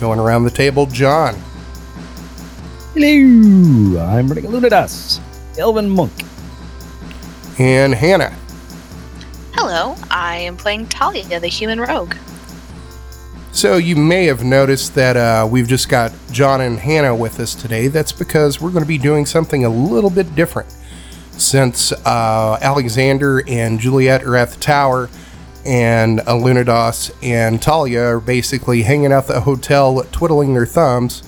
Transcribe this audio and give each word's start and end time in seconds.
Going 0.00 0.18
around 0.18 0.44
the 0.44 0.50
table, 0.50 0.86
John. 0.86 1.34
Hello, 2.94 4.00
I'm 4.00 4.28
running 4.28 4.44
Lunadas, 4.44 5.20
Elven 5.58 5.90
Monk. 5.90 6.10
And 7.58 7.94
Hannah. 7.94 8.34
Hello, 9.52 9.94
I 10.10 10.36
am 10.36 10.56
playing 10.56 10.86
Talia, 10.86 11.38
the 11.38 11.48
human 11.48 11.78
rogue. 11.78 12.14
So 13.52 13.76
you 13.76 13.94
may 13.94 14.24
have 14.24 14.42
noticed 14.42 14.94
that 14.94 15.18
uh, 15.18 15.46
we've 15.46 15.68
just 15.68 15.90
got 15.90 16.12
John 16.32 16.62
and 16.62 16.78
Hannah 16.78 17.14
with 17.14 17.38
us 17.38 17.54
today. 17.54 17.88
That's 17.88 18.12
because 18.12 18.58
we're 18.58 18.70
going 18.70 18.84
to 18.84 18.88
be 18.88 18.96
doing 18.96 19.26
something 19.26 19.66
a 19.66 19.68
little 19.68 20.08
bit 20.08 20.34
different. 20.34 20.74
Since 21.32 21.92
uh, 21.92 22.58
Alexander 22.62 23.46
and 23.46 23.78
Juliet 23.78 24.24
are 24.24 24.36
at 24.36 24.48
the 24.48 24.60
tower, 24.60 25.10
and 25.64 26.20
Alunados 26.20 27.10
and 27.22 27.60
Talia 27.60 28.02
are 28.02 28.20
basically 28.20 28.82
hanging 28.82 29.12
out 29.12 29.26
the 29.26 29.40
hotel, 29.40 30.02
twiddling 30.12 30.54
their 30.54 30.66
thumbs. 30.66 31.22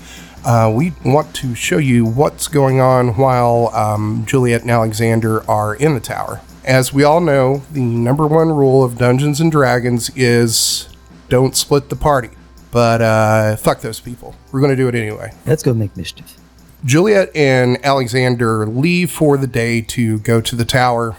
Uh, 0.45 0.71
we 0.75 0.93
want 1.05 1.33
to 1.35 1.55
show 1.55 1.77
you 1.77 2.05
what's 2.05 2.47
going 2.47 2.79
on 2.79 3.15
while 3.15 3.69
um, 3.73 4.25
Juliet 4.25 4.61
and 4.61 4.71
Alexander 4.71 5.49
are 5.49 5.75
in 5.75 5.93
the 5.93 5.99
tower. 5.99 6.41
As 6.65 6.93
we 6.93 7.03
all 7.03 7.21
know, 7.21 7.63
the 7.71 7.81
number 7.81 8.27
one 8.27 8.49
rule 8.49 8.83
of 8.83 8.97
Dungeons 8.97 9.39
and 9.39 9.51
Dragons 9.51 10.09
is 10.15 10.89
don't 11.29 11.55
split 11.55 11.89
the 11.89 11.95
party. 11.95 12.29
But 12.71 13.01
uh, 13.01 13.55
fuck 13.57 13.81
those 13.81 13.99
people. 13.99 14.35
We're 14.51 14.59
going 14.59 14.71
to 14.71 14.75
do 14.75 14.87
it 14.87 14.95
anyway. 14.95 15.31
Let's 15.45 15.61
go 15.61 15.73
make 15.73 15.95
mischief. 15.95 16.37
Juliet 16.83 17.33
and 17.35 17.77
Alexander 17.85 18.65
leave 18.65 19.11
for 19.11 19.37
the 19.37 19.47
day 19.47 19.81
to 19.81 20.19
go 20.19 20.41
to 20.41 20.55
the 20.55 20.65
tower 20.65 21.15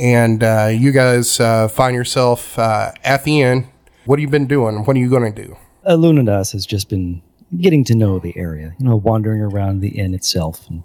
and 0.00 0.42
uh, 0.42 0.70
you 0.72 0.92
guys 0.92 1.38
uh, 1.38 1.68
find 1.68 1.94
yourself 1.94 2.58
uh, 2.58 2.92
at 3.04 3.24
the 3.24 3.42
inn. 3.42 3.68
What 4.06 4.18
have 4.18 4.22
you 4.22 4.28
been 4.28 4.46
doing? 4.46 4.84
What 4.84 4.96
are 4.96 4.98
you 4.98 5.10
going 5.10 5.32
to 5.32 5.42
do? 5.44 5.56
Uh, 5.84 5.92
Lunadas 5.92 6.52
has 6.52 6.66
just 6.66 6.88
been 6.88 7.22
getting 7.58 7.84
to 7.84 7.94
know 7.94 8.18
the 8.18 8.36
area, 8.36 8.74
you 8.78 8.86
know, 8.86 8.96
wandering 8.96 9.42
around 9.42 9.80
the 9.80 9.88
inn 9.88 10.14
itself 10.14 10.68
and 10.68 10.82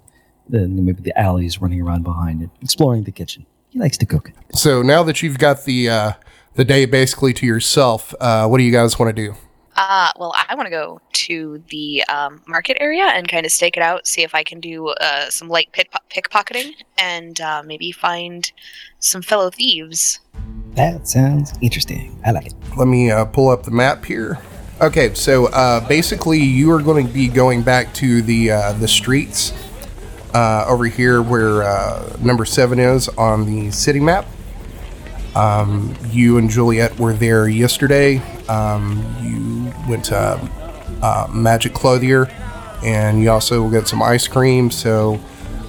then 0.48 0.84
maybe 0.84 1.02
the 1.02 1.18
alleys 1.18 1.60
running 1.60 1.80
around 1.80 2.02
behind 2.02 2.42
it, 2.42 2.50
exploring 2.60 3.04
the 3.04 3.10
kitchen. 3.10 3.46
He 3.70 3.78
likes 3.78 3.96
to 3.98 4.06
cook. 4.06 4.32
So 4.54 4.82
now 4.82 5.02
that 5.02 5.22
you've 5.22 5.38
got 5.38 5.64
the 5.64 5.88
uh, 5.88 6.12
the 6.54 6.64
day 6.64 6.84
basically 6.84 7.32
to 7.34 7.46
yourself, 7.46 8.14
uh, 8.20 8.46
what 8.46 8.58
do 8.58 8.64
you 8.64 8.72
guys 8.72 8.98
want 8.98 9.14
to 9.14 9.22
do? 9.22 9.34
Uh, 9.76 10.10
well, 10.18 10.34
I 10.48 10.54
want 10.54 10.66
to 10.66 10.70
go 10.70 11.00
to 11.12 11.62
the 11.68 12.02
um, 12.04 12.40
market 12.46 12.78
area 12.80 13.04
and 13.04 13.28
kind 13.28 13.44
of 13.44 13.52
stake 13.52 13.76
it 13.76 13.82
out, 13.82 14.06
see 14.06 14.22
if 14.22 14.34
I 14.34 14.42
can 14.42 14.58
do 14.58 14.88
uh, 14.88 15.28
some 15.28 15.48
light 15.48 15.68
pick- 15.72 15.92
pickpocketing 16.10 16.72
and 16.96 17.38
uh, 17.40 17.62
maybe 17.64 17.92
find 17.92 18.50
some 19.00 19.20
fellow 19.20 19.50
thieves. 19.50 20.20
That 20.74 21.06
sounds 21.06 21.52
interesting. 21.60 22.18
I 22.24 22.30
like 22.30 22.46
it. 22.46 22.54
Let 22.76 22.88
me 22.88 23.10
uh, 23.10 23.26
pull 23.26 23.48
up 23.50 23.64
the 23.64 23.70
map 23.70 24.04
here. 24.04 24.38
Okay, 24.80 25.14
so 25.14 25.46
uh, 25.46 25.86
basically 25.88 26.38
you 26.38 26.70
are 26.70 26.82
going 26.82 27.06
to 27.06 27.12
be 27.12 27.28
going 27.28 27.62
back 27.62 27.92
to 27.94 28.20
the 28.20 28.50
uh, 28.50 28.72
the 28.74 28.88
streets 28.88 29.54
uh, 30.34 30.66
over 30.68 30.84
here 30.84 31.22
where 31.22 31.62
uh, 31.62 32.16
number 32.20 32.44
seven 32.44 32.78
is 32.78 33.08
on 33.10 33.46
the 33.46 33.70
city 33.70 34.00
map. 34.00 34.26
Um, 35.36 35.94
you 36.10 36.38
and 36.38 36.48
Juliet 36.48 36.98
were 36.98 37.12
there 37.12 37.46
yesterday. 37.46 38.18
Um, 38.48 39.04
you 39.20 39.72
went 39.86 40.06
to 40.06 40.40
uh, 41.02 41.28
Magic 41.30 41.74
Clothier, 41.74 42.26
and 42.82 43.20
you 43.22 43.30
also 43.30 43.68
got 43.68 43.86
some 43.86 44.02
ice 44.02 44.26
cream. 44.26 44.70
So 44.70 45.20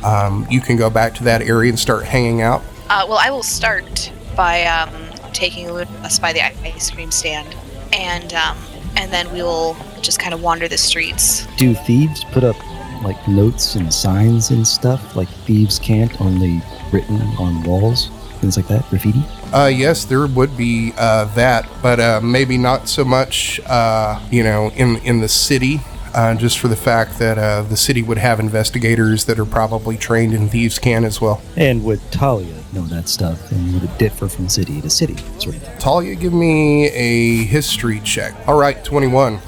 um, 0.05 0.47
you 0.49 0.61
can 0.61 0.77
go 0.77 0.89
back 0.89 1.13
to 1.15 1.23
that 1.25 1.41
area 1.41 1.69
and 1.69 1.77
start 1.77 2.05
hanging 2.05 2.41
out. 2.41 2.61
Uh, 2.89 3.05
well, 3.09 3.19
I 3.21 3.29
will 3.29 3.43
start 3.43 4.09
by 4.37 4.63
um, 4.63 4.89
taking 5.33 5.69
us 5.69 6.17
by 6.17 6.31
the 6.31 6.41
ice 6.41 6.89
cream 6.89 7.11
stand, 7.11 7.53
and 7.91 8.33
um, 8.33 8.57
and 8.95 9.11
then 9.11 9.29
we 9.33 9.41
will 9.43 9.75
just 10.01 10.17
kind 10.17 10.33
of 10.33 10.41
wander 10.41 10.69
the 10.69 10.77
streets. 10.77 11.45
Do 11.57 11.73
thieves 11.73 12.23
put 12.23 12.45
up 12.45 12.55
like 13.03 13.27
notes 13.27 13.75
and 13.75 13.93
signs 13.93 14.49
and 14.49 14.65
stuff 14.65 15.15
like 15.15 15.27
thieves 15.27 15.77
cant 15.77 16.21
only 16.21 16.61
written 16.93 17.19
on 17.37 17.63
walls, 17.63 18.09
things 18.39 18.55
like 18.55 18.67
that, 18.67 18.87
graffiti? 18.89 19.23
Uh, 19.53 19.71
yes, 19.73 20.05
there 20.05 20.27
would 20.27 20.57
be 20.57 20.93
uh, 20.97 21.25
that, 21.35 21.69
but 21.81 21.99
uh, 21.99 22.19
maybe 22.21 22.57
not 22.57 22.87
so 22.87 23.05
much, 23.05 23.59
uh, 23.65 24.19
you 24.31 24.43
know, 24.43 24.69
in 24.71 24.97
in 24.97 25.19
the 25.21 25.29
city. 25.29 25.79
Uh, 26.13 26.33
just 26.33 26.57
for 26.57 26.67
the 26.67 26.75
fact 26.75 27.19
that 27.19 27.37
uh, 27.37 27.61
the 27.63 27.77
city 27.77 28.01
would 28.01 28.17
have 28.17 28.39
investigators 28.39 29.25
that 29.25 29.37
are 29.37 29.45
probably 29.45 29.95
trained 29.95 30.33
in 30.33 30.49
thieves' 30.49 30.79
cant 30.79 31.05
as 31.05 31.21
well. 31.21 31.39
And 31.55 31.83
would 31.83 32.01
Talia 32.11 32.55
know 32.73 32.81
that 32.85 33.07
stuff? 33.07 33.51
And 33.51 33.73
would 33.73 33.83
it 33.83 33.97
differ 33.99 34.27
from 34.27 34.49
city 34.49 34.81
to 34.81 34.89
city, 34.89 35.15
sort 35.37 35.57
of 35.57 35.61
thing? 35.61 35.77
Talia, 35.77 36.15
give 36.15 36.33
me 36.33 36.87
a 36.87 37.43
history 37.43 37.99
check. 37.99 38.33
All 38.47 38.59
right, 38.59 38.83
twenty-one. 38.83 39.39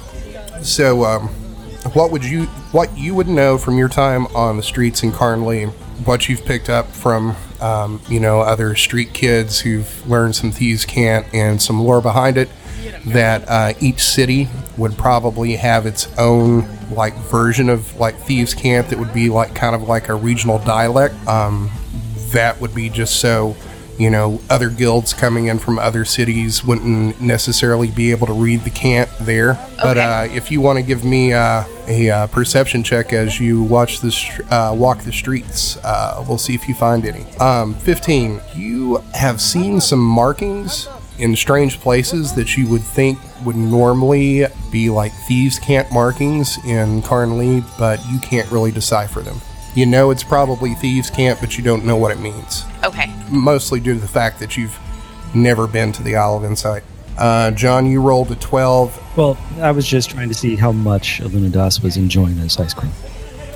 So, 0.62 1.04
um, 1.04 1.28
what 1.94 2.12
would 2.12 2.24
you 2.24 2.44
what 2.72 2.96
you 2.96 3.14
would 3.16 3.28
know 3.28 3.58
from 3.58 3.76
your 3.76 3.88
time 3.88 4.26
on 4.28 4.56
the 4.56 4.62
streets 4.62 5.02
in 5.02 5.10
Carnley? 5.10 5.64
What 6.04 6.28
you've 6.28 6.44
picked 6.44 6.68
up 6.68 6.86
from 6.88 7.34
um, 7.60 8.00
you 8.08 8.20
know 8.20 8.40
other 8.40 8.74
street 8.74 9.12
kids 9.12 9.60
who've 9.60 10.08
learned 10.08 10.36
some 10.36 10.50
thieves' 10.50 10.84
cant 10.84 11.26
and 11.32 11.60
some 11.60 11.80
lore 11.82 12.00
behind 12.00 12.36
it? 12.36 12.48
That 13.06 13.48
uh, 13.48 13.72
each 13.80 14.02
city 14.02 14.48
would 14.76 14.96
probably 14.96 15.56
have 15.56 15.86
its 15.86 16.08
own 16.18 16.66
like 16.90 17.14
version 17.14 17.68
of 17.68 17.94
like 17.96 18.16
thieves' 18.20 18.54
cant 18.54 18.88
that 18.88 18.98
would 18.98 19.12
be 19.12 19.28
like 19.30 19.54
kind 19.54 19.74
of 19.74 19.82
like 19.82 20.08
a 20.08 20.14
regional 20.14 20.58
dialect. 20.60 21.14
Um, 21.26 21.70
that 22.32 22.60
would 22.60 22.74
be 22.74 22.88
just 22.88 23.20
so 23.20 23.56
you 24.00 24.08
know 24.10 24.40
other 24.48 24.70
guilds 24.70 25.12
coming 25.12 25.46
in 25.46 25.58
from 25.58 25.78
other 25.78 26.04
cities 26.04 26.64
wouldn't 26.64 27.20
necessarily 27.20 27.90
be 27.90 28.10
able 28.10 28.26
to 28.26 28.32
read 28.32 28.60
the 28.64 28.70
cant 28.70 29.10
there 29.20 29.54
but 29.82 29.98
Okay. 29.98 30.00
uh, 30.32 30.34
if 30.34 30.50
you 30.50 30.60
want 30.60 30.78
to 30.78 30.82
give 30.82 31.04
me 31.04 31.32
uh, 31.34 31.64
a 31.86 32.08
uh, 32.10 32.26
perception 32.28 32.82
check 32.82 33.12
as 33.12 33.38
you 33.38 33.62
watch 33.62 34.00
this 34.00 34.18
uh, 34.50 34.74
walk 34.76 35.02
the 35.02 35.12
streets 35.12 35.76
uh, 35.84 36.24
we'll 36.26 36.38
see 36.38 36.54
if 36.54 36.66
you 36.68 36.74
find 36.74 37.04
any 37.04 37.24
um, 37.38 37.74
15 37.74 38.40
you 38.54 38.96
have 39.12 39.40
seen 39.40 39.80
some 39.80 40.00
markings 40.00 40.88
in 41.18 41.36
strange 41.36 41.78
places 41.80 42.32
that 42.32 42.56
you 42.56 42.66
would 42.68 42.80
think 42.82 43.18
would 43.44 43.56
normally 43.56 44.46
be 44.70 44.88
like 44.88 45.12
thieves 45.28 45.58
cant 45.58 45.92
markings 45.92 46.58
in 46.64 47.02
Carnley, 47.02 47.62
but 47.78 48.00
you 48.10 48.18
can't 48.20 48.50
really 48.50 48.70
decipher 48.72 49.20
them. 49.20 49.38
You 49.74 49.86
know 49.86 50.10
it's 50.10 50.24
probably 50.24 50.74
thieves 50.74 51.10
cant, 51.10 51.40
but 51.40 51.56
you 51.56 51.62
don't 51.64 51.84
know 51.84 51.96
what 51.96 52.10
it 52.12 52.18
means 52.18 52.64
Okay. 52.84 53.12
mostly 53.30 53.78
due 53.80 53.94
to 53.94 54.00
the 54.00 54.08
fact 54.08 54.38
that 54.40 54.56
you've 54.56 54.78
never 55.34 55.66
been 55.66 55.92
to 55.92 56.02
the 56.02 56.16
Isle 56.16 56.36
of 56.38 56.44
Insight. 56.44 56.82
Uh, 57.16 57.50
John, 57.52 57.86
you 57.86 58.00
rolled 58.00 58.30
a 58.32 58.34
12. 58.36 59.16
Well, 59.16 59.38
I 59.60 59.70
was 59.72 59.86
just 59.86 60.10
trying 60.10 60.28
to 60.28 60.34
see 60.34 60.56
how 60.56 60.72
much 60.72 61.20
Lunadas 61.20 61.82
was 61.82 61.96
enjoying 61.96 62.40
this 62.40 62.58
ice 62.58 62.72
cream. 62.74 62.92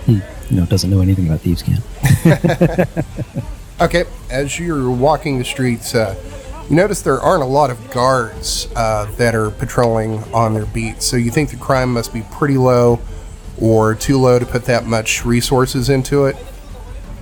He, 0.04 0.14
you 0.50 0.56
know, 0.60 0.66
doesn't 0.66 0.90
know 0.90 1.00
anything 1.00 1.26
about 1.26 1.40
thieves' 1.40 1.62
cant. 1.62 2.88
Okay, 3.80 4.04
as 4.30 4.56
you're 4.56 4.88
walking 4.88 5.38
the 5.40 5.44
streets, 5.44 5.96
uh, 5.96 6.14
you 6.70 6.76
notice 6.76 7.02
there 7.02 7.18
aren't 7.20 7.42
a 7.42 7.46
lot 7.46 7.70
of 7.70 7.90
guards 7.90 8.68
uh, 8.76 9.06
that 9.16 9.34
are 9.34 9.50
patrolling 9.50 10.22
on 10.32 10.54
their 10.54 10.64
beat, 10.66 11.02
so 11.02 11.16
you 11.16 11.32
think 11.32 11.50
the 11.50 11.56
crime 11.56 11.92
must 11.92 12.12
be 12.14 12.22
pretty 12.30 12.56
low 12.56 13.00
or 13.60 13.94
too 13.94 14.18
low 14.18 14.38
to 14.38 14.46
put 14.46 14.64
that 14.64 14.86
much 14.86 15.24
resources 15.24 15.88
into 15.90 16.26
it. 16.26 16.36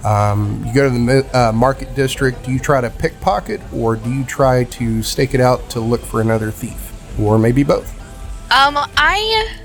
Um, 0.05 0.65
you 0.67 0.75
go 0.75 0.89
to 0.89 0.91
the 0.91 1.39
uh, 1.39 1.53
market 1.53 1.95
district, 1.95 2.45
do 2.45 2.53
you 2.53 2.59
try 2.59 2.81
to 2.81 2.91
pickpocket 2.91 3.61
or 3.73 3.95
do 3.97 4.13
you 4.13 4.25
try 4.25 4.65
to 4.65 5.03
stake 5.03 5.35
it 5.35 5.41
out 5.41 5.71
to 5.71 5.81
look 5.81 6.01
for 6.01 6.21
another 6.21 6.51
thief? 6.51 6.89
Or 7.21 7.39
maybe 7.39 7.63
both? 7.63 7.97
Um, 8.51 8.77
I, 8.97 9.59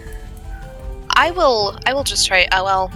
I 1.12 1.32
will, 1.32 1.80
I 1.86 1.94
will 1.94 2.04
just 2.04 2.28
try. 2.28 2.48
Oh 2.52 2.64
well, 2.64 2.92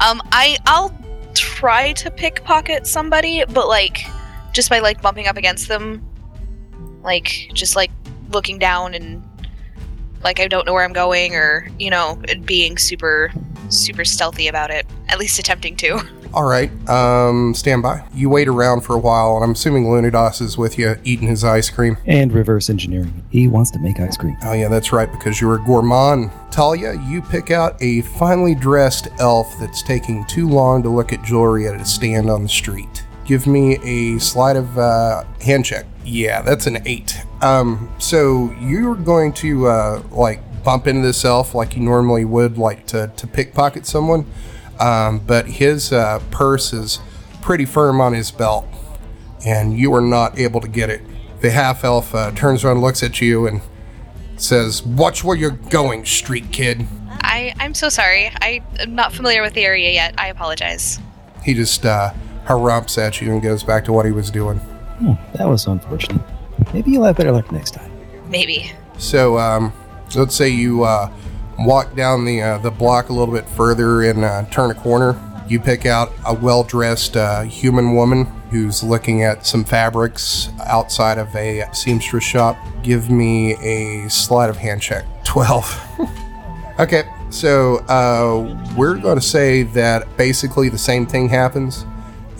um, 0.00 0.22
I, 0.30 0.56
I'll 0.66 0.96
try 1.34 1.92
to 1.94 2.10
pickpocket 2.10 2.86
somebody, 2.86 3.44
but 3.44 3.66
like, 3.66 4.06
just 4.52 4.70
by 4.70 4.78
like 4.78 5.02
bumping 5.02 5.26
up 5.26 5.36
against 5.36 5.68
them, 5.68 6.04
like 7.02 7.50
just 7.54 7.74
like 7.76 7.90
looking 8.30 8.58
down 8.58 8.94
and 8.94 9.27
like 10.22 10.40
I 10.40 10.48
don't 10.48 10.66
know 10.66 10.72
where 10.72 10.84
I'm 10.84 10.92
going, 10.92 11.34
or 11.34 11.68
you 11.78 11.90
know, 11.90 12.20
being 12.44 12.78
super 12.78 13.32
super 13.70 14.04
stealthy 14.04 14.48
about 14.48 14.70
it. 14.70 14.86
At 15.08 15.18
least 15.18 15.38
attempting 15.38 15.76
to. 15.76 16.00
All 16.34 16.44
right, 16.44 16.70
um, 16.90 17.54
stand 17.54 17.82
by. 17.82 18.06
You 18.12 18.28
wait 18.28 18.48
around 18.48 18.82
for 18.82 18.94
a 18.94 18.98
while, 18.98 19.36
and 19.36 19.44
I'm 19.44 19.52
assuming 19.52 19.84
Lunadas 19.84 20.42
is 20.42 20.58
with 20.58 20.78
you 20.78 20.96
eating 21.02 21.26
his 21.26 21.42
ice 21.42 21.70
cream. 21.70 21.96
And 22.04 22.30
reverse 22.32 22.68
engineering. 22.68 23.24
He 23.30 23.48
wants 23.48 23.70
to 23.70 23.78
make 23.78 23.98
ice 23.98 24.18
cream. 24.18 24.36
Oh, 24.42 24.52
yeah, 24.52 24.68
that's 24.68 24.92
right, 24.92 25.10
because 25.10 25.40
you're 25.40 25.54
a 25.54 25.64
gourmand. 25.64 26.30
Talia, 26.50 27.00
you 27.08 27.22
pick 27.22 27.50
out 27.50 27.82
a 27.82 28.02
finely 28.02 28.54
dressed 28.54 29.08
elf 29.20 29.58
that's 29.58 29.82
taking 29.82 30.26
too 30.26 30.46
long 30.46 30.82
to 30.82 30.90
look 30.90 31.14
at 31.14 31.24
jewelry 31.24 31.66
at 31.66 31.80
a 31.80 31.84
stand 31.84 32.28
on 32.28 32.42
the 32.42 32.48
street. 32.48 33.04
Give 33.24 33.46
me 33.46 33.78
a 33.82 34.18
sleight 34.18 34.56
of 34.56 34.78
uh, 34.78 35.24
hand 35.40 35.64
check. 35.64 35.86
Yeah, 36.04 36.42
that's 36.42 36.66
an 36.66 36.78
eight. 36.86 37.22
Um, 37.40 37.92
so 37.98 38.52
you're 38.60 38.96
going 38.96 39.32
to 39.34 39.68
uh, 39.68 40.02
like 40.10 40.40
bump 40.64 40.86
into 40.86 41.02
this 41.02 41.24
elf 41.24 41.54
like 41.54 41.76
you 41.76 41.82
normally 41.82 42.24
would, 42.24 42.58
like 42.58 42.86
to 42.88 43.12
to 43.16 43.26
pickpocket 43.26 43.86
someone. 43.86 44.26
Um, 44.80 45.18
but 45.18 45.46
his 45.46 45.92
uh, 45.92 46.20
purse 46.30 46.72
is 46.72 47.00
pretty 47.40 47.64
firm 47.64 48.00
on 48.00 48.12
his 48.12 48.30
belt, 48.30 48.66
and 49.44 49.76
you 49.78 49.94
are 49.94 50.00
not 50.00 50.38
able 50.38 50.60
to 50.60 50.68
get 50.68 50.90
it. 50.90 51.02
The 51.40 51.50
half 51.50 51.84
elf 51.84 52.14
uh, 52.14 52.32
turns 52.32 52.64
around, 52.64 52.80
looks 52.80 53.02
at 53.02 53.20
you, 53.20 53.46
and 53.46 53.60
says, 54.36 54.82
"Watch 54.82 55.24
where 55.24 55.36
you're 55.36 55.50
going, 55.50 56.04
street 56.04 56.50
kid." 56.52 56.86
I 57.22 57.54
I'm 57.58 57.74
so 57.74 57.88
sorry. 57.88 58.30
I 58.40 58.62
am 58.78 58.94
not 58.94 59.12
familiar 59.12 59.42
with 59.42 59.54
the 59.54 59.64
area 59.64 59.90
yet. 59.90 60.14
I 60.18 60.28
apologize. 60.28 60.98
He 61.44 61.54
just 61.54 61.86
uh, 61.86 62.12
harumps 62.44 62.98
at 62.98 63.20
you 63.20 63.32
and 63.32 63.42
goes 63.42 63.62
back 63.62 63.84
to 63.84 63.92
what 63.92 64.06
he 64.06 64.12
was 64.12 64.30
doing. 64.30 64.58
Hmm, 64.58 65.12
that 65.34 65.48
was 65.48 65.66
unfortunate. 65.66 66.22
Maybe 66.72 66.92
you'll 66.92 67.04
have 67.04 67.16
better 67.16 67.32
luck 67.32 67.50
next 67.50 67.72
time. 67.72 67.90
Maybe. 68.28 68.72
So, 68.98 69.38
um, 69.38 69.72
let's 70.14 70.34
say 70.34 70.48
you 70.48 70.84
uh, 70.84 71.10
walk 71.58 71.94
down 71.94 72.24
the 72.24 72.42
uh, 72.42 72.58
the 72.58 72.70
block 72.70 73.08
a 73.08 73.12
little 73.12 73.34
bit 73.34 73.48
further 73.48 74.02
and 74.02 74.24
uh, 74.24 74.44
turn 74.46 74.70
a 74.70 74.74
corner. 74.74 75.20
You 75.48 75.60
pick 75.60 75.86
out 75.86 76.12
a 76.26 76.34
well 76.34 76.62
dressed 76.62 77.16
uh, 77.16 77.42
human 77.42 77.94
woman 77.94 78.26
who's 78.50 78.82
looking 78.82 79.22
at 79.22 79.46
some 79.46 79.64
fabrics 79.64 80.50
outside 80.66 81.18
of 81.18 81.34
a 81.34 81.64
seamstress 81.72 82.24
shop. 82.24 82.56
Give 82.82 83.10
me 83.10 83.54
a 83.56 84.08
sleight 84.10 84.50
of 84.50 84.56
hand 84.56 84.82
check. 84.82 85.04
Twelve. 85.24 85.74
okay, 86.78 87.04
so 87.30 87.78
uh, 87.88 88.72
we're 88.76 88.96
going 88.96 89.18
to 89.18 89.24
say 89.24 89.62
that 89.62 90.16
basically 90.16 90.68
the 90.68 90.78
same 90.78 91.06
thing 91.06 91.28
happens. 91.28 91.84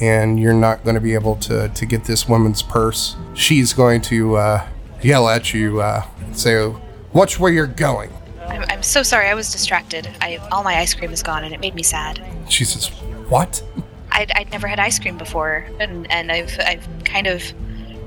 And 0.01 0.39
you're 0.39 0.55
not 0.55 0.85
going 0.85 0.95
to 0.95 1.01
be 1.01 1.15
able 1.15 1.37
to, 1.37 1.69
to 1.69 1.87
get 1.87 2.05
this 2.05 2.29
woman's 2.29 2.63
purse. 2.63 3.17
She's 3.35 3.73
going 3.73 4.01
to 4.03 4.37
uh, 4.37 4.69
yell 5.03 5.29
at 5.29 5.53
you, 5.53 5.81
uh, 5.81 6.05
and 6.21 6.39
say, 6.39 6.73
Watch 7.13 7.41
where 7.41 7.53
you're 7.53 7.67
going. 7.67 8.11
I'm, 8.47 8.65
I'm 8.69 8.83
so 8.83 9.03
sorry. 9.03 9.27
I 9.27 9.35
was 9.35 9.51
distracted. 9.51 10.09
I 10.21 10.37
all 10.53 10.63
my 10.63 10.77
ice 10.77 10.95
cream 10.95 11.13
is 11.13 11.23
gone, 11.23 11.45
and 11.45 11.53
it 11.55 11.61
made 11.61 11.75
me 11.75 11.83
sad. 11.83 12.21
She 12.49 12.65
says, 12.65 12.89
What? 13.29 13.63
I'd, 14.11 14.31
I'd 14.33 14.51
never 14.51 14.67
had 14.67 14.79
ice 14.79 14.99
cream 14.99 15.19
before, 15.19 15.67
and, 15.81 16.11
and 16.11 16.33
I've 16.33 16.59
I've 16.61 16.87
kind 17.05 17.27
of 17.27 17.43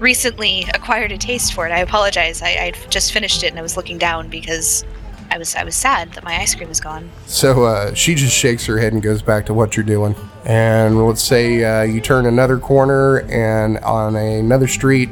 recently 0.01 0.65
acquired 0.73 1.11
a 1.11 1.17
taste 1.17 1.53
for 1.53 1.67
it. 1.67 1.71
I 1.71 1.79
apologize. 1.79 2.41
I, 2.41 2.49
I'd 2.49 2.77
just 2.91 3.11
finished 3.13 3.43
it, 3.43 3.47
and 3.47 3.59
I 3.59 3.61
was 3.61 3.77
looking 3.77 3.97
down 3.97 4.29
because 4.29 4.83
I 5.31 5.37
was 5.37 5.55
I 5.55 5.63
was 5.63 5.75
sad 5.75 6.11
that 6.13 6.25
my 6.25 6.37
ice 6.37 6.53
cream 6.53 6.67
was 6.67 6.81
gone. 6.81 7.09
So 7.25 7.63
uh, 7.63 7.93
she 7.93 8.15
just 8.15 8.35
shakes 8.35 8.65
her 8.65 8.77
head 8.77 8.91
and 8.91 9.01
goes 9.01 9.21
back 9.21 9.45
to 9.45 9.53
what 9.53 9.77
you're 9.77 9.85
doing. 9.85 10.13
And 10.45 11.07
let's 11.07 11.23
say 11.23 11.63
uh, 11.63 11.83
you 11.83 12.01
turn 12.01 12.25
another 12.25 12.59
corner 12.59 13.21
and 13.31 13.77
on 13.79 14.17
another 14.17 14.67
street, 14.67 15.09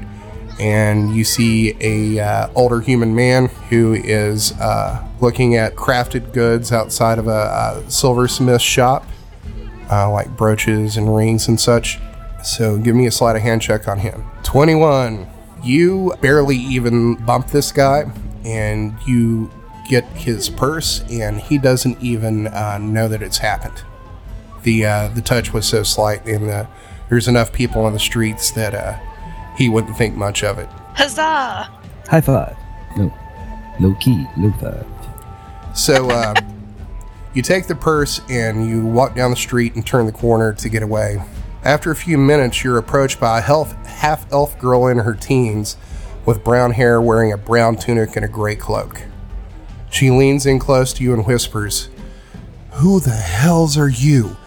and 0.59 1.15
you 1.15 1.23
see 1.23 1.73
a 1.79 2.19
uh, 2.19 2.49
older 2.53 2.81
human 2.81 3.15
man 3.15 3.45
who 3.69 3.93
is 3.93 4.51
uh, 4.59 5.07
looking 5.21 5.55
at 5.55 5.75
crafted 5.75 6.33
goods 6.33 6.73
outside 6.73 7.17
of 7.17 7.27
a, 7.27 7.83
a 7.85 7.89
silversmith 7.89 8.61
shop, 8.61 9.05
uh, 9.89 10.11
like 10.11 10.35
brooches 10.35 10.97
and 10.97 11.15
rings 11.15 11.47
and 11.47 11.57
such. 11.57 11.97
So 12.43 12.77
give 12.77 12.93
me 12.93 13.05
a 13.05 13.11
sleight 13.11 13.37
of 13.37 13.41
hand 13.41 13.61
check 13.61 13.87
on 13.87 13.99
him. 13.99 14.25
21. 14.43 15.27
You 15.63 16.13
barely 16.21 16.57
even 16.57 17.15
bump 17.25 17.47
this 17.47 17.71
guy, 17.71 18.11
and 18.43 18.97
you 19.05 19.49
get 19.89 20.05
his 20.09 20.49
purse, 20.49 21.03
and 21.09 21.41
he 21.41 21.57
doesn't 21.57 22.01
even 22.01 22.47
uh, 22.47 22.77
know 22.77 23.09
that 23.09 23.21
it's 23.21 23.39
happened. 23.39 23.83
The 24.63 24.85
uh, 24.85 25.07
the 25.09 25.21
touch 25.21 25.51
was 25.51 25.65
so 25.65 25.83
slight, 25.83 26.25
and 26.25 26.49
uh, 26.49 26.67
there's 27.09 27.27
enough 27.27 27.51
people 27.51 27.83
on 27.83 27.91
the 27.91 27.99
streets 27.99 28.51
that 28.51 28.73
uh, 28.73 28.97
he 29.57 29.67
wouldn't 29.67 29.97
think 29.97 30.15
much 30.15 30.43
of 30.43 30.59
it. 30.59 30.69
Huzzah! 30.93 31.69
High 32.07 32.21
five. 32.21 32.55
No. 32.95 33.13
Low 33.79 33.95
key. 33.95 34.25
Low 34.37 34.51
five. 34.53 34.85
So 35.73 36.09
uh, 36.09 36.35
you 37.33 37.41
take 37.41 37.67
the 37.67 37.75
purse 37.75 38.21
and 38.29 38.67
you 38.67 38.85
walk 38.85 39.15
down 39.15 39.31
the 39.31 39.37
street 39.37 39.75
and 39.75 39.85
turn 39.85 40.05
the 40.05 40.11
corner 40.11 40.53
to 40.53 40.69
get 40.69 40.83
away. 40.83 41.21
After 41.63 41.91
a 41.91 41.95
few 41.95 42.17
minutes, 42.17 42.63
you're 42.63 42.77
approached 42.77 43.19
by 43.19 43.39
a 43.39 43.41
health, 43.41 43.73
half 43.85 44.31
elf 44.31 44.57
girl 44.59 44.87
in 44.87 44.97
her 44.99 45.13
teens 45.13 45.77
with 46.25 46.43
brown 46.43 46.71
hair 46.71 47.01
wearing 47.01 47.31
a 47.31 47.37
brown 47.37 47.75
tunic 47.75 48.15
and 48.15 48.25
a 48.25 48.27
gray 48.27 48.55
cloak. 48.55 49.01
She 49.89 50.11
leans 50.11 50.45
in 50.45 50.59
close 50.59 50.93
to 50.93 51.03
you 51.03 51.13
and 51.13 51.25
whispers, 51.25 51.89
Who 52.73 52.99
the 52.99 53.09
hells 53.11 53.77
are 53.77 53.89
you? 53.89 54.37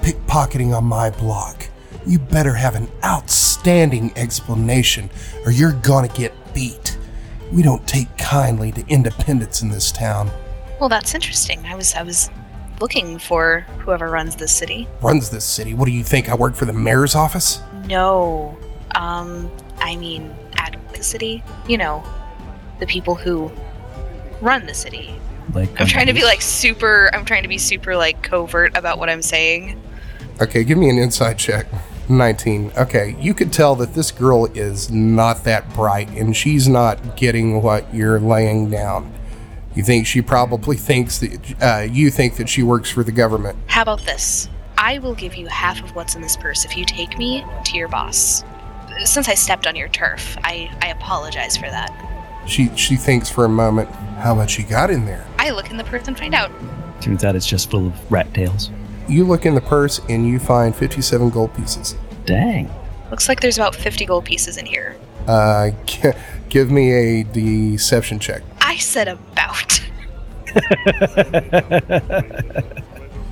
Pickpocketing 0.00 0.76
on 0.76 0.84
my 0.84 1.10
block. 1.10 1.68
You 2.06 2.18
better 2.18 2.54
have 2.54 2.74
an 2.74 2.88
outstanding 3.04 4.12
explanation 4.16 5.10
or 5.44 5.52
you're 5.52 5.72
gonna 5.74 6.08
get 6.08 6.32
beat. 6.54 6.98
We 7.52 7.62
don't 7.62 7.86
take 7.86 8.16
kindly 8.16 8.72
to 8.72 8.84
independence 8.88 9.62
in 9.62 9.68
this 9.70 9.92
town. 9.92 10.30
Well, 10.80 10.88
that's 10.88 11.14
interesting. 11.14 11.64
I 11.66 11.74
was 11.74 11.94
I 11.94 12.02
was 12.02 12.30
looking 12.80 13.18
for 13.18 13.60
whoever 13.80 14.08
runs 14.08 14.36
this 14.36 14.52
city. 14.52 14.88
runs 15.02 15.28
this 15.28 15.44
city. 15.44 15.74
What 15.74 15.84
do 15.84 15.92
you 15.92 16.02
think? 16.02 16.30
I 16.30 16.34
work 16.34 16.54
for 16.54 16.64
the 16.64 16.72
mayor's 16.72 17.14
office? 17.14 17.60
No, 17.86 18.56
um, 18.94 19.50
I 19.78 19.96
mean 19.96 20.34
at 20.56 20.76
the 20.94 21.02
city, 21.02 21.42
You 21.68 21.76
know, 21.78 22.02
the 22.78 22.86
people 22.86 23.14
who 23.14 23.50
run 24.40 24.66
the 24.66 24.74
city. 24.74 25.14
Like 25.54 25.80
I'm 25.80 25.86
trying 25.86 26.06
to 26.06 26.12
be 26.12 26.22
like 26.22 26.42
super. 26.42 27.10
I'm 27.12 27.24
trying 27.24 27.42
to 27.42 27.48
be 27.48 27.58
super 27.58 27.96
like 27.96 28.22
covert 28.22 28.76
about 28.76 28.98
what 28.98 29.08
I'm 29.08 29.22
saying. 29.22 29.80
Okay, 30.40 30.64
give 30.64 30.78
me 30.78 30.88
an 30.88 30.98
insight 30.98 31.38
check. 31.38 31.66
19. 32.08 32.72
Okay, 32.76 33.16
you 33.20 33.34
could 33.34 33.52
tell 33.52 33.76
that 33.76 33.94
this 33.94 34.10
girl 34.10 34.46
is 34.46 34.90
not 34.90 35.44
that 35.44 35.72
bright 35.74 36.08
and 36.10 36.36
she's 36.36 36.68
not 36.68 37.16
getting 37.16 37.62
what 37.62 37.92
you're 37.94 38.18
laying 38.18 38.68
down. 38.68 39.12
You 39.74 39.84
think 39.84 40.06
she 40.06 40.20
probably 40.20 40.76
thinks 40.76 41.18
that 41.18 41.62
uh, 41.62 41.86
you 41.90 42.10
think 42.10 42.36
that 42.36 42.48
she 42.48 42.62
works 42.62 42.90
for 42.90 43.04
the 43.04 43.12
government. 43.12 43.56
How 43.66 43.82
about 43.82 44.02
this? 44.02 44.48
I 44.76 44.98
will 44.98 45.14
give 45.14 45.36
you 45.36 45.46
half 45.46 45.82
of 45.82 45.94
what's 45.94 46.16
in 46.16 46.22
this 46.22 46.36
purse 46.36 46.64
if 46.64 46.76
you 46.76 46.84
take 46.84 47.16
me 47.16 47.44
to 47.66 47.76
your 47.76 47.88
boss. 47.88 48.42
Since 49.04 49.28
I 49.28 49.34
stepped 49.34 49.66
on 49.66 49.76
your 49.76 49.88
turf, 49.88 50.36
I, 50.42 50.70
I 50.82 50.88
apologize 50.88 51.56
for 51.56 51.66
that. 51.70 52.09
She 52.46 52.74
she 52.76 52.96
thinks 52.96 53.30
for 53.30 53.44
a 53.44 53.48
moment 53.48 53.88
how 54.18 54.34
much 54.34 54.50
she 54.50 54.62
got 54.62 54.90
in 54.90 55.06
there. 55.06 55.26
I 55.38 55.50
look 55.50 55.70
in 55.70 55.76
the 55.76 55.84
purse 55.84 56.08
and 56.08 56.18
find 56.18 56.34
out. 56.34 56.50
Turns 57.00 57.24
out 57.24 57.36
it's 57.36 57.46
just 57.46 57.70
full 57.70 57.88
of 57.88 58.12
rat 58.12 58.32
tails. 58.34 58.70
You 59.08 59.24
look 59.24 59.46
in 59.46 59.54
the 59.54 59.60
purse 59.60 60.00
and 60.08 60.26
you 60.26 60.38
find 60.38 60.74
57 60.74 61.30
gold 61.30 61.54
pieces. 61.54 61.96
Dang. 62.26 62.70
Looks 63.10 63.28
like 63.28 63.40
there's 63.40 63.58
about 63.58 63.74
50 63.74 64.04
gold 64.04 64.24
pieces 64.24 64.56
in 64.56 64.66
here. 64.66 64.96
Uh, 65.26 65.70
g- 65.86 66.10
give 66.48 66.70
me 66.70 66.92
a 66.92 67.22
deception 67.24 68.18
check. 68.18 68.42
I 68.60 68.76
said 68.76 69.08
about. 69.08 69.80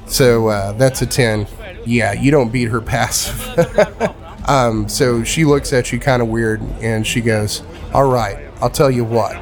So 0.08 0.48
uh, 0.48 0.72
that's 0.72 1.02
a 1.02 1.06
10. 1.06 1.46
Yeah, 1.84 2.12
you 2.12 2.30
don't 2.30 2.50
beat 2.50 2.68
her 2.68 2.80
passive. 2.80 4.14
um, 4.48 4.88
so 4.88 5.22
she 5.22 5.44
looks 5.44 5.72
at 5.72 5.92
you 5.92 6.00
kind 6.00 6.22
of 6.22 6.28
weird 6.28 6.60
and 6.80 7.06
she 7.06 7.20
goes, 7.20 7.62
All 7.92 8.10
right, 8.10 8.47
I'll 8.60 8.70
tell 8.70 8.90
you 8.90 9.04
what. 9.04 9.36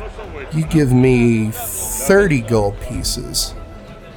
You 0.54 0.64
give 0.66 0.92
me 0.92 1.50
30 1.52 2.40
gold 2.42 2.80
pieces 2.80 3.54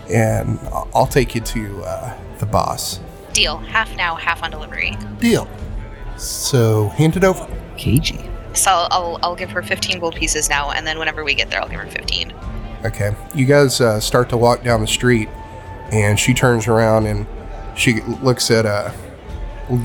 and 0.09 0.59
I- 0.73 0.83
I'll 0.93 1.07
take 1.07 1.35
you 1.35 1.41
to 1.41 1.83
uh, 1.83 2.13
the 2.39 2.45
boss. 2.45 2.99
Deal. 3.33 3.57
Half 3.57 3.95
now, 3.95 4.15
half 4.15 4.43
on 4.43 4.51
delivery. 4.51 4.97
Deal. 5.19 5.47
So 6.17 6.89
hand 6.89 7.15
it 7.15 7.23
over. 7.23 7.47
Cagey. 7.77 8.19
So 8.53 8.71
I'll, 8.71 8.87
I'll, 8.91 9.19
I'll 9.23 9.35
give 9.35 9.51
her 9.51 9.61
15 9.61 9.99
gold 9.99 10.15
pieces 10.15 10.49
now, 10.49 10.71
and 10.71 10.85
then 10.85 10.97
whenever 10.97 11.23
we 11.23 11.35
get 11.35 11.49
there, 11.51 11.61
I'll 11.61 11.69
give 11.69 11.79
her 11.79 11.85
15. 11.87 12.33
Okay. 12.85 13.15
You 13.35 13.45
guys 13.45 13.79
uh, 13.79 13.99
start 13.99 14.29
to 14.29 14.37
walk 14.37 14.63
down 14.63 14.81
the 14.81 14.87
street, 14.87 15.29
and 15.91 16.19
she 16.19 16.33
turns 16.33 16.67
around 16.67 17.05
and 17.05 17.27
she 17.75 18.01
looks 18.01 18.49
at 18.51 18.65
uh, 18.65 18.91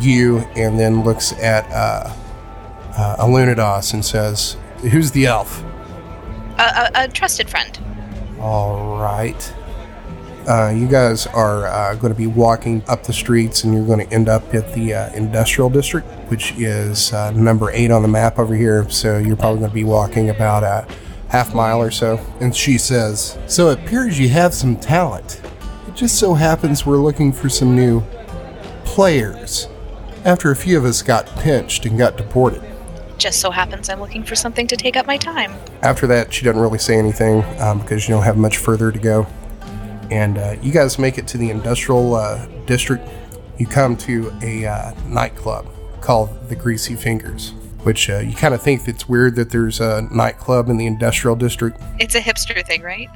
you 0.01 0.39
and 0.57 0.79
then 0.81 1.05
looks 1.05 1.33
at 1.35 1.71
uh, 1.71 2.13
uh, 2.97 3.17
Alunidas 3.25 3.93
and 3.95 4.05
says, 4.05 4.57
Who's 4.81 5.11
the 5.11 5.27
elf? 5.27 5.63
A, 6.59 6.63
a, 6.63 7.05
a 7.05 7.09
trusted 7.09 7.49
friend. 7.49 7.79
All 8.41 8.99
right. 8.99 9.55
Uh, 10.47 10.69
you 10.77 10.87
guys 10.87 11.27
are 11.29 11.67
uh, 11.67 11.95
going 11.95 12.13
to 12.13 12.19
be 12.19 12.27
walking 12.27 12.83
up 12.87 13.03
the 13.05 13.13
streets 13.13 13.65
and 13.65 13.73
you're 13.73 13.87
going 13.87 14.07
to 14.07 14.13
end 14.13 14.29
up 14.29 14.55
at 14.55 14.75
the 14.75 14.93
uh, 14.93 15.13
industrial 15.15 15.71
district, 15.71 16.07
which 16.31 16.53
is 16.59 17.15
uh, 17.15 17.31
number 17.31 17.71
eight 17.71 17.91
on 17.91 18.03
the 18.03 18.09
map 18.09 18.39
over 18.39 18.55
here. 18.55 18.89
So 18.91 19.17
you're 19.17 19.37
probably 19.37 19.61
going 19.61 19.71
to 19.71 19.75
be 19.75 19.85
walking 19.85 20.29
about 20.29 20.63
a 20.63 20.87
half 21.29 21.55
mile 21.55 21.81
or 21.81 21.91
so. 21.91 22.21
And 22.41 22.55
she 22.55 22.77
says, 22.77 23.39
So 23.47 23.71
it 23.71 23.79
appears 23.81 24.19
you 24.19 24.29
have 24.29 24.53
some 24.53 24.77
talent. 24.77 25.41
It 25.89 25.95
just 25.95 26.19
so 26.19 26.35
happens 26.35 26.85
we're 26.85 26.99
looking 26.99 27.33
for 27.33 27.49
some 27.49 27.75
new 27.75 28.03
players 28.85 29.69
after 30.27 30.51
a 30.51 30.57
few 30.57 30.77
of 30.77 30.85
us 30.85 31.01
got 31.01 31.27
pinched 31.37 31.87
and 31.87 31.97
got 31.97 32.19
deported. 32.19 32.63
Just 33.19 33.41
so 33.41 33.51
happens 33.51 33.89
I'm 33.89 34.01
looking 34.01 34.25
for 34.25 34.35
something 34.35 34.67
to 34.67 34.77
take 34.77 34.97
up 34.97 35.07
my 35.07 35.17
time. 35.17 35.53
After 35.83 36.07
that, 36.09 36.33
she 36.33 36.45
doesn't 36.45 36.61
really 36.61 36.79
say 36.79 36.97
anything 36.97 37.45
um, 37.61 37.81
because 37.81 38.09
you 38.09 38.15
don't 38.15 38.25
have 38.25 38.37
much 38.37 38.59
further 38.59 38.91
to 38.91 38.99
go. 38.99 39.27
And 40.11 40.39
uh, 40.39 40.57
you 40.63 40.73
guys 40.73 40.99
make 40.99 41.19
it 41.19 41.27
to 41.29 41.39
the 41.39 41.51
industrial 41.51 42.15
uh, 42.15 42.47
district. 42.67 43.09
You 43.59 43.67
come 43.67 43.97
to 43.99 44.33
a 44.43 44.67
uh, 44.67 44.93
nightclub 45.07 45.67
called 46.01 46.49
the 46.49 46.57
Greasy 46.57 46.97
Fingers, 46.97 47.53
which 47.85 48.11
uh, 48.11 48.19
you 48.19 48.35
kind 48.35 48.53
of 48.53 48.63
think 48.63 48.87
it's 48.87 49.09
weird 49.09 49.37
that 49.37 49.51
there's 49.51 49.81
a 49.81 50.03
nightclub 50.11 50.69
in 50.69 50.77
the 50.77 50.87
industrial 50.87 51.37
district. 51.37 51.81
It's 51.99 52.15
a 52.15 52.21
hipster 52.21 52.65
thing, 52.67 52.83
right? 52.83 53.09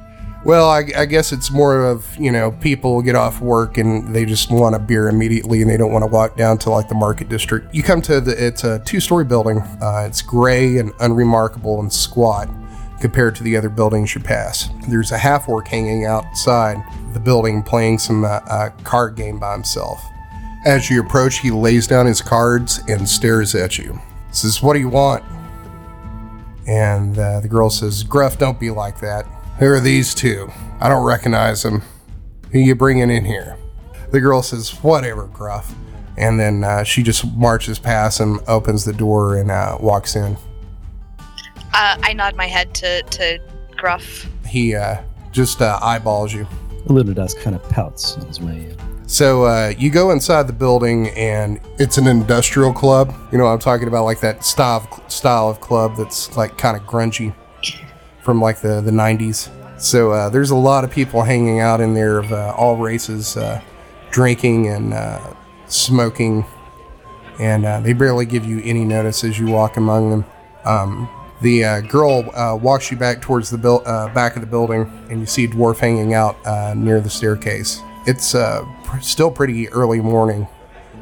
Well, 0.45 0.69
I, 0.69 0.85
I 0.95 1.05
guess 1.05 1.33
it's 1.33 1.51
more 1.51 1.85
of, 1.85 2.15
you 2.17 2.31
know, 2.31 2.51
people 2.51 3.01
get 3.01 3.15
off 3.15 3.41
work 3.41 3.77
and 3.77 4.15
they 4.15 4.23
just 4.23 4.49
want 4.49 4.73
a 4.73 4.79
beer 4.79 5.09
immediately 5.09 5.61
and 5.61 5.69
they 5.69 5.75
don't 5.75 5.91
want 5.91 6.03
to 6.03 6.07
walk 6.07 6.37
down 6.37 6.57
to 6.59 6.69
like 6.69 6.87
the 6.87 6.95
market 6.95 7.27
district. 7.27 7.75
You 7.75 7.83
come 7.83 8.01
to 8.03 8.21
the, 8.21 8.47
it's 8.47 8.63
a 8.63 8.79
two 8.79 9.01
story 9.01 9.25
building. 9.25 9.59
Uh, 9.81 10.05
it's 10.07 10.21
gray 10.21 10.77
and 10.77 10.93
unremarkable 11.01 11.81
and 11.81 11.91
squat 11.91 12.47
compared 13.01 13.35
to 13.35 13.43
the 13.43 13.57
other 13.57 13.69
buildings 13.69 14.15
you 14.15 14.21
pass. 14.21 14.69
There's 14.87 15.11
a 15.11 15.17
half 15.17 15.49
orc 15.49 15.67
hanging 15.67 16.05
outside 16.05 16.77
the 17.13 17.19
building 17.19 17.61
playing 17.61 17.99
some 17.99 18.23
uh, 18.23 18.39
uh, 18.47 18.69
card 18.83 19.15
game 19.15 19.39
by 19.39 19.53
himself. 19.53 20.01
As 20.65 20.89
you 20.89 21.01
approach, 21.01 21.39
he 21.39 21.51
lays 21.51 21.87
down 21.87 22.05
his 22.05 22.21
cards 22.21 22.81
and 22.87 23.07
stares 23.07 23.55
at 23.55 23.77
you. 23.77 23.99
Says, 24.31 24.61
What 24.61 24.73
do 24.73 24.79
you 24.79 24.89
want? 24.89 25.23
And 26.67 27.17
uh, 27.17 27.39
the 27.39 27.47
girl 27.47 27.69
says, 27.69 28.03
Gruff, 28.03 28.37
don't 28.37 28.59
be 28.59 28.69
like 28.69 28.99
that. 28.99 29.25
Who 29.59 29.65
are 29.65 29.81
these 29.81 30.15
two? 30.15 30.49
I 30.79 30.87
don't 30.87 31.03
recognize 31.03 31.63
them. 31.63 31.81
Who 32.53 32.59
you 32.59 32.75
bringing 32.75 33.09
in 33.09 33.25
here? 33.25 33.57
The 34.09 34.21
girl 34.21 34.41
says, 34.41 34.69
Whatever, 34.81 35.27
Gruff. 35.27 35.75
And 36.15 36.39
then 36.39 36.63
uh, 36.63 36.83
she 36.83 37.03
just 37.03 37.25
marches 37.35 37.77
past 37.77 38.21
him, 38.21 38.39
opens 38.47 38.85
the 38.85 38.93
door, 38.93 39.35
and 39.35 39.51
uh, 39.51 39.77
walks 39.81 40.15
in. 40.15 40.37
Uh, 41.73 41.97
I 42.01 42.13
nod 42.13 42.37
my 42.37 42.47
head 42.47 42.73
to, 42.75 43.03
to 43.03 43.39
Gruff. 43.75 44.29
He 44.47 44.75
uh, 44.75 45.01
just 45.33 45.61
uh, 45.61 45.77
eyeballs 45.81 46.33
you. 46.33 46.47
Lunadas 46.85 47.37
kind 47.37 47.53
of 47.53 47.61
pouts 47.69 48.15
on 48.15 48.27
his 48.27 48.39
way 48.39 48.69
in. 48.69 48.77
So 49.09 49.43
uh, 49.43 49.73
you 49.77 49.89
go 49.89 50.11
inside 50.11 50.47
the 50.47 50.53
building, 50.53 51.09
and 51.09 51.59
it's 51.79 51.97
an 51.97 52.07
industrial 52.07 52.71
club. 52.71 53.13
You 53.29 53.37
know 53.37 53.43
what 53.43 53.51
I'm 53.51 53.59
talking 53.59 53.89
about, 53.89 54.05
like 54.05 54.21
that 54.21 54.45
style 54.45 54.87
of, 54.89 55.11
style 55.11 55.49
of 55.49 55.59
club 55.59 55.97
that's 55.97 56.37
like 56.37 56.57
kind 56.57 56.77
of 56.77 56.83
grungy 56.83 57.35
from 58.29 58.39
like 58.39 58.61
the 58.61 58.79
the 58.79 58.91
90s. 58.91 59.49
So 59.81 60.11
uh, 60.11 60.29
there's 60.29 60.51
a 60.51 60.55
lot 60.55 60.83
of 60.83 60.91
people 60.91 61.23
hanging 61.23 61.61
out 61.61 61.81
in 61.81 61.95
there 61.95 62.19
of 62.19 62.31
uh, 62.31 62.53
all 62.55 62.77
races, 62.77 63.35
uh, 63.35 63.59
drinking 64.11 64.67
and 64.67 64.93
uh, 64.93 65.33
smoking, 65.65 66.45
and 67.39 67.65
uh, 67.65 67.79
they 67.79 67.93
barely 67.93 68.27
give 68.27 68.45
you 68.45 68.61
any 68.63 68.85
notice 68.85 69.23
as 69.23 69.39
you 69.39 69.47
walk 69.47 69.77
among 69.77 70.11
them. 70.11 70.25
Um, 70.63 71.09
the 71.41 71.63
uh, 71.63 71.81
girl 71.81 72.21
walks 72.61 72.91
you 72.91 72.97
back 72.97 73.19
towards 73.19 73.49
the 73.49 73.57
uh, 73.67 74.13
back 74.13 74.35
of 74.35 74.41
the 74.41 74.47
building, 74.47 74.81
and 75.09 75.21
you 75.21 75.25
see 75.25 75.45
a 75.45 75.47
dwarf 75.47 75.79
hanging 75.79 76.13
out 76.13 76.35
near 76.77 77.01
the 77.01 77.09
staircase. 77.09 77.79
It's 78.05 78.33
pr- 78.83 78.99
still 78.99 79.31
pretty 79.31 79.69
early 79.69 80.01
morning. 80.01 80.47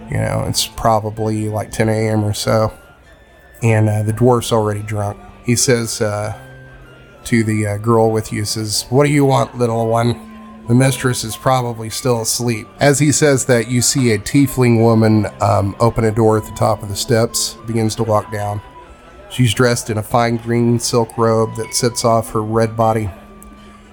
You 0.09 0.15
know, 0.15 0.45
it's 0.47 0.65
probably 0.65 1.49
like 1.49 1.71
10 1.71 1.89
a.m. 1.89 2.23
or 2.23 2.33
so, 2.33 2.71
and 3.61 4.07
the 4.07 4.13
dwarf's 4.13 4.53
already 4.53 4.81
drunk. 4.81 5.19
He 5.43 5.57
says 5.57 5.99
to 7.27 7.43
the 7.43 7.67
uh, 7.67 7.77
girl 7.77 8.11
with 8.11 8.31
you, 8.31 8.45
says, 8.45 8.85
"What 8.89 9.05
do 9.05 9.11
you 9.11 9.25
want, 9.25 9.57
little 9.57 9.87
one?" 9.87 10.27
The 10.67 10.73
mistress 10.75 11.23
is 11.23 11.37
probably 11.37 11.89
still 11.89 12.21
asleep. 12.21 12.67
As 12.81 12.99
he 12.99 13.13
says 13.13 13.45
that, 13.45 13.69
you 13.69 13.81
see 13.81 14.11
a 14.11 14.19
tiefling 14.19 14.81
woman 14.81 15.27
um, 15.39 15.77
open 15.79 16.03
a 16.03 16.11
door 16.11 16.37
at 16.37 16.43
the 16.43 16.51
top 16.51 16.83
of 16.83 16.89
the 16.89 16.95
steps, 16.95 17.55
begins 17.65 17.95
to 17.95 18.03
walk 18.03 18.33
down. 18.33 18.61
She's 19.29 19.53
dressed 19.53 19.89
in 19.89 19.97
a 19.97 20.03
fine 20.03 20.37
green 20.37 20.77
silk 20.77 21.17
robe 21.17 21.55
that 21.55 21.73
sits 21.73 22.03
off 22.03 22.31
her 22.31 22.43
red 22.43 22.75
body. 22.75 23.09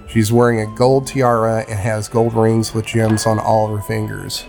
She's 0.08 0.32
wearing 0.32 0.60
a 0.60 0.76
gold 0.76 1.06
tiara 1.06 1.64
and 1.68 1.78
has 1.78 2.08
gold 2.08 2.34
rings 2.34 2.74
with 2.74 2.86
gems 2.86 3.24
on 3.24 3.38
all 3.38 3.66
of 3.66 3.76
her 3.76 3.86
fingers, 3.86 4.44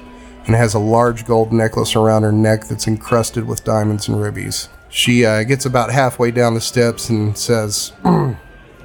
and 0.47 0.55
has 0.55 0.73
a 0.73 0.79
large 0.79 1.25
gold 1.25 1.53
necklace 1.53 1.95
around 1.95 2.23
her 2.23 2.31
neck 2.31 2.65
that's 2.65 2.87
encrusted 2.87 3.47
with 3.47 3.63
diamonds 3.63 4.07
and 4.07 4.19
rubies. 4.19 4.69
She 4.89 5.25
uh, 5.25 5.43
gets 5.43 5.65
about 5.65 5.91
halfway 5.91 6.31
down 6.31 6.53
the 6.53 6.61
steps 6.61 7.09
and 7.09 7.37
says, 7.37 7.93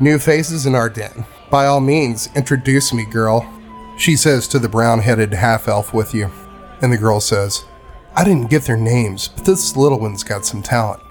New 0.03 0.19
faces 0.19 0.65
in 0.65 0.75
our 0.75 0.89
den. 0.89 1.27
By 1.51 1.67
all 1.67 1.81
means, 1.81 2.31
introduce 2.35 2.95
me, 2.95 3.05
girl. 3.05 3.47
She 3.99 4.17
says 4.17 4.49
to 4.49 4.59
the 4.59 4.69
brown 4.69 5.01
headed 5.01 5.35
half 5.35 5.69
elf 5.69 5.93
with 5.93 6.15
you. 6.15 6.31
And 6.81 6.91
the 6.91 6.97
girl 6.97 7.21
says, 7.21 7.65
I 8.17 8.25
didn't 8.25 8.49
get 8.49 8.63
their 8.63 8.79
names, 8.79 9.29
but 9.29 9.45
this 9.45 9.77
little 9.77 10.01
one's 10.01 10.25
got 10.25 10.47
some 10.47 10.63
talent. 10.63 11.03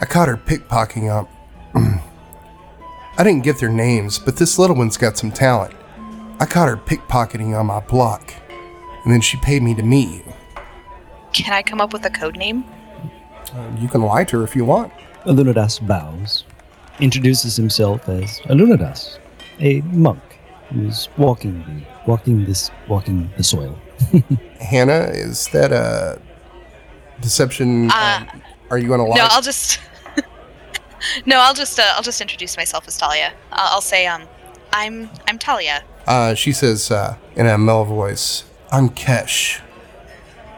I 0.00 0.06
caught 0.06 0.28
her 0.28 0.36
pickpocketing 0.36 1.10
up. 1.10 1.28
I 3.18 3.24
didn't 3.24 3.42
get 3.42 3.58
their 3.58 3.72
names, 3.72 4.20
but 4.20 4.36
this 4.36 4.56
little 4.56 4.76
one's 4.76 4.96
got 4.96 5.18
some 5.18 5.32
talent. 5.32 5.74
I 6.38 6.46
caught 6.46 6.68
her 6.68 6.76
pickpocketing 6.76 7.58
on 7.58 7.66
my 7.66 7.80
block. 7.80 8.32
And 9.02 9.12
then 9.12 9.20
she 9.20 9.36
paid 9.38 9.64
me 9.64 9.74
to 9.74 9.82
meet 9.82 10.24
you. 10.24 10.32
Can 11.32 11.52
I 11.52 11.62
come 11.62 11.80
up 11.80 11.92
with 11.92 12.04
a 12.04 12.10
code 12.10 12.36
name? 12.36 12.64
Uh, 13.52 13.68
you 13.78 13.88
can 13.88 14.02
lie 14.02 14.22
to 14.24 14.38
her 14.38 14.44
if 14.44 14.54
you 14.54 14.64
want. 14.64 14.92
Lunadas 15.24 15.84
bows, 15.84 16.44
introduces 17.00 17.56
himself 17.56 18.08
as 18.08 18.40
a 18.46 18.54
Lunadas, 18.54 19.18
a 19.60 19.80
monk 19.82 20.20
who's 20.70 21.08
walking 21.16 21.60
the, 21.64 22.10
walking 22.10 22.44
this 22.44 22.70
walking 22.88 23.30
the 23.36 23.44
soil. 23.44 23.78
Hannah, 24.60 25.10
is 25.12 25.48
that 25.48 25.72
a 25.72 26.20
deception? 27.20 27.90
Uh, 27.90 28.26
um, 28.32 28.42
are 28.70 28.78
you 28.78 28.88
going 28.88 29.00
to 29.00 29.04
lie? 29.04 29.16
No, 29.16 29.26
I'll 29.30 29.42
just. 29.42 29.80
no, 31.26 31.38
I'll 31.38 31.54
just. 31.54 31.78
Uh, 31.78 31.92
I'll 31.94 32.02
just 32.02 32.20
introduce 32.20 32.56
myself 32.56 32.86
as 32.86 32.98
Talia. 32.98 33.32
I'll, 33.52 33.74
I'll 33.74 33.80
say, 33.80 34.06
um, 34.06 34.24
I'm 34.72 35.08
I'm 35.26 35.38
Talia. 35.38 35.84
Uh, 36.06 36.34
she 36.34 36.52
says 36.52 36.90
uh, 36.90 37.16
in 37.36 37.46
a 37.46 37.58
mellow 37.58 37.84
voice, 37.84 38.44
I'm 38.70 38.88
Kesh. 38.90 39.60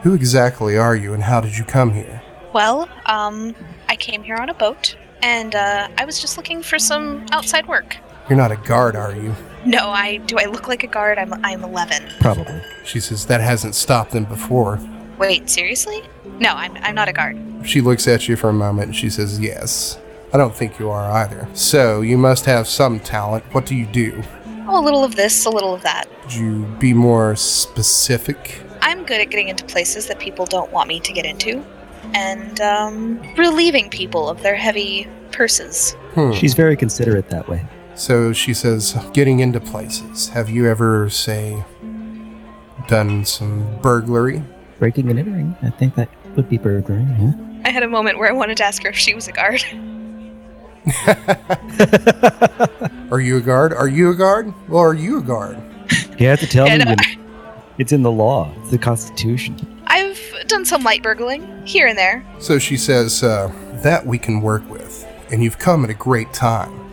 Who 0.03 0.15
exactly 0.15 0.77
are 0.77 0.95
you 0.95 1.13
and 1.13 1.23
how 1.23 1.41
did 1.41 1.57
you 1.57 1.63
come 1.63 1.93
here? 1.93 2.23
Well, 2.53 2.89
um, 3.05 3.55
I 3.87 3.95
came 3.95 4.23
here 4.23 4.35
on 4.35 4.49
a 4.49 4.53
boat, 4.53 4.95
and 5.21 5.55
uh, 5.55 5.87
I 5.97 6.05
was 6.05 6.19
just 6.19 6.37
looking 6.37 6.61
for 6.61 6.79
some 6.79 7.25
outside 7.31 7.67
work. 7.67 7.97
You're 8.29 8.37
not 8.37 8.51
a 8.51 8.57
guard, 8.57 8.95
are 8.95 9.13
you? 9.13 9.35
No, 9.65 9.89
I 9.89 10.17
do. 10.17 10.37
I 10.39 10.45
look 10.45 10.67
like 10.67 10.83
a 10.83 10.87
guard. 10.87 11.17
I'm 11.17 11.33
I'm 11.45 11.63
11. 11.63 12.13
Probably. 12.19 12.61
She 12.85 12.99
says, 12.99 13.25
That 13.27 13.41
hasn't 13.41 13.75
stopped 13.75 14.11
them 14.11 14.25
before. 14.25 14.79
Wait, 15.17 15.49
seriously? 15.49 16.01
No, 16.39 16.49
I'm 16.53 16.75
I'm 16.77 16.95
not 16.95 17.07
a 17.09 17.13
guard. 17.13 17.37
She 17.63 17.81
looks 17.81 18.07
at 18.07 18.27
you 18.27 18.35
for 18.35 18.49
a 18.49 18.53
moment 18.53 18.87
and 18.87 18.95
she 18.95 19.09
says, 19.09 19.39
Yes. 19.39 19.99
I 20.33 20.37
don't 20.37 20.55
think 20.55 20.79
you 20.79 20.89
are 20.89 21.11
either. 21.11 21.45
So, 21.53 21.99
you 21.99 22.17
must 22.17 22.45
have 22.45 22.65
some 22.65 23.01
talent. 23.01 23.43
What 23.53 23.65
do 23.65 23.75
you 23.75 23.85
do? 23.85 24.23
Oh, 24.65 24.81
a 24.81 24.83
little 24.83 25.03
of 25.03 25.15
this, 25.17 25.43
a 25.45 25.49
little 25.49 25.73
of 25.73 25.81
that. 25.81 26.05
Could 26.21 26.33
you 26.35 26.63
be 26.79 26.93
more 26.93 27.35
specific? 27.35 28.61
I'm 28.81 29.03
good 29.03 29.19
at 29.19 29.29
getting 29.29 29.49
into 29.49 29.65
places 29.65 30.07
that 30.07 30.19
people 30.19 30.45
don't 30.45 30.71
want 30.71 30.87
me 30.87 31.01
to 31.01 31.11
get 31.11 31.25
into, 31.25 31.65
and 32.13 32.59
um, 32.61 33.21
relieving 33.37 33.89
people 33.89 34.29
of 34.29 34.41
their 34.43 34.55
heavy 34.55 35.07
purses. 35.31 35.93
Hmm. 36.13 36.31
She's 36.33 36.53
very 36.53 36.75
considerate 36.75 37.29
that 37.29 37.47
way. 37.47 37.65
So 37.95 38.33
she 38.33 38.53
says, 38.53 38.97
getting 39.13 39.39
into 39.39 39.59
places. 39.59 40.29
Have 40.29 40.49
you 40.49 40.67
ever, 40.67 41.09
say, 41.09 41.63
done 42.87 43.25
some 43.25 43.79
burglary? 43.81 44.43
Breaking 44.79 45.09
and 45.09 45.19
entering. 45.19 45.55
I 45.61 45.69
think 45.69 45.95
that 45.95 46.09
would 46.35 46.49
be 46.49 46.57
burglary. 46.57 47.03
Yeah. 47.03 47.33
I 47.65 47.69
had 47.69 47.83
a 47.83 47.87
moment 47.87 48.17
where 48.17 48.29
I 48.29 48.33
wanted 48.33 48.57
to 48.57 48.63
ask 48.65 48.81
her 48.83 48.89
if 48.89 48.97
she 48.97 49.13
was 49.13 49.27
a 49.27 49.31
guard. 49.31 49.63
Are 53.11 53.19
you 53.19 53.37
a 53.37 53.41
guard? 53.41 53.73
Are 53.73 53.87
you 53.87 54.11
a 54.11 54.15
guard? 54.15 54.53
Well, 54.69 54.81
are 54.81 54.93
you 54.93 55.19
a 55.19 55.21
guard? 55.21 55.57
You 56.17 56.27
have 56.27 56.39
to 56.39 56.47
tell 56.47 56.67
And, 56.67 56.85
me. 56.85 56.91
uh, 56.91 56.95
when- 56.95 57.19
It's 57.77 57.91
in 57.91 58.03
the 58.03 58.11
law. 58.11 58.51
It's 58.61 58.71
the 58.71 58.77
Constitution. 58.77 59.55
I've 59.91 60.47
done 60.47 60.63
some 60.63 60.83
light 60.83 61.03
burgling 61.03 61.65
here 61.65 61.85
and 61.85 61.97
there. 61.97 62.25
So 62.39 62.59
she 62.59 62.77
says, 62.77 63.23
uh, 63.23 63.51
that 63.83 64.05
we 64.05 64.17
can 64.17 64.39
work 64.39 64.67
with, 64.69 65.05
and 65.33 65.43
you've 65.43 65.59
come 65.59 65.83
at 65.83 65.89
a 65.89 65.93
great 65.93 66.31
time. 66.31 66.89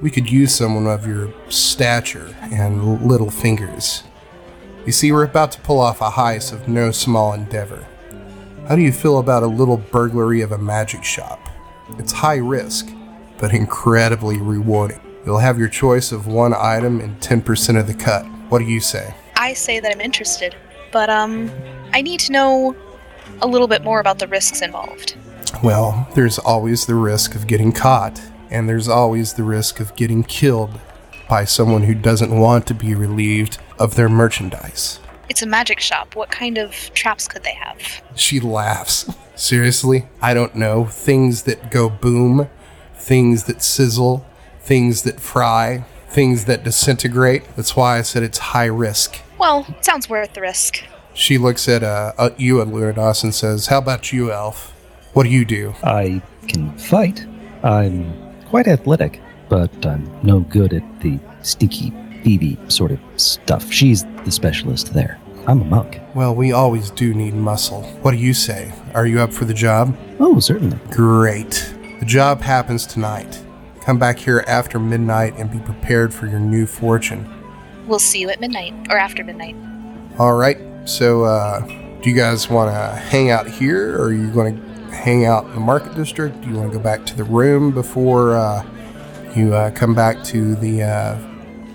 We 0.00 0.10
could 0.10 0.30
use 0.30 0.54
someone 0.54 0.86
of 0.86 1.06
your 1.06 1.34
stature 1.50 2.34
and 2.40 3.02
little 3.06 3.30
fingers. 3.30 4.04
You 4.86 4.92
see, 4.92 5.12
we're 5.12 5.24
about 5.24 5.52
to 5.52 5.60
pull 5.60 5.78
off 5.78 6.00
a 6.00 6.08
heist 6.08 6.54
of 6.54 6.66
no 6.66 6.92
small 6.92 7.34
endeavor. 7.34 7.86
How 8.66 8.74
do 8.74 8.80
you 8.80 8.92
feel 8.92 9.18
about 9.18 9.42
a 9.42 9.46
little 9.46 9.76
burglary 9.76 10.40
of 10.40 10.50
a 10.50 10.58
magic 10.58 11.04
shop? 11.04 11.50
It's 11.98 12.12
high 12.12 12.38
risk, 12.38 12.88
but 13.36 13.52
incredibly 13.52 14.38
rewarding. 14.38 15.00
You'll 15.26 15.38
have 15.38 15.58
your 15.58 15.68
choice 15.68 16.10
of 16.10 16.26
one 16.26 16.54
item 16.54 17.00
and 17.00 17.20
10% 17.20 17.78
of 17.78 17.86
the 17.86 17.92
cut. 17.92 18.24
What 18.48 18.60
do 18.60 18.64
you 18.64 18.80
say? 18.80 19.12
I 19.36 19.52
say 19.52 19.78
that 19.78 19.92
I'm 19.92 20.00
interested, 20.00 20.56
but 20.90 21.10
um, 21.10 21.50
I 21.92 22.02
need 22.02 22.20
to 22.20 22.32
know 22.32 22.76
a 23.42 23.46
little 23.46 23.68
bit 23.68 23.82
more 23.82 24.00
about 24.00 24.18
the 24.18 24.28
risks 24.28 24.62
involved. 24.62 25.16
Well, 25.62 26.08
there's 26.14 26.38
always 26.38 26.86
the 26.86 26.94
risk 26.94 27.34
of 27.34 27.46
getting 27.46 27.72
caught, 27.72 28.20
and 28.50 28.68
there's 28.68 28.88
always 28.88 29.34
the 29.34 29.42
risk 29.42 29.80
of 29.80 29.96
getting 29.96 30.22
killed 30.22 30.80
by 31.28 31.44
someone 31.44 31.82
who 31.82 31.94
doesn't 31.94 32.38
want 32.38 32.66
to 32.68 32.74
be 32.74 32.94
relieved 32.94 33.58
of 33.78 33.94
their 33.94 34.08
merchandise. 34.08 35.00
It's 35.28 35.42
a 35.42 35.46
magic 35.46 35.80
shop. 35.80 36.16
What 36.16 36.30
kind 36.30 36.58
of 36.58 36.72
traps 36.94 37.28
could 37.28 37.44
they 37.44 37.54
have? 37.54 38.02
She 38.16 38.40
laughs. 38.40 39.08
Seriously? 39.36 40.06
I 40.20 40.34
don't 40.34 40.54
know. 40.54 40.86
Things 40.86 41.44
that 41.44 41.70
go 41.70 41.88
boom, 41.88 42.48
things 42.94 43.44
that 43.44 43.62
sizzle, 43.62 44.26
things 44.60 45.02
that 45.02 45.20
fry, 45.20 45.84
things 46.08 46.44
that 46.46 46.64
disintegrate. 46.64 47.44
That's 47.56 47.76
why 47.76 47.98
I 47.98 48.02
said 48.02 48.22
it's 48.22 48.38
high 48.38 48.66
risk. 48.66 49.20
Well, 49.38 49.66
sounds 49.80 50.08
worth 50.08 50.34
the 50.34 50.40
risk. 50.40 50.84
She 51.14 51.38
looks 51.38 51.68
at 51.68 51.82
uh, 51.82 52.12
uh, 52.18 52.30
you, 52.36 52.56
Alunidas, 52.56 53.24
and 53.24 53.34
says, 53.34 53.66
How 53.66 53.78
about 53.78 54.12
you, 54.12 54.32
Elf? 54.32 54.72
What 55.12 55.24
do 55.24 55.28
you 55.28 55.44
do? 55.44 55.74
I 55.82 56.22
can 56.48 56.76
fight. 56.78 57.26
I'm 57.62 58.14
quite 58.46 58.68
athletic, 58.68 59.20
but 59.48 59.84
I'm 59.84 60.08
no 60.22 60.40
good 60.40 60.72
at 60.72 61.00
the 61.00 61.18
sneaky, 61.42 61.90
thievy 62.22 62.70
sort 62.70 62.92
of 62.92 63.00
stuff. 63.16 63.70
She's 63.72 64.04
the 64.24 64.30
specialist 64.30 64.94
there. 64.94 65.18
I'm 65.46 65.62
a 65.62 65.64
monk. 65.64 66.00
Well, 66.14 66.34
we 66.34 66.52
always 66.52 66.90
do 66.90 67.12
need 67.14 67.34
muscle. 67.34 67.82
What 68.02 68.12
do 68.12 68.18
you 68.18 68.34
say? 68.34 68.72
Are 68.94 69.06
you 69.06 69.20
up 69.20 69.32
for 69.32 69.46
the 69.46 69.54
job? 69.54 69.96
Oh, 70.20 70.38
certainly. 70.38 70.78
Great. 70.90 71.74
The 71.98 72.06
job 72.06 72.40
happens 72.40 72.86
tonight. 72.86 73.42
Come 73.80 73.98
back 73.98 74.18
here 74.18 74.44
after 74.46 74.78
midnight 74.78 75.34
and 75.36 75.50
be 75.50 75.58
prepared 75.58 76.14
for 76.14 76.26
your 76.26 76.38
new 76.38 76.66
fortune. 76.66 77.28
We'll 77.86 77.98
see 77.98 78.20
you 78.20 78.28
at 78.28 78.40
midnight 78.40 78.74
or 78.90 78.98
after 78.98 79.24
midnight. 79.24 79.56
All 80.18 80.34
right. 80.34 80.58
So, 80.84 81.24
uh, 81.24 81.60
do 82.02 82.10
you 82.10 82.16
guys 82.16 82.48
want 82.48 82.70
to 82.70 82.96
hang 83.00 83.30
out 83.30 83.46
here, 83.48 83.96
or 83.96 84.06
are 84.06 84.12
you 84.12 84.30
going 84.30 84.56
to 84.56 84.62
hang 84.94 85.24
out 85.26 85.44
in 85.44 85.52
the 85.54 85.60
market 85.60 85.94
district? 85.94 86.40
Do 86.40 86.48
you 86.48 86.56
want 86.56 86.72
to 86.72 86.78
go 86.78 86.82
back 86.82 87.06
to 87.06 87.16
the 87.16 87.24
room 87.24 87.72
before 87.72 88.36
uh, 88.36 88.64
you 89.36 89.54
uh, 89.54 89.70
come 89.70 89.94
back 89.94 90.22
to 90.24 90.54
the 90.56 90.82
uh, 90.82 91.18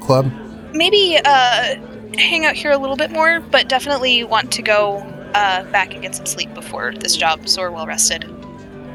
club? 0.02 0.32
Maybe 0.74 1.18
uh, 1.24 1.76
hang 2.18 2.46
out 2.46 2.56
here 2.56 2.72
a 2.72 2.78
little 2.78 2.98
bit 2.98 3.12
more, 3.12 3.40
but 3.40 3.70
definitely 3.70 4.24
want 4.24 4.52
to 4.54 4.62
go 4.62 4.98
uh, 5.34 5.64
back 5.72 5.94
and 5.94 6.02
get 6.02 6.16
some 6.16 6.26
sleep 6.26 6.54
before 6.54 6.94
this 6.94 7.16
job, 7.16 7.48
so 7.48 7.62
we're 7.62 7.72
well 7.72 7.88
rested. 7.88 8.24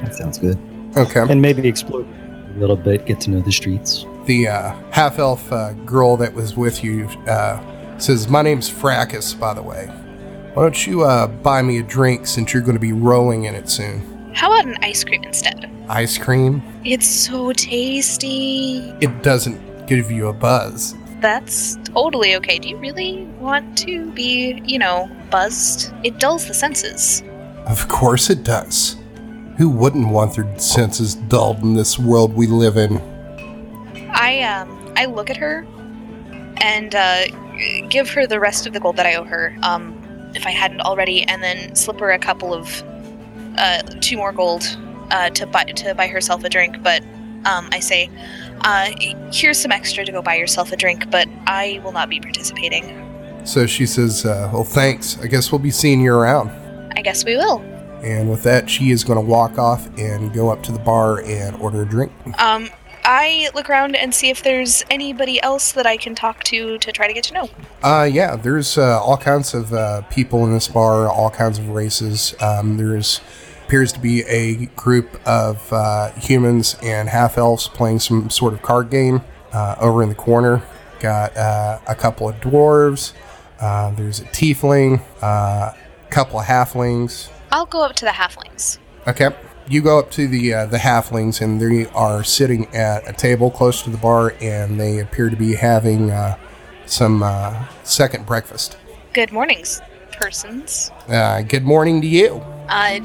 That 0.02 0.14
sounds 0.14 0.38
good. 0.38 0.58
Okay. 0.96 1.20
And 1.20 1.40
maybe 1.40 1.66
explore 1.68 2.02
a 2.02 2.58
little 2.58 2.76
bit, 2.76 3.06
get 3.06 3.20
to 3.22 3.30
know 3.30 3.40
the 3.40 3.52
streets. 3.52 4.04
the 4.26 4.48
uh, 4.48 4.74
half 4.90 5.18
elf 5.18 5.50
uh, 5.52 5.72
girl 5.84 6.16
that 6.16 6.34
was 6.34 6.56
with 6.56 6.82
you 6.82 7.06
uh, 7.28 7.98
says, 7.98 8.28
My 8.28 8.42
name's 8.42 8.68
Fracas, 8.68 9.32
by 9.34 9.54
the 9.54 9.62
way. 9.62 9.88
Why 10.54 10.64
don't 10.64 10.86
you 10.86 11.04
uh, 11.04 11.28
buy 11.28 11.62
me 11.62 11.78
a 11.78 11.82
drink 11.82 12.26
since 12.26 12.52
you're 12.52 12.62
going 12.62 12.74
to 12.74 12.80
be 12.80 12.92
rowing 12.92 13.44
in 13.44 13.54
it 13.54 13.68
soon? 13.68 14.32
How 14.34 14.52
about 14.52 14.66
an 14.66 14.82
ice 14.82 15.04
cream 15.04 15.22
instead? 15.22 15.70
Ice 15.88 16.18
cream? 16.18 16.60
It's 16.84 17.06
so 17.06 17.52
tasty. 17.52 18.78
It 19.00 19.22
doesn't 19.22 19.86
give 19.86 20.10
you 20.10 20.26
a 20.26 20.32
buzz. 20.32 20.96
That's 21.20 21.76
totally 21.84 22.34
okay. 22.36 22.58
Do 22.58 22.68
you 22.68 22.76
really 22.78 23.26
want 23.38 23.78
to 23.78 24.10
be, 24.10 24.60
you 24.64 24.78
know, 24.78 25.08
buzzed? 25.30 25.92
It 26.02 26.18
dulls 26.18 26.48
the 26.48 26.54
senses. 26.54 27.22
Of 27.66 27.86
course 27.86 28.28
it 28.28 28.42
does. 28.42 28.96
Who 29.56 29.68
wouldn't 29.68 30.08
want 30.08 30.34
their 30.34 30.58
senses 30.58 31.14
dulled 31.14 31.62
in 31.62 31.74
this 31.74 31.96
world 31.96 32.34
we 32.34 32.48
live 32.48 32.76
in? 32.76 32.96
I 34.12 34.42
um 34.42 34.92
I 34.96 35.04
look 35.04 35.30
at 35.30 35.36
her 35.36 35.64
and 36.60 36.94
uh, 36.94 37.26
give 37.88 38.10
her 38.10 38.26
the 38.26 38.40
rest 38.40 38.66
of 38.66 38.72
the 38.72 38.80
gold 38.80 38.96
that 38.96 39.06
I 39.06 39.14
owe 39.14 39.24
her, 39.24 39.56
um, 39.62 39.99
if 40.34 40.46
I 40.46 40.50
hadn't 40.50 40.80
already, 40.80 41.22
and 41.24 41.42
then 41.42 41.74
slip 41.74 42.00
her 42.00 42.10
a 42.10 42.18
couple 42.18 42.54
of 42.54 42.82
uh, 43.56 43.82
two 44.00 44.16
more 44.16 44.32
gold 44.32 44.64
uh, 45.10 45.30
to 45.30 45.46
buy 45.46 45.64
to 45.64 45.94
buy 45.94 46.06
herself 46.06 46.44
a 46.44 46.48
drink. 46.48 46.82
But 46.82 47.02
um, 47.44 47.68
I 47.72 47.80
say, 47.80 48.10
uh, 48.62 48.90
here's 49.32 49.58
some 49.58 49.72
extra 49.72 50.04
to 50.04 50.12
go 50.12 50.22
buy 50.22 50.36
yourself 50.36 50.72
a 50.72 50.76
drink, 50.76 51.10
but 51.10 51.28
I 51.46 51.80
will 51.84 51.92
not 51.92 52.08
be 52.08 52.20
participating. 52.20 53.06
So 53.44 53.66
she 53.66 53.86
says, 53.86 54.26
uh, 54.26 54.50
Well, 54.52 54.64
thanks. 54.64 55.18
I 55.20 55.26
guess 55.26 55.50
we'll 55.50 55.60
be 55.60 55.70
seeing 55.70 56.00
you 56.00 56.12
around. 56.12 56.50
I 56.96 57.02
guess 57.02 57.24
we 57.24 57.36
will. 57.36 57.60
And 58.02 58.30
with 58.30 58.42
that, 58.44 58.68
she 58.68 58.90
is 58.90 59.04
going 59.04 59.18
to 59.18 59.24
walk 59.24 59.58
off 59.58 59.86
and 59.98 60.32
go 60.32 60.48
up 60.48 60.62
to 60.64 60.72
the 60.72 60.78
bar 60.78 61.20
and 61.22 61.56
order 61.56 61.82
a 61.82 61.86
drink. 61.86 62.12
Um, 62.38 62.68
I 63.12 63.50
look 63.56 63.68
around 63.68 63.96
and 63.96 64.14
see 64.14 64.30
if 64.30 64.44
there's 64.44 64.84
anybody 64.88 65.42
else 65.42 65.72
that 65.72 65.84
I 65.84 65.96
can 65.96 66.14
talk 66.14 66.44
to 66.44 66.78
to 66.78 66.92
try 66.92 67.08
to 67.08 67.12
get 67.12 67.24
to 67.24 67.34
know. 67.34 67.50
Uh, 67.82 68.08
yeah, 68.10 68.36
there's 68.36 68.78
uh, 68.78 69.02
all 69.02 69.16
kinds 69.16 69.52
of 69.52 69.72
uh, 69.72 70.02
people 70.02 70.44
in 70.44 70.52
this 70.52 70.68
bar, 70.68 71.08
all 71.08 71.28
kinds 71.28 71.58
of 71.58 71.68
races. 71.70 72.36
Um, 72.40 72.76
there's 72.76 73.20
appears 73.66 73.92
to 73.94 73.98
be 73.98 74.22
a 74.28 74.66
group 74.76 75.20
of 75.26 75.72
uh, 75.72 76.12
humans 76.12 76.76
and 76.84 77.08
half 77.08 77.36
elves 77.36 77.66
playing 77.66 77.98
some 77.98 78.30
sort 78.30 78.52
of 78.52 78.62
card 78.62 78.90
game 78.90 79.22
uh, 79.52 79.74
over 79.80 80.04
in 80.04 80.08
the 80.08 80.14
corner. 80.14 80.62
Got 81.00 81.36
uh, 81.36 81.80
a 81.88 81.96
couple 81.96 82.28
of 82.28 82.36
dwarves. 82.36 83.12
Uh, 83.58 83.90
there's 83.90 84.20
a 84.20 84.24
tiefling, 84.26 85.02
a 85.20 85.74
couple 86.10 86.38
of 86.38 86.46
halflings. 86.46 87.28
I'll 87.50 87.66
go 87.66 87.82
up 87.82 87.96
to 87.96 88.04
the 88.04 88.12
halflings. 88.12 88.78
Okay. 89.08 89.30
You 89.70 89.82
go 89.82 90.00
up 90.00 90.10
to 90.12 90.26
the 90.26 90.52
uh, 90.52 90.66
the 90.66 90.78
halflings, 90.78 91.40
and 91.40 91.60
they 91.60 91.86
are 91.90 92.24
sitting 92.24 92.66
at 92.74 93.08
a 93.08 93.12
table 93.12 93.52
close 93.52 93.82
to 93.82 93.90
the 93.90 93.98
bar, 93.98 94.34
and 94.40 94.80
they 94.80 94.98
appear 94.98 95.30
to 95.30 95.36
be 95.36 95.54
having 95.54 96.10
uh, 96.10 96.36
some 96.86 97.22
uh, 97.22 97.68
second 97.84 98.26
breakfast. 98.26 98.76
Good 99.12 99.30
mornings, 99.30 99.80
persons. 100.10 100.90
Uh, 101.06 101.42
good 101.42 101.62
morning 101.62 102.00
to 102.00 102.08
you. 102.08 102.42
Uh, 102.68 102.98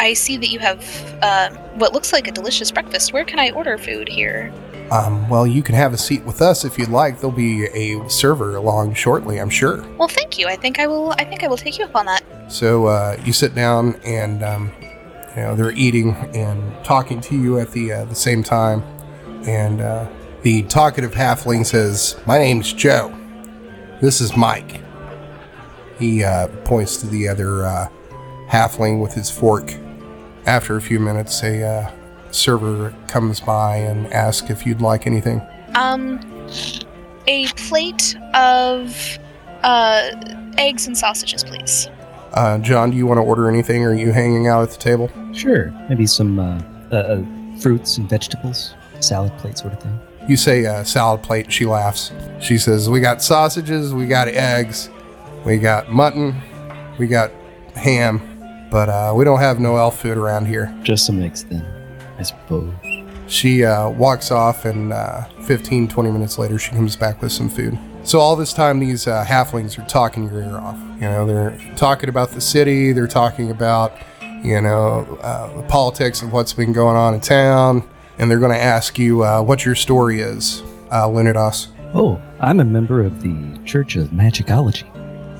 I 0.00 0.14
see 0.14 0.36
that 0.38 0.48
you 0.48 0.58
have 0.58 1.18
uh, 1.22 1.50
what 1.74 1.92
looks 1.92 2.12
like 2.12 2.26
a 2.26 2.32
delicious 2.32 2.72
breakfast. 2.72 3.12
Where 3.12 3.24
can 3.24 3.38
I 3.38 3.52
order 3.52 3.78
food 3.78 4.08
here? 4.08 4.52
Um, 4.90 5.28
well, 5.28 5.46
you 5.46 5.62
can 5.62 5.76
have 5.76 5.92
a 5.92 5.98
seat 5.98 6.24
with 6.24 6.42
us 6.42 6.64
if 6.64 6.80
you'd 6.80 6.88
like. 6.88 7.20
There'll 7.20 7.30
be 7.30 7.66
a 7.66 8.10
server 8.10 8.56
along 8.56 8.94
shortly, 8.94 9.38
I'm 9.40 9.50
sure. 9.50 9.86
Well, 9.98 10.08
thank 10.08 10.36
you. 10.36 10.48
I 10.48 10.56
think 10.56 10.80
I 10.80 10.88
will. 10.88 11.12
I 11.12 11.22
think 11.22 11.44
I 11.44 11.46
will 11.46 11.56
take 11.56 11.78
you 11.78 11.84
up 11.84 11.94
on 11.94 12.06
that. 12.06 12.24
So 12.48 12.86
uh, 12.86 13.16
you 13.24 13.32
sit 13.32 13.54
down, 13.54 14.00
and 14.04 14.42
um, 14.42 14.72
you 15.36 15.42
know 15.42 15.54
they're 15.54 15.72
eating 15.72 16.14
and 16.34 16.84
talking 16.84 17.20
to 17.20 17.36
you 17.36 17.58
at 17.58 17.70
the 17.72 17.92
uh, 17.92 18.04
the 18.06 18.14
same 18.14 18.42
time. 18.42 18.82
And 19.46 19.80
uh, 19.80 20.08
the 20.42 20.62
talkative 20.64 21.12
halfling 21.12 21.66
says, 21.66 22.16
"My 22.26 22.38
name's 22.38 22.72
Joe. 22.72 23.14
This 24.00 24.20
is 24.20 24.36
Mike." 24.36 24.80
He 25.98 26.24
uh, 26.24 26.48
points 26.64 26.98
to 26.98 27.06
the 27.06 27.28
other 27.28 27.64
uh, 27.64 27.88
halfling 28.48 29.00
with 29.00 29.14
his 29.14 29.30
fork. 29.30 29.74
After 30.46 30.76
a 30.76 30.80
few 30.80 31.00
minutes, 31.00 31.42
a 31.42 31.62
uh, 31.62 31.92
server 32.30 32.94
comes 33.08 33.40
by 33.40 33.76
and 33.76 34.12
asks 34.12 34.50
if 34.50 34.66
you'd 34.66 34.80
like 34.80 35.06
anything. 35.06 35.42
Um, 35.74 36.20
a 37.26 37.48
plate 37.48 38.16
of 38.34 39.18
uh 39.62 40.10
eggs 40.58 40.86
and 40.86 40.96
sausages, 40.96 41.44
please. 41.44 41.88
Uh, 42.36 42.58
John, 42.58 42.90
do 42.90 42.98
you 42.98 43.06
want 43.06 43.16
to 43.16 43.22
order 43.22 43.48
anything? 43.48 43.82
Or 43.82 43.92
are 43.92 43.94
you 43.94 44.12
hanging 44.12 44.46
out 44.46 44.62
at 44.62 44.70
the 44.70 44.76
table? 44.76 45.10
Sure. 45.32 45.70
Maybe 45.88 46.06
some 46.06 46.38
uh, 46.38 46.60
uh, 46.92 46.94
uh, 46.94 47.22
fruits 47.60 47.96
and 47.96 48.08
vegetables, 48.08 48.74
salad 49.00 49.36
plate 49.38 49.56
sort 49.56 49.72
of 49.72 49.80
thing. 49.80 49.98
You 50.28 50.36
say 50.36 50.66
uh, 50.66 50.84
salad 50.84 51.22
plate. 51.22 51.50
She 51.50 51.64
laughs. 51.64 52.12
She 52.40 52.58
says, 52.58 52.90
"We 52.90 53.00
got 53.00 53.22
sausages, 53.22 53.94
we 53.94 54.06
got 54.06 54.28
eggs, 54.28 54.90
we 55.46 55.56
got 55.56 55.90
mutton, 55.90 56.34
we 56.98 57.06
got 57.06 57.30
ham, 57.74 58.20
but 58.70 58.90
uh, 58.90 59.14
we 59.16 59.24
don't 59.24 59.38
have 59.40 59.58
no 59.58 59.76
elf 59.76 59.98
food 59.98 60.18
around 60.18 60.44
here." 60.46 60.76
Just 60.82 61.06
some 61.06 61.22
eggs 61.22 61.44
then, 61.44 61.64
I 62.18 62.22
suppose. 62.22 62.74
She 63.28 63.64
uh, 63.64 63.88
walks 63.88 64.30
off, 64.30 64.66
and 64.66 64.92
uh, 64.92 65.24
15, 65.42 65.88
20 65.88 66.10
minutes 66.10 66.38
later, 66.38 66.58
she 66.58 66.70
comes 66.72 66.96
back 66.96 67.22
with 67.22 67.32
some 67.32 67.48
food. 67.48 67.78
So 68.06 68.20
all 68.20 68.36
this 68.36 68.52
time, 68.52 68.78
these 68.78 69.08
uh, 69.08 69.24
halflings 69.24 69.76
are 69.82 69.86
talking 69.88 70.30
your 70.30 70.40
ear 70.40 70.56
off. 70.58 70.78
You 70.94 71.00
know, 71.00 71.26
they're 71.26 71.58
talking 71.74 72.08
about 72.08 72.30
the 72.30 72.40
city. 72.40 72.92
They're 72.92 73.08
talking 73.08 73.50
about, 73.50 73.94
you 74.44 74.60
know, 74.60 75.18
uh, 75.22 75.56
the 75.56 75.64
politics 75.64 76.22
of 76.22 76.32
what's 76.32 76.52
been 76.52 76.72
going 76.72 76.96
on 76.96 77.14
in 77.14 77.20
town, 77.20 77.82
and 78.18 78.30
they're 78.30 78.38
going 78.38 78.52
to 78.52 78.62
ask 78.62 78.96
you 78.96 79.24
uh, 79.24 79.42
what 79.42 79.64
your 79.64 79.74
story 79.74 80.20
is, 80.20 80.62
uh, 80.92 81.08
Lunadas. 81.08 81.66
Oh, 81.94 82.22
I'm 82.38 82.60
a 82.60 82.64
member 82.64 83.02
of 83.02 83.22
the 83.22 83.58
Church 83.64 83.96
of 83.96 84.12
Magicology. 84.12 84.86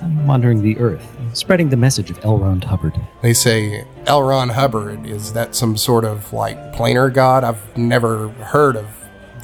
I'm 0.02 0.26
wandering 0.26 0.60
the 0.60 0.76
earth, 0.78 1.06
spreading 1.34 1.68
the 1.68 1.76
message 1.76 2.10
of 2.10 2.24
L. 2.24 2.36
Ron 2.36 2.60
Hubbard. 2.62 3.00
They 3.22 3.32
say 3.32 3.86
L. 4.06 4.24
Ron 4.24 4.48
Hubbard. 4.48 5.06
Is 5.06 5.32
that 5.34 5.54
some 5.54 5.76
sort 5.76 6.04
of 6.04 6.32
like 6.32 6.56
planar 6.74 7.14
god? 7.14 7.44
I've 7.44 7.76
never 7.78 8.26
heard 8.28 8.74
of 8.74 8.88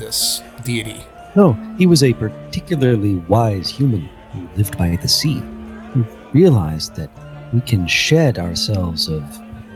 this 0.00 0.42
deity. 0.64 1.04
No, 1.35 1.55
he 1.79 1.87
was 1.87 2.03
a 2.03 2.12
particularly 2.12 3.16
wise 3.16 3.71
human 3.71 4.09
who 4.33 4.49
lived 4.57 4.77
by 4.77 4.97
the 4.97 5.09
sea, 5.09 5.38
who 5.92 6.05
realized 6.33 6.95
that 6.97 7.11
we 7.53 7.61
can 7.61 7.87
shed 7.87 8.38
ourselves 8.38 9.09
of 9.09 9.23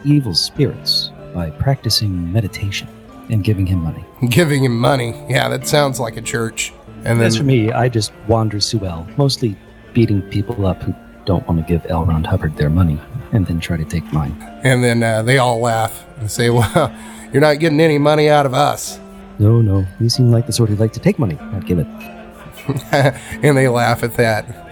evil 0.05 0.35
spirits 0.35 1.11
by 1.35 1.51
practicing 1.51 2.33
meditation 2.33 2.89
and 3.31 3.43
giving 3.43 3.67
him 3.67 3.83
money. 3.83 4.05
Giving 4.31 4.65
him 4.65 4.79
money. 4.79 5.11
Yeah, 5.29 5.49
that 5.49 5.67
sounds 5.67 5.99
like 5.99 6.17
a 6.17 6.23
church. 6.23 6.73
And 7.05 7.21
then 7.21 7.27
As 7.27 7.37
for 7.37 7.43
me, 7.43 7.73
I 7.73 7.89
just 7.89 8.13
wander 8.29 8.59
Suel, 8.59 9.07
mostly 9.19 9.57
beating 9.93 10.23
people 10.23 10.67
up 10.67 10.83
who 10.83 10.95
don't 11.25 11.47
want 11.49 11.61
to 11.61 11.67
give 11.67 11.85
L. 11.91 12.05
Ron 12.05 12.25
Hubbard 12.25 12.57
their 12.57 12.71
money 12.71 13.01
and 13.33 13.47
then 13.47 13.61
try 13.61 13.77
to 13.77 13.85
take 13.85 14.05
mine. 14.13 14.37
And 14.63 14.83
then 14.83 15.03
uh, 15.03 15.23
they 15.23 15.39
all 15.39 15.61
laugh 15.61 16.07
and 16.19 16.31
say, 16.31 16.51
Well, 16.51 16.95
you're 17.33 17.43
not 17.43 17.59
getting 17.59 17.81
any 17.81 17.99
money 17.99 18.29
out 18.29 18.47
of 18.47 18.55
us. 18.55 18.99
No, 19.39 19.61
no, 19.61 19.87
you 20.01 20.09
seem 20.09 20.31
like 20.31 20.47
the 20.47 20.53
sort 20.53 20.71
who'd 20.71 20.81
like 20.81 20.93
to 20.95 21.01
take 21.01 21.19
money, 21.19 21.35
not 21.53 21.67
give 21.67 21.79
it. 21.79 21.87
and 22.93 23.57
they 23.57 23.69
laugh 23.69 24.03
at 24.03 24.15
that. 24.15 24.67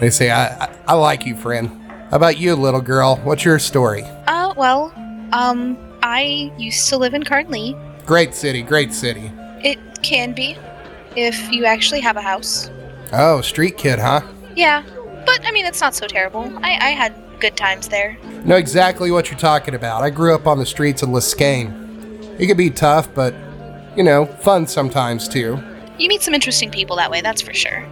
They 0.00 0.10
say, 0.10 0.30
I, 0.30 0.64
I, 0.64 0.76
I 0.88 0.92
like 0.94 1.26
you, 1.26 1.36
friend. 1.36 1.68
How 2.10 2.16
about 2.16 2.38
you, 2.38 2.54
little 2.54 2.80
girl? 2.80 3.16
What's 3.16 3.44
your 3.44 3.58
story? 3.58 4.02
Uh, 4.26 4.54
well, 4.56 4.92
um, 5.32 5.76
I 6.02 6.52
used 6.56 6.88
to 6.88 6.96
live 6.96 7.14
in 7.14 7.22
Carnley. 7.22 7.76
Great 8.06 8.34
city, 8.34 8.62
great 8.62 8.94
city. 8.94 9.30
It 9.62 9.78
can 10.02 10.32
be, 10.32 10.56
if 11.16 11.52
you 11.52 11.66
actually 11.66 12.00
have 12.00 12.16
a 12.16 12.22
house. 12.22 12.70
Oh, 13.12 13.40
street 13.42 13.76
kid, 13.76 13.98
huh? 13.98 14.22
Yeah, 14.56 14.82
but 15.26 15.44
I 15.44 15.50
mean, 15.50 15.66
it's 15.66 15.80
not 15.80 15.94
so 15.94 16.06
terrible. 16.06 16.50
I, 16.62 16.78
I 16.80 16.90
had 16.90 17.14
good 17.40 17.56
times 17.56 17.88
there. 17.88 18.16
Know 18.44 18.56
exactly 18.56 19.10
what 19.10 19.30
you're 19.30 19.38
talking 19.38 19.74
about. 19.74 20.02
I 20.02 20.10
grew 20.10 20.34
up 20.34 20.46
on 20.46 20.58
the 20.58 20.66
streets 20.66 21.02
of 21.02 21.10
Liskane. 21.10 22.40
It 22.40 22.46
could 22.46 22.56
be 22.56 22.70
tough, 22.70 23.12
but, 23.14 23.34
you 23.96 24.02
know, 24.02 24.26
fun 24.26 24.66
sometimes 24.66 25.28
too. 25.28 25.58
You 25.98 26.08
meet 26.08 26.22
some 26.22 26.34
interesting 26.34 26.70
people 26.70 26.96
that 26.96 27.10
way, 27.10 27.20
that's 27.20 27.42
for 27.42 27.52
sure. 27.52 27.84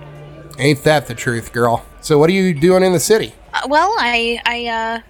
Ain't 0.58 0.84
that 0.84 1.06
the 1.06 1.14
truth, 1.14 1.52
girl? 1.52 1.84
So, 2.00 2.18
what 2.18 2.30
are 2.30 2.32
you 2.32 2.54
doing 2.54 2.82
in 2.82 2.92
the 2.92 3.00
city? 3.00 3.34
Uh, 3.52 3.62
well, 3.68 3.94
I 3.98 4.40
I 4.46 4.66
uh, 4.66 5.00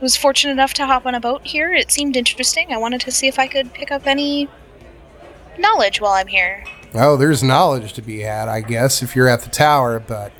was 0.00 0.16
fortunate 0.16 0.52
enough 0.52 0.74
to 0.74 0.86
hop 0.86 1.06
on 1.06 1.14
a 1.14 1.20
boat 1.20 1.46
here. 1.46 1.72
It 1.72 1.90
seemed 1.90 2.16
interesting. 2.16 2.72
I 2.72 2.78
wanted 2.78 3.00
to 3.02 3.10
see 3.10 3.28
if 3.28 3.38
I 3.38 3.46
could 3.46 3.72
pick 3.74 3.90
up 3.90 4.06
any 4.06 4.48
knowledge 5.58 6.00
while 6.00 6.12
I'm 6.12 6.26
here. 6.26 6.64
Oh, 6.94 7.16
there's 7.16 7.42
knowledge 7.42 7.92
to 7.94 8.02
be 8.02 8.20
had, 8.20 8.48
I 8.48 8.62
guess, 8.62 9.02
if 9.02 9.14
you're 9.14 9.28
at 9.28 9.42
the 9.42 9.50
tower, 9.50 10.00
but, 10.00 10.32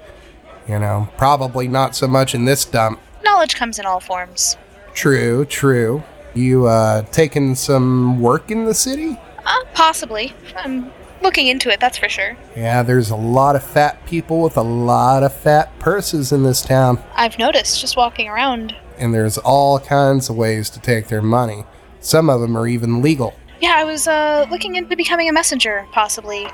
you 0.66 0.78
know, 0.78 1.08
probably 1.16 1.68
not 1.68 1.94
so 1.94 2.08
much 2.08 2.34
in 2.34 2.44
this 2.44 2.64
dump. 2.64 3.00
Knowledge 3.22 3.54
comes 3.54 3.78
in 3.78 3.86
all 3.86 4.00
forms. 4.00 4.56
True, 4.94 5.44
true. 5.44 6.02
You, 6.34 6.66
uh, 6.66 7.02
taking 7.02 7.54
some 7.54 8.20
work 8.20 8.50
in 8.50 8.64
the 8.64 8.74
city? 8.74 9.16
Uh, 9.50 9.64
possibly. 9.74 10.32
I'm 10.56 10.92
looking 11.22 11.48
into 11.48 11.70
it, 11.70 11.80
that's 11.80 11.98
for 11.98 12.08
sure. 12.08 12.36
Yeah, 12.56 12.84
there's 12.84 13.10
a 13.10 13.16
lot 13.16 13.56
of 13.56 13.64
fat 13.64 14.06
people 14.06 14.42
with 14.42 14.56
a 14.56 14.62
lot 14.62 15.24
of 15.24 15.34
fat 15.34 15.76
purses 15.80 16.30
in 16.30 16.44
this 16.44 16.62
town. 16.62 17.02
I've 17.16 17.36
noticed 17.38 17.80
just 17.80 17.96
walking 17.96 18.28
around. 18.28 18.76
And 18.96 19.12
there's 19.12 19.38
all 19.38 19.80
kinds 19.80 20.30
of 20.30 20.36
ways 20.36 20.70
to 20.70 20.80
take 20.80 21.08
their 21.08 21.22
money. 21.22 21.64
Some 22.00 22.30
of 22.30 22.40
them 22.40 22.56
are 22.56 22.68
even 22.68 23.02
legal. 23.02 23.34
Yeah, 23.60 23.74
I 23.76 23.84
was 23.84 24.06
uh, 24.06 24.46
looking 24.50 24.76
into 24.76 24.96
becoming 24.96 25.28
a 25.28 25.32
messenger, 25.32 25.86
possibly. 25.90 26.46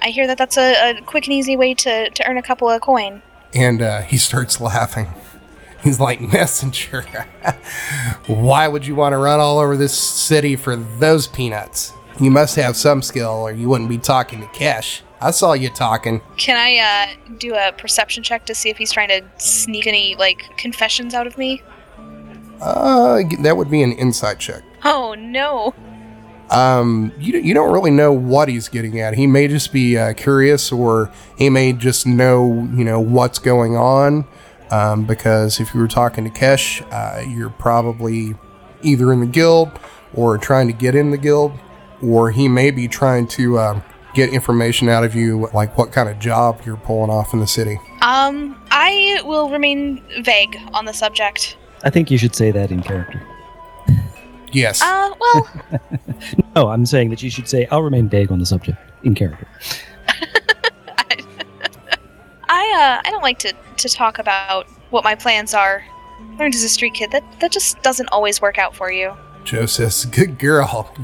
I 0.00 0.10
hear 0.10 0.26
that 0.28 0.38
that's 0.38 0.56
a, 0.56 0.90
a 0.90 1.02
quick 1.02 1.26
and 1.26 1.34
easy 1.34 1.56
way 1.56 1.74
to, 1.74 2.10
to 2.10 2.28
earn 2.28 2.38
a 2.38 2.42
couple 2.42 2.70
of 2.70 2.80
coin. 2.80 3.22
And 3.54 3.82
uh, 3.82 4.02
he 4.02 4.18
starts 4.18 4.60
laughing. 4.60 5.08
He's 5.82 5.98
like, 5.98 6.20
Messenger. 6.20 7.02
Why 8.26 8.68
would 8.68 8.86
you 8.86 8.94
want 8.94 9.14
to 9.14 9.18
run 9.18 9.40
all 9.40 9.58
over 9.58 9.76
this 9.76 9.98
city 9.98 10.54
for 10.54 10.76
those 10.76 11.26
peanuts? 11.26 11.92
You 12.18 12.30
must 12.30 12.56
have 12.56 12.76
some 12.76 13.02
skill, 13.02 13.30
or 13.30 13.52
you 13.52 13.68
wouldn't 13.68 13.90
be 13.90 13.98
talking 13.98 14.40
to 14.40 14.46
Kesh. 14.46 15.02
I 15.20 15.30
saw 15.30 15.52
you 15.54 15.70
talking. 15.70 16.20
Can 16.36 16.56
I 16.56 16.78
uh, 16.78 17.34
do 17.38 17.54
a 17.54 17.72
perception 17.72 18.22
check 18.22 18.46
to 18.46 18.54
see 18.54 18.70
if 18.70 18.76
he's 18.76 18.92
trying 18.92 19.08
to 19.08 19.22
sneak 19.38 19.86
any 19.86 20.14
like 20.16 20.56
confessions 20.56 21.14
out 21.14 21.26
of 21.26 21.38
me? 21.38 21.62
Uh, 22.60 23.22
that 23.40 23.56
would 23.56 23.70
be 23.70 23.82
an 23.82 23.92
insight 23.92 24.38
check. 24.38 24.62
Oh 24.84 25.14
no! 25.14 25.74
Um, 26.50 27.12
you 27.18 27.38
you 27.38 27.54
don't 27.54 27.72
really 27.72 27.90
know 27.90 28.12
what 28.12 28.48
he's 28.48 28.68
getting 28.68 29.00
at. 29.00 29.14
He 29.14 29.26
may 29.26 29.48
just 29.48 29.72
be 29.72 29.98
uh, 29.98 30.14
curious, 30.14 30.70
or 30.70 31.10
he 31.36 31.50
may 31.50 31.72
just 31.72 32.06
know 32.06 32.68
you 32.74 32.84
know 32.84 33.00
what's 33.00 33.38
going 33.38 33.76
on. 33.76 34.26
Um, 34.70 35.04
because 35.04 35.60
if 35.60 35.72
you 35.74 35.80
were 35.80 35.88
talking 35.88 36.24
to 36.24 36.30
Kesh, 36.30 36.82
uh, 36.92 37.20
you're 37.28 37.50
probably 37.50 38.34
either 38.82 39.12
in 39.12 39.20
the 39.20 39.26
guild 39.26 39.70
or 40.12 40.38
trying 40.38 40.66
to 40.66 40.72
get 40.72 40.94
in 40.94 41.10
the 41.10 41.18
guild, 41.18 41.52
or 42.02 42.30
he 42.30 42.48
may 42.48 42.70
be 42.70 42.88
trying 42.88 43.26
to 43.28 43.58
um, 43.58 43.82
get 44.14 44.30
information 44.30 44.88
out 44.88 45.04
of 45.04 45.14
you, 45.14 45.48
like 45.52 45.76
what 45.76 45.92
kind 45.92 46.08
of 46.08 46.18
job 46.18 46.60
you're 46.64 46.76
pulling 46.76 47.10
off 47.10 47.32
in 47.32 47.40
the 47.40 47.46
city. 47.46 47.78
Um, 48.02 48.60
I 48.70 49.20
will 49.24 49.50
remain 49.50 50.02
vague 50.22 50.56
on 50.72 50.84
the 50.84 50.92
subject. 50.92 51.56
I 51.84 51.90
think 51.90 52.10
you 52.10 52.18
should 52.18 52.34
say 52.34 52.50
that 52.50 52.70
in 52.70 52.82
character. 52.82 53.22
Yes. 54.52 54.80
Uh, 54.82 55.12
well, 55.20 55.50
No, 56.56 56.68
I'm 56.68 56.86
saying 56.86 57.10
that 57.10 57.22
you 57.22 57.28
should 57.28 57.48
say, 57.48 57.66
I'll 57.70 57.82
remain 57.82 58.08
vague 58.08 58.32
on 58.32 58.38
the 58.38 58.46
subject 58.46 58.78
in 59.02 59.14
character. 59.14 59.46
I 62.48 62.72
uh, 62.78 63.02
I 63.06 63.10
don't 63.10 63.22
like 63.22 63.38
to 63.40 63.52
to 63.52 63.88
talk 63.88 64.18
about 64.18 64.66
what 64.90 65.04
my 65.04 65.14
plans 65.14 65.52
are. 65.52 65.84
Learned 66.38 66.54
as 66.54 66.62
a 66.62 66.68
street 66.70 66.94
kid 66.94 67.10
that 67.10 67.24
that 67.40 67.52
just 67.52 67.82
doesn't 67.82 68.08
always 68.08 68.40
work 68.40 68.56
out 68.56 68.74
for 68.74 68.90
you. 68.90 69.14
Joe 69.44 69.66
says, 69.66 70.06
"Good 70.06 70.38
girl." 70.38 70.94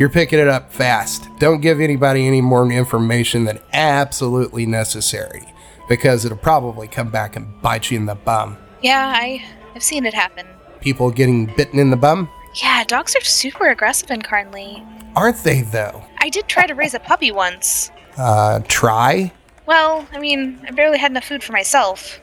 You- 0.00 0.04
You're 0.04 0.08
picking 0.08 0.38
it 0.38 0.48
up 0.48 0.72
fast. 0.72 1.28
Don't 1.38 1.60
give 1.60 1.78
anybody 1.78 2.26
any 2.26 2.40
more 2.40 2.66
information 2.72 3.44
than 3.44 3.58
absolutely 3.74 4.64
necessary, 4.64 5.42
because 5.90 6.24
it'll 6.24 6.38
probably 6.38 6.88
come 6.88 7.10
back 7.10 7.36
and 7.36 7.60
bite 7.60 7.90
you 7.90 7.98
in 7.98 8.06
the 8.06 8.14
bum. 8.14 8.56
Yeah, 8.80 9.12
I 9.14 9.44
I've 9.76 9.82
seen 9.82 10.06
it 10.06 10.14
happen. 10.14 10.46
People 10.80 11.10
getting 11.10 11.44
bitten 11.54 11.78
in 11.78 11.90
the 11.90 11.98
bum? 11.98 12.30
Yeah, 12.62 12.82
dogs 12.84 13.14
are 13.14 13.20
super 13.20 13.68
aggressive 13.68 14.10
in 14.10 14.22
Carnley. 14.22 14.82
Aren't 15.14 15.44
they, 15.44 15.60
though? 15.60 16.02
I 16.18 16.30
did 16.30 16.48
try 16.48 16.66
to 16.66 16.74
raise 16.74 16.94
a 16.94 16.98
puppy 17.00 17.30
once. 17.30 17.90
Uh, 18.16 18.60
try? 18.68 19.30
Well, 19.66 20.06
I 20.14 20.18
mean, 20.18 20.60
I 20.66 20.70
barely 20.70 20.96
had 20.96 21.10
enough 21.10 21.24
food 21.26 21.44
for 21.44 21.52
myself. 21.52 22.20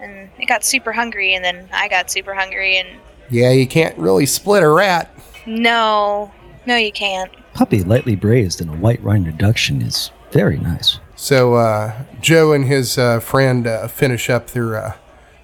And 0.00 0.28
it 0.40 0.46
got 0.46 0.64
super 0.64 0.90
hungry, 0.92 1.34
and 1.34 1.44
then 1.44 1.68
I 1.72 1.86
got 1.86 2.10
super 2.10 2.34
hungry, 2.34 2.78
and 2.78 2.88
Yeah, 3.30 3.50
you 3.52 3.68
can't 3.68 3.96
really 3.96 4.26
split 4.26 4.64
a 4.64 4.68
rat. 4.68 5.08
no, 5.46 6.32
no, 6.70 6.76
you 6.76 6.92
can't. 6.92 7.32
Puppy 7.52 7.82
lightly 7.82 8.14
braised 8.14 8.60
in 8.60 8.68
a 8.68 8.76
white 8.76 9.02
wine 9.02 9.24
reduction 9.24 9.82
is 9.82 10.12
very 10.30 10.56
nice. 10.56 11.00
So 11.16 11.54
uh, 11.54 12.04
Joe 12.20 12.52
and 12.52 12.64
his 12.64 12.96
uh, 12.96 13.18
friend 13.18 13.66
uh, 13.66 13.88
finish 13.88 14.30
up 14.30 14.50
their 14.50 14.76
uh, 14.76 14.92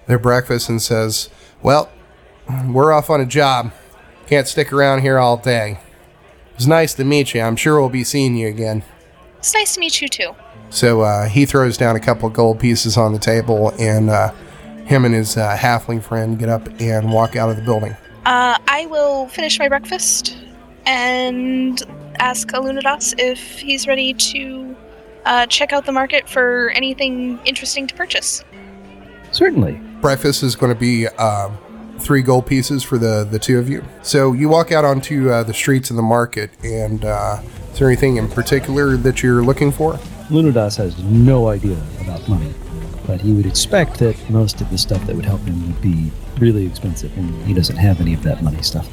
their 0.07 0.21
breakfast 0.21 0.69
and 0.69 0.81
says, 0.81 1.29
"Well, 1.63 1.91
we're 2.69 2.93
off 2.93 3.11
on 3.11 3.21
a 3.21 3.27
job. 3.27 3.73
Can't 4.29 4.47
stick 4.47 4.73
around 4.73 5.01
here 5.01 5.19
all 5.19 5.37
day. 5.37 5.81
It 6.53 6.57
was 6.57 6.69
nice 6.69 6.95
to 6.95 7.05
meet 7.05 7.35
you. 7.35 7.41
I'm 7.41 7.57
sure 7.57 7.81
we'll 7.81 7.89
be 7.89 8.05
seeing 8.05 8.37
you 8.37 8.47
again." 8.47 8.85
It's 9.39 9.53
nice 9.53 9.75
to 9.75 9.81
meet 9.81 10.01
you 10.01 10.09
too. 10.09 10.33
So 10.71 11.01
uh, 11.01 11.29
he 11.29 11.45
throws 11.45 11.77
down 11.77 11.97
a 11.97 12.01
couple 12.01 12.29
of 12.29 12.35
gold 12.35 12.61
pieces 12.61 12.97
on 12.97 13.13
the 13.13 13.19
table, 13.19 13.73
and 13.81 14.11
uh, 14.11 14.33
him 14.85 15.05
and 15.05 15.13
his 15.13 15.37
uh, 15.37 15.57
halfling 15.57 16.05
friend 16.05 16.39
get 16.39 16.49
up 16.49 16.69
and 16.81 17.13
walk 17.13 17.35
out 17.35 17.51
of 17.51 17.57
the 17.57 17.63
building. 17.63 17.97
Uh, 18.25 18.59
I 18.69 18.87
will 18.87 19.27
finish 19.27 19.59
my 19.59 19.69
breakfast 19.69 20.37
and 20.87 21.83
ask 22.19 22.49
Alunadas 22.49 23.15
if 23.19 23.59
he's 23.59 23.87
ready 23.87 24.15
to 24.15 24.77
uh, 25.25 25.47
check 25.47 25.73
out 25.73 25.85
the 25.85 25.93
market 25.93 26.29
for 26.29 26.71
anything 26.71 27.39
interesting 27.45 27.87
to 27.87 27.95
purchase. 27.95 28.43
Certainly. 29.33 29.81
breakfast 30.01 30.43
is 30.43 30.57
going 30.57 30.73
to 30.73 30.79
be 30.79 31.09
um, 31.09 31.59
three 31.99 32.23
gold 32.23 32.47
pieces 32.47 32.83
for 32.83 32.97
the 32.97 33.27
the 33.31 33.39
two 33.39 33.59
of 33.59 33.69
you. 33.69 33.85
So 34.03 34.33
you 34.33 34.49
walk 34.49 34.73
out 34.73 34.85
onto 34.85 35.31
uh, 35.31 35.43
the 35.43 35.53
streets 35.53 35.91
of 35.91 35.97
the 35.97 36.03
market, 36.03 36.51
and 36.65 37.05
uh, 37.05 37.41
is 37.73 37.79
there 37.79 37.89
anything 37.89 38.17
in 38.17 38.29
particular 38.29 38.97
that 38.99 39.23
you're 39.23 39.43
looking 39.43 39.73
for? 39.73 39.95
Lunadas 40.31 40.77
has 40.77 40.99
no 41.03 41.49
idea 41.49 41.77
about 42.01 42.27
money, 42.29 42.55
but 43.07 43.21
he 43.21 43.33
would 43.33 43.47
expect 43.47 43.99
that 43.99 44.17
most 44.31 44.61
of 44.61 44.71
the 44.71 44.79
stuff 44.79 45.05
that 45.07 45.15
would 45.15 45.25
help 45.25 45.41
him 45.43 45.67
would 45.67 45.83
be 45.83 46.11
really 46.39 46.67
expensive, 46.67 47.17
and 47.19 47.35
he 47.45 47.53
doesn't 47.53 47.77
have 47.77 48.01
any 48.01 48.15
of 48.15 48.23
that 48.23 48.43
money 48.43 48.63
stuff. 48.63 48.89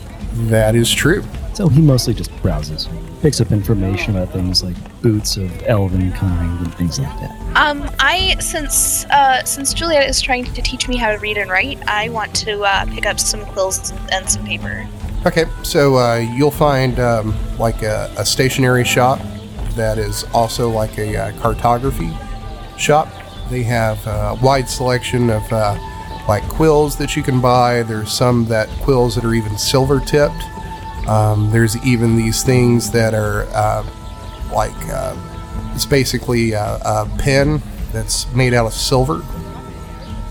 That 0.49 0.75
is 0.75 0.91
true. 0.91 1.23
So 1.53 1.69
he 1.69 1.81
mostly 1.81 2.15
just 2.15 2.35
browses, 2.41 2.89
picks 3.21 3.39
up 3.39 3.51
information 3.51 4.15
about 4.15 4.33
things 4.33 4.63
like 4.63 4.75
boots 5.03 5.37
of 5.37 5.51
elven 5.63 6.11
kind 6.13 6.59
and 6.59 6.73
things 6.75 6.99
like 6.99 7.19
that. 7.19 7.31
Um, 7.55 7.87
I 7.99 8.35
since 8.39 9.05
uh, 9.05 9.43
since 9.43 9.73
Juliet 9.73 10.09
is 10.09 10.19
trying 10.19 10.45
to 10.45 10.61
teach 10.63 10.87
me 10.87 10.97
how 10.97 11.11
to 11.11 11.19
read 11.19 11.37
and 11.37 11.51
write, 11.51 11.77
I 11.87 12.09
want 12.09 12.33
to 12.37 12.63
uh, 12.63 12.85
pick 12.87 13.05
up 13.05 13.19
some 13.19 13.45
quills 13.45 13.91
and 14.11 14.27
some 14.27 14.43
paper. 14.45 14.87
Okay, 15.27 15.45
so 15.61 15.95
uh, 15.95 16.15
you'll 16.15 16.51
find 16.51 16.99
um, 16.99 17.35
like 17.59 17.83
a, 17.83 18.11
a 18.17 18.25
stationery 18.25 18.83
shop 18.83 19.19
that 19.75 19.97
is 19.97 20.25
also 20.33 20.69
like 20.69 20.97
a 20.97 21.15
uh, 21.15 21.31
cartography 21.39 22.11
shop. 22.77 23.07
They 23.49 23.63
have 23.63 24.05
a 24.07 24.39
wide 24.41 24.67
selection 24.67 25.29
of 25.29 25.43
uh, 25.53 25.77
like 26.27 26.43
quills 26.49 26.97
that 26.97 27.15
you 27.15 27.21
can 27.21 27.39
buy. 27.39 27.83
There's 27.83 28.11
some 28.11 28.45
that 28.45 28.69
quills 28.81 29.15
that 29.15 29.23
are 29.23 29.35
even 29.35 29.55
silver 29.57 29.99
tipped. 29.99 30.43
Um, 31.07 31.51
there's 31.51 31.75
even 31.85 32.15
these 32.15 32.43
things 32.43 32.91
that 32.91 33.13
are 33.13 33.43
uh, 33.53 33.85
like 34.53 34.75
uh, 34.89 35.15
it's 35.73 35.85
basically 35.85 36.53
a, 36.53 36.79
a 36.85 37.09
pen 37.19 37.61
that's 37.91 38.31
made 38.33 38.53
out 38.53 38.65
of 38.65 38.73
silver. 38.73 39.21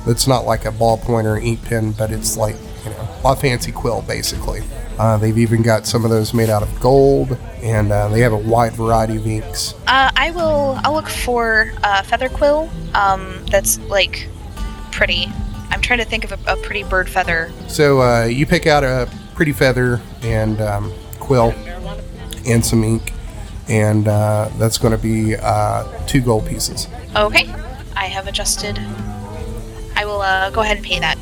It's 0.07 0.27
not 0.27 0.45
like 0.45 0.65
a 0.65 0.71
ballpoint 0.71 1.25
or 1.25 1.37
an 1.37 1.45
ink 1.45 1.63
pen, 1.65 1.93
but 1.93 2.11
it's 2.11 2.37
like 2.37 2.57
you 2.85 2.91
know, 2.91 3.09
a 3.25 3.37
fancy 3.37 3.71
quill, 3.71 4.03
basically. 4.03 4.63
Uh, 4.99 5.17
they've 5.17 5.39
even 5.39 5.63
got 5.63 5.87
some 5.87 6.05
of 6.05 6.11
those 6.11 6.35
made 6.35 6.51
out 6.51 6.63
of 6.63 6.81
gold, 6.81 7.39
and 7.63 7.93
uh, 7.93 8.09
they 8.09 8.21
have 8.21 8.33
a 8.33 8.39
wide 8.39 8.73
variety 8.73 9.17
of 9.17 9.27
inks. 9.27 9.75
Uh, 9.87 10.11
I 10.17 10.31
will. 10.33 10.79
I'll 10.85 10.93
look 10.93 11.09
for 11.09 11.73
a 11.83 12.03
feather 12.05 12.29
quill. 12.29 12.71
Um, 12.95 13.45
that's 13.51 13.79
like 13.81 14.29
pretty. 14.91 15.27
I'm 15.71 15.81
trying 15.81 16.01
to 16.01 16.05
think 16.05 16.25
of 16.25 16.33
a, 16.33 16.53
a 16.53 16.57
pretty 16.57 16.83
bird 16.83 17.09
feather. 17.09 17.51
So 17.69 18.03
uh, 18.03 18.25
you 18.25 18.45
pick 18.45 18.67
out 18.67 18.85
a 18.85 19.09
pretty 19.43 19.51
feather 19.53 20.01
and 20.23 20.61
um, 20.61 20.93
quill 21.19 21.53
and 22.47 22.65
some 22.65 22.85
ink, 22.85 23.13
and 23.69 24.07
uh, 24.07 24.49
that's 24.57 24.79
going 24.79 24.93
to 24.97 25.03
be 25.03 25.35
uh, 25.35 25.83
two 26.07 26.21
gold 26.21 26.47
pieces. 26.47 26.87
Okay, 27.17 27.53
I 27.97 28.05
have 28.05 28.29
adjusted. 28.29 28.79
I 29.97 30.05
will 30.05 30.21
uh, 30.21 30.51
go 30.51 30.61
ahead 30.61 30.77
and 30.77 30.87
pay 30.87 31.01
that. 31.01 31.19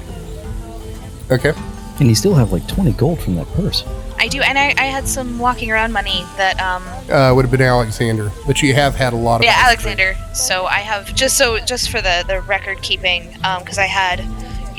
Okay. 1.30 1.54
And 1.98 2.10
you 2.10 2.14
still 2.14 2.34
have 2.34 2.52
like 2.52 2.68
20 2.68 2.92
gold 2.92 3.20
from 3.20 3.36
that 3.36 3.46
purse. 3.54 3.84
I 4.18 4.28
do, 4.28 4.42
and 4.42 4.58
I, 4.58 4.74
I 4.76 4.84
had 4.84 5.08
some 5.08 5.38
walking 5.38 5.70
around 5.70 5.94
money 5.94 6.22
that 6.36 6.60
um 6.60 6.82
Uh, 7.10 7.32
would 7.34 7.46
have 7.46 7.50
been 7.50 7.62
Alexander, 7.62 8.30
but 8.46 8.60
you 8.60 8.74
have 8.74 8.94
had 8.96 9.14
a 9.14 9.16
lot 9.16 9.36
of. 9.40 9.44
yeah 9.44 9.62
Alexander. 9.64 10.14
So 10.34 10.66
I 10.66 10.80
have 10.80 11.14
just 11.14 11.38
so 11.38 11.58
just 11.60 11.88
for 11.88 12.02
the 12.02 12.22
the 12.28 12.42
record 12.42 12.82
keeping 12.82 13.34
um 13.44 13.60
because 13.62 13.78
I 13.78 13.86
had 13.86 14.22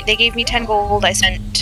they 0.05 0.15
gave 0.15 0.35
me 0.35 0.43
ten 0.43 0.65
gold. 0.65 1.05
I 1.05 1.13
spent 1.13 1.60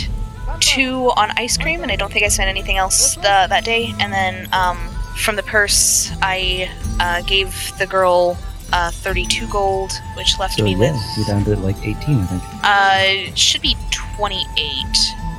two 0.60 1.12
on 1.17 1.32
ice 1.38 1.58
cream, 1.58 1.82
and 1.84 1.91
I 1.91 1.95
don't 1.95 2.12
think 2.12 2.26
I 2.26 2.30
spent 2.30 2.50
anything 2.50 2.78
else 2.78 3.15
the, 3.15 3.22
that 3.50 3.63
day. 3.65 3.93
And 4.00 4.12
then 4.13 4.48
um 4.54 4.78
from 5.17 5.36
the 5.36 5.43
purse 5.43 6.12
I 6.22 6.69
uh, 7.00 7.22
gave 7.24 7.54
the 7.78 7.88
girl 7.88 8.38
uh 8.72 8.91
32 8.91 9.48
gold, 9.50 9.91
which 10.15 10.38
left 10.39 10.56
So 10.58 10.63
me 10.63 10.72
yeah, 10.74 10.91
with 10.91 11.17
you're 11.17 11.26
down 11.28 11.43
to 11.45 11.56
like 11.58 11.78
18, 11.86 11.93
I 12.19 12.26
think. 12.28 12.43
uh 12.63 13.30
it 13.32 13.38
should 13.38 13.62
be 13.62 13.76
28 13.91 14.45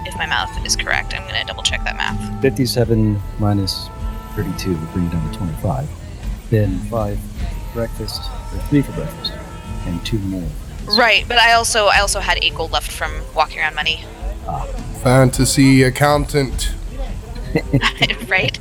if 0.07 0.17
my 0.17 0.27
math 0.27 0.65
is 0.67 0.77
correct. 0.77 1.15
I'm 1.15 1.27
gonna 1.27 1.45
double 1.45 1.63
check 1.63 1.85
that 1.85 1.97
math. 1.97 2.43
57 2.43 3.21
minus 3.39 3.89
32 4.37 4.71
would 4.77 4.93
bring 4.93 5.05
you 5.07 5.11
down 5.11 5.31
to 5.31 5.39
25. 5.39 5.89
Then 6.51 6.79
5 6.91 7.19
breakfast, 7.75 8.23
or 8.53 8.59
3 8.69 8.83
for 8.83 8.93
breakfast, 8.93 9.33
and 9.87 10.05
2 10.05 10.19
more. 10.19 10.49
Right, 10.99 11.25
but 11.29 11.39
I 11.39 11.53
also 11.53 11.87
I 11.87 12.01
also 12.01 12.19
had 12.21 12.39
eight 12.43 12.55
gold 12.57 12.73
left 12.73 12.91
from 12.91 13.13
walking 13.35 13.61
around 13.61 13.75
money. 13.77 14.03
Fantasy 15.03 15.83
accountant. 15.85 16.75
right? 18.29 18.59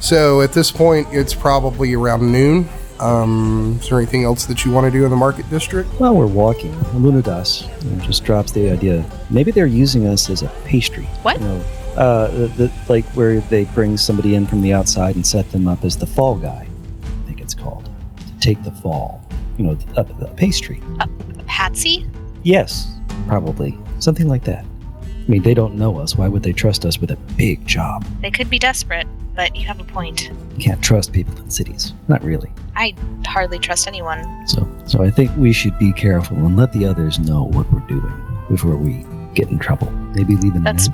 So 0.00 0.40
at 0.40 0.52
this 0.52 0.72
point, 0.72 1.06
it's 1.12 1.32
probably 1.32 1.94
around 1.94 2.32
noon. 2.32 2.68
Um, 2.98 3.78
is 3.80 3.88
there 3.88 3.98
anything 3.98 4.24
else 4.24 4.46
that 4.46 4.64
you 4.64 4.72
want 4.72 4.84
to 4.84 4.90
do 4.90 5.04
in 5.04 5.10
the 5.10 5.16
market 5.16 5.48
district? 5.48 5.88
While 6.00 6.16
we're 6.16 6.26
walking, 6.26 6.72
Lunadas 6.92 7.68
you 7.84 8.00
just 8.06 8.24
drops 8.24 8.52
the 8.52 8.70
idea 8.70 9.04
maybe 9.30 9.50
they're 9.50 9.66
using 9.66 10.06
us 10.06 10.28
as 10.28 10.42
a 10.42 10.48
pastry. 10.64 11.04
What? 11.22 11.40
You 11.40 11.46
know, 11.46 11.64
uh, 11.96 12.28
the, 12.28 12.46
the, 12.48 12.72
like 12.88 13.04
where 13.14 13.40
they 13.40 13.64
bring 13.66 13.96
somebody 13.96 14.34
in 14.34 14.46
from 14.46 14.60
the 14.60 14.72
outside 14.72 15.14
and 15.14 15.26
set 15.26 15.50
them 15.50 15.68
up 15.68 15.84
as 15.84 15.96
the 15.96 16.06
fall 16.06 16.36
guy, 16.36 16.66
I 17.02 17.26
think 17.26 17.40
it's 17.40 17.54
called, 17.54 17.88
to 18.16 18.38
take 18.40 18.62
the 18.62 18.72
fall. 18.72 19.24
You 19.58 19.64
know, 19.64 19.78
a, 19.96 20.04
pastry. 20.34 20.82
a 21.00 21.06
pastry. 21.06 21.44
Patsy? 21.46 22.08
Yes, 22.42 22.88
probably. 23.26 23.78
Something 24.02 24.26
like 24.26 24.42
that. 24.44 24.64
I 24.64 25.30
mean, 25.30 25.42
they 25.42 25.54
don't 25.54 25.76
know 25.76 25.98
us. 26.00 26.16
Why 26.16 26.26
would 26.26 26.42
they 26.42 26.52
trust 26.52 26.84
us 26.84 26.98
with 27.00 27.12
a 27.12 27.16
big 27.36 27.64
job? 27.64 28.04
They 28.20 28.32
could 28.32 28.50
be 28.50 28.58
desperate, 28.58 29.06
but 29.36 29.54
you 29.54 29.64
have 29.68 29.78
a 29.78 29.84
point. 29.84 30.28
You 30.56 30.58
can't 30.58 30.82
trust 30.82 31.12
people 31.12 31.38
in 31.38 31.48
cities. 31.50 31.92
Not 32.08 32.24
really. 32.24 32.50
I 32.74 32.96
hardly 33.24 33.60
trust 33.60 33.86
anyone. 33.86 34.48
So, 34.48 34.68
so 34.86 35.04
I 35.04 35.10
think 35.10 35.30
we 35.36 35.52
should 35.52 35.78
be 35.78 35.92
careful 35.92 36.36
and 36.38 36.56
let 36.56 36.72
the 36.72 36.84
others 36.84 37.20
know 37.20 37.44
what 37.44 37.70
we're 37.72 37.86
doing 37.86 38.12
before 38.50 38.76
we 38.76 39.06
get 39.34 39.48
in 39.50 39.60
trouble. 39.60 39.88
Maybe 40.16 40.34
leave 40.34 40.54
them 40.54 40.64
That's- 40.64 40.88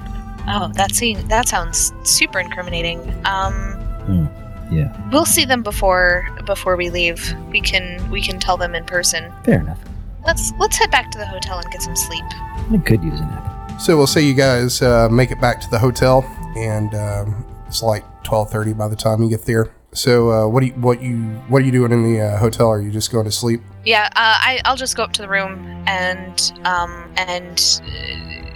Oh, 0.51 0.71
that 0.75 0.94
seems 0.94 1.23
that 1.25 1.47
sounds 1.49 1.92
super 2.05 2.40
incriminating. 2.40 3.01
Um, 3.27 4.31
Yeah, 4.71 4.94
we'll 5.11 5.25
see 5.27 5.47
them 5.47 5.62
before 5.62 6.29
before 6.44 6.77
we 6.77 6.90
leave. 6.90 7.35
We 7.51 7.61
can 7.62 8.11
we 8.11 8.21
can 8.23 8.38
tell 8.38 8.57
them 8.59 8.75
in 8.75 8.85
person. 8.85 9.33
fair 9.44 9.61
enough. 9.61 9.79
Let's 10.27 10.53
let's 10.59 10.77
head 10.77 10.90
back 10.90 11.11
to 11.12 11.18
the 11.18 11.27
hotel 11.27 11.59
and 11.59 11.71
get 11.73 11.83
some 11.83 11.97
sleep. 11.97 12.25
I 12.70 12.78
could 12.78 13.02
use 13.02 13.20
a 13.20 13.24
nap. 13.24 13.81
So 13.81 13.96
we'll 13.96 14.07
say 14.07 14.22
you 14.22 14.35
guys 14.35 14.83
uh, 14.83 15.09
make 15.09 15.31
it 15.31 15.40
back 15.40 15.61
to 15.61 15.70
the 15.70 15.78
hotel, 15.78 16.24
and 16.57 16.94
um, 16.94 17.44
it's 17.66 17.83
like 17.83 18.04
twelve 18.24 18.50
thirty 18.50 18.72
by 18.72 18.88
the 18.88 18.96
time 18.96 19.22
you 19.22 19.28
get 19.28 19.44
there. 19.44 19.72
So 19.92 20.31
uh, 20.31 20.48
what 20.48 20.61
do 20.61 20.66
you 20.66 20.72
what 20.74 21.00
you 21.00 21.16
what 21.48 21.62
are 21.62 21.64
you 21.64 21.72
doing 21.72 21.92
in 21.92 22.02
the 22.02 22.20
uh, 22.20 22.38
hotel? 22.38 22.68
Are 22.68 22.81
you 22.81 22.90
just 22.90 23.11
going 23.11 23.24
to 23.24 23.33
sleep? 23.33 23.62
Yeah, 23.85 24.07
uh, 24.07 24.11
I 24.16 24.61
I'll 24.64 24.76
just 24.76 24.96
go 24.96 25.02
up 25.02 25.12
to 25.14 25.22
the 25.22 25.28
room 25.28 25.85
and 25.87 26.52
um 26.64 27.11
and 27.16 27.81
uh, 27.87 28.50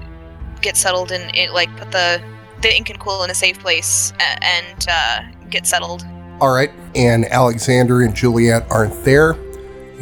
get 0.61 0.77
settled 0.77 1.11
and 1.13 1.35
it, 1.35 1.53
like 1.53 1.75
put 1.77 1.91
the 1.91 2.23
the 2.61 2.75
ink 2.75 2.91
and 2.91 2.99
cool 3.01 3.23
in 3.25 3.31
a 3.31 3.35
safe 3.35 3.59
place 3.59 4.13
and 4.21 4.87
uh, 4.89 5.23
get 5.51 5.67
settled. 5.67 6.07
All 6.41 6.55
right. 6.55 6.71
And 6.95 7.25
Alexander 7.27 8.03
and 8.03 8.15
Juliet 8.15 8.67
aren't 8.71 9.05
there. 9.05 9.37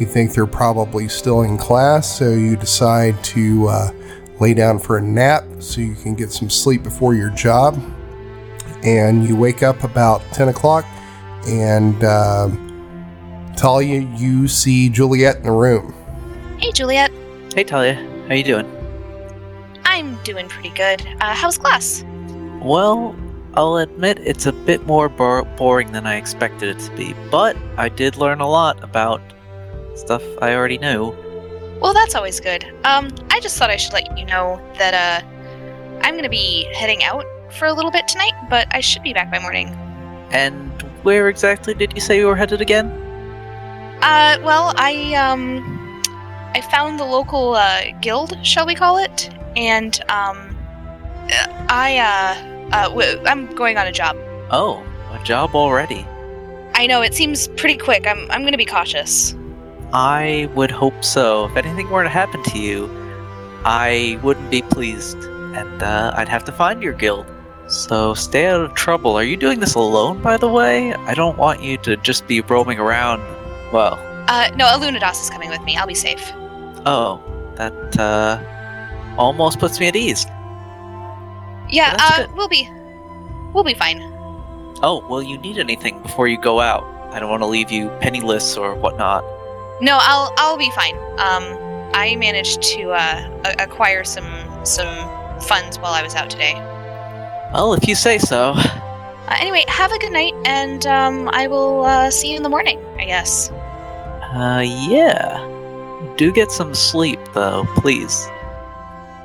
You 0.01 0.07
think 0.07 0.33
they're 0.33 0.47
probably 0.47 1.07
still 1.07 1.43
in 1.43 1.59
class, 1.59 2.17
so 2.17 2.31
you 2.31 2.55
decide 2.55 3.23
to 3.25 3.67
uh, 3.67 3.91
lay 4.39 4.55
down 4.55 4.79
for 4.79 4.97
a 4.97 5.01
nap 5.01 5.43
so 5.59 5.79
you 5.79 5.93
can 5.93 6.15
get 6.15 6.31
some 6.31 6.49
sleep 6.49 6.81
before 6.81 7.13
your 7.13 7.29
job. 7.29 7.79
And 8.81 9.27
you 9.27 9.35
wake 9.35 9.61
up 9.61 9.83
about 9.83 10.23
10 10.33 10.49
o'clock, 10.49 10.85
and 11.45 12.03
um, 12.03 13.53
Talia, 13.55 14.01
you 14.17 14.47
see 14.47 14.89
Juliet 14.89 15.35
in 15.35 15.43
the 15.43 15.51
room. 15.51 15.93
Hey, 16.57 16.71
Juliet. 16.71 17.11
Hey 17.53 17.63
Talia, 17.63 17.93
how 18.27 18.33
you 18.33 18.43
doing? 18.43 18.65
I'm 19.85 20.17
doing 20.23 20.47
pretty 20.47 20.69
good. 20.69 21.05
Uh, 21.19 21.35
how's 21.35 21.59
class? 21.59 22.03
Well, 22.59 23.15
I'll 23.53 23.77
admit 23.77 24.17
it's 24.17 24.47
a 24.47 24.51
bit 24.51 24.83
more 24.87 25.09
bor- 25.09 25.45
boring 25.57 25.91
than 25.91 26.07
I 26.07 26.15
expected 26.15 26.75
it 26.75 26.79
to 26.85 26.95
be, 26.95 27.13
but 27.29 27.55
I 27.77 27.89
did 27.89 28.17
learn 28.17 28.41
a 28.41 28.49
lot 28.49 28.83
about 28.83 29.21
stuff 29.95 30.23
I 30.41 30.53
already 30.55 30.77
know. 30.77 31.15
Well, 31.81 31.93
that's 31.93 32.15
always 32.15 32.39
good. 32.39 32.63
Um, 32.83 33.09
I 33.31 33.39
just 33.39 33.57
thought 33.57 33.69
I 33.69 33.77
should 33.77 33.93
let 33.93 34.17
you 34.17 34.25
know 34.25 34.61
that 34.77 34.93
uh, 34.93 35.99
I'm 36.03 36.15
gonna 36.15 36.29
be 36.29 36.65
heading 36.73 37.03
out 37.03 37.25
for 37.51 37.65
a 37.65 37.73
little 37.73 37.91
bit 37.91 38.07
tonight, 38.07 38.33
but 38.49 38.67
I 38.71 38.79
should 38.81 39.03
be 39.03 39.13
back 39.13 39.31
by 39.31 39.39
morning. 39.39 39.67
And 40.31 40.69
where 41.03 41.27
exactly 41.27 41.73
did 41.73 41.93
you 41.93 42.01
say 42.01 42.17
you 42.17 42.27
were 42.27 42.35
headed 42.35 42.61
again? 42.61 42.87
Uh, 44.01 44.37
well, 44.43 44.73
I 44.77 45.13
um, 45.15 46.01
I 46.53 46.61
found 46.61 46.99
the 46.99 47.05
local 47.05 47.55
uh, 47.55 47.81
guild, 48.01 48.37
shall 48.45 48.65
we 48.65 48.75
call 48.75 48.97
it, 48.97 49.29
and 49.55 49.99
um, 50.09 50.55
uh, 51.31 51.65
I 51.69 51.97
uh, 51.97 52.75
uh, 52.75 52.89
w- 52.89 53.21
I'm 53.25 53.47
going 53.55 53.77
on 53.77 53.87
a 53.87 53.91
job. 53.91 54.15
Oh, 54.51 54.83
a 55.11 55.23
job 55.23 55.55
already. 55.55 56.05
I 56.73 56.87
know 56.87 57.01
it 57.01 57.13
seems 57.13 57.47
pretty 57.49 57.77
quick. 57.77 58.07
I'm 58.07 58.29
I'm 58.31 58.43
gonna 58.43 58.57
be 58.57 58.65
cautious. 58.65 59.35
I 59.93 60.49
would 60.55 60.71
hope 60.71 61.03
so. 61.03 61.45
If 61.45 61.57
anything 61.57 61.89
were 61.89 62.03
to 62.03 62.09
happen 62.09 62.41
to 62.43 62.59
you, 62.59 62.89
I 63.65 64.19
wouldn't 64.23 64.49
be 64.49 64.61
pleased, 64.61 65.17
and 65.17 65.83
uh, 65.83 66.13
I'd 66.15 66.29
have 66.29 66.43
to 66.45 66.51
find 66.51 66.81
your 66.81 66.93
guild. 66.93 67.25
So 67.67 68.13
stay 68.13 68.47
out 68.47 68.61
of 68.61 68.73
trouble. 68.73 69.15
Are 69.17 69.23
you 69.23 69.37
doing 69.37 69.59
this 69.59 69.75
alone, 69.75 70.21
by 70.21 70.37
the 70.37 70.47
way? 70.49 70.93
I 70.93 71.13
don't 71.13 71.37
want 71.37 71.61
you 71.61 71.77
to 71.79 71.97
just 71.97 72.27
be 72.27 72.41
roaming 72.41 72.79
around. 72.79 73.21
Well, 73.71 73.95
Uh, 74.27 74.49
no, 74.55 74.65
Alunadas 74.65 75.21
is 75.23 75.29
coming 75.29 75.49
with 75.49 75.61
me. 75.63 75.75
I'll 75.77 75.87
be 75.87 75.95
safe. 75.95 76.31
oh, 76.85 77.19
that 77.55 77.99
uh, 77.99 78.39
almost 79.17 79.59
puts 79.59 79.79
me 79.79 79.87
at 79.87 79.95
ease. 79.95 80.25
Yeah, 81.69 81.95
uh, 81.99 82.27
we'll 82.35 82.47
be 82.49 82.67
we'll 83.53 83.63
be 83.63 83.73
fine. 83.73 83.99
Oh, 84.83 85.05
well, 85.09 85.21
you 85.21 85.37
need 85.37 85.57
anything 85.57 86.01
before 86.01 86.27
you 86.27 86.39
go 86.39 86.59
out. 86.59 86.83
I 87.13 87.19
don't 87.19 87.29
want 87.29 87.43
to 87.43 87.47
leave 87.47 87.71
you 87.71 87.89
penniless 87.99 88.57
or 88.57 88.73
whatnot. 88.75 89.23
No, 89.81 89.97
I'll 89.99 90.33
I'll 90.37 90.57
be 90.57 90.71
fine. 90.71 90.95
Um, 91.17 91.57
I 91.93 92.15
managed 92.15 92.61
to 92.63 92.91
uh, 92.91 93.55
acquire 93.59 94.03
some 94.03 94.29
some 94.63 95.09
funds 95.41 95.79
while 95.79 95.93
I 95.93 96.03
was 96.03 96.15
out 96.15 96.29
today. 96.29 96.53
Well, 97.53 97.73
if 97.73 97.87
you 97.87 97.95
say 97.95 98.17
so. 98.17 98.53
Uh, 98.55 99.37
anyway, 99.39 99.63
have 99.67 99.91
a 99.91 99.99
good 99.99 100.13
night, 100.13 100.33
and 100.45 100.85
um, 100.85 101.29
I 101.29 101.47
will 101.47 101.85
uh, 101.85 102.11
see 102.11 102.31
you 102.31 102.37
in 102.37 102.43
the 102.43 102.49
morning. 102.49 102.79
I 102.97 103.05
guess. 103.05 103.49
Uh, 103.49 104.63
yeah. 104.65 105.47
Do 106.17 106.31
get 106.31 106.51
some 106.51 106.73
sleep, 106.75 107.19
though, 107.33 107.65
please. 107.77 108.29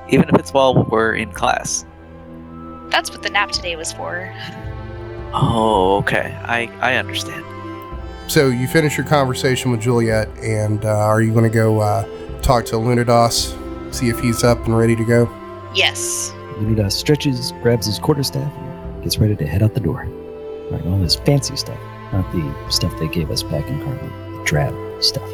Even 0.09 0.29
if 0.29 0.35
it's 0.37 0.53
while 0.53 0.85
we're 0.85 1.15
in 1.15 1.33
class. 1.33 1.85
That's 2.89 3.11
what 3.11 3.23
the 3.23 3.31
nap 3.31 3.51
today 3.51 3.77
was 3.77 3.93
for. 3.93 4.33
Oh, 5.35 5.99
okay. 5.99 6.39
I, 6.45 6.71
I 6.81 6.95
understand. 6.97 7.45
So 8.29 8.49
you 8.49 8.67
finish 8.67 8.97
your 8.97 9.07
conversation 9.07 9.71
with 9.71 9.81
Juliet, 9.81 10.29
and 10.39 10.85
uh, 10.85 10.89
are 10.89 11.23
you 11.23 11.33
going 11.33 11.45
to 11.45 11.55
go 11.55 11.81
uh, 11.81 12.05
talk 12.43 12.65
to 12.67 12.75
Lunadas, 12.75 13.55
see 13.95 14.09
if 14.09 14.19
he's 14.19 14.43
up 14.43 14.65
and 14.67 14.77
ready 14.77 14.97
to 14.97 15.05
go? 15.05 15.31
Yes. 15.75 16.33
Lunadas 16.59 16.93
stretches, 16.93 17.53
grabs 17.63 17.87
his 17.87 17.99
quarterstaff, 17.99 18.53
and 18.53 19.03
gets 19.03 19.19
ready 19.19 19.37
to 19.37 19.47
head 19.47 19.63
out 19.63 19.75
the 19.75 19.81
door. 19.81 20.07
Right, 20.71 20.85
all 20.87 20.99
this 20.99 21.15
fancy 21.15 21.55
stuff, 21.55 21.79
not 22.13 22.31
the 22.33 22.71
stuff 22.71 22.99
they 22.99 23.07
gave 23.07 23.31
us 23.31 23.45
back 23.45 23.69
in 23.69 23.81
Carmen, 23.85 24.39
the 24.39 24.45
drab 24.45 24.75
stuff. 25.03 25.31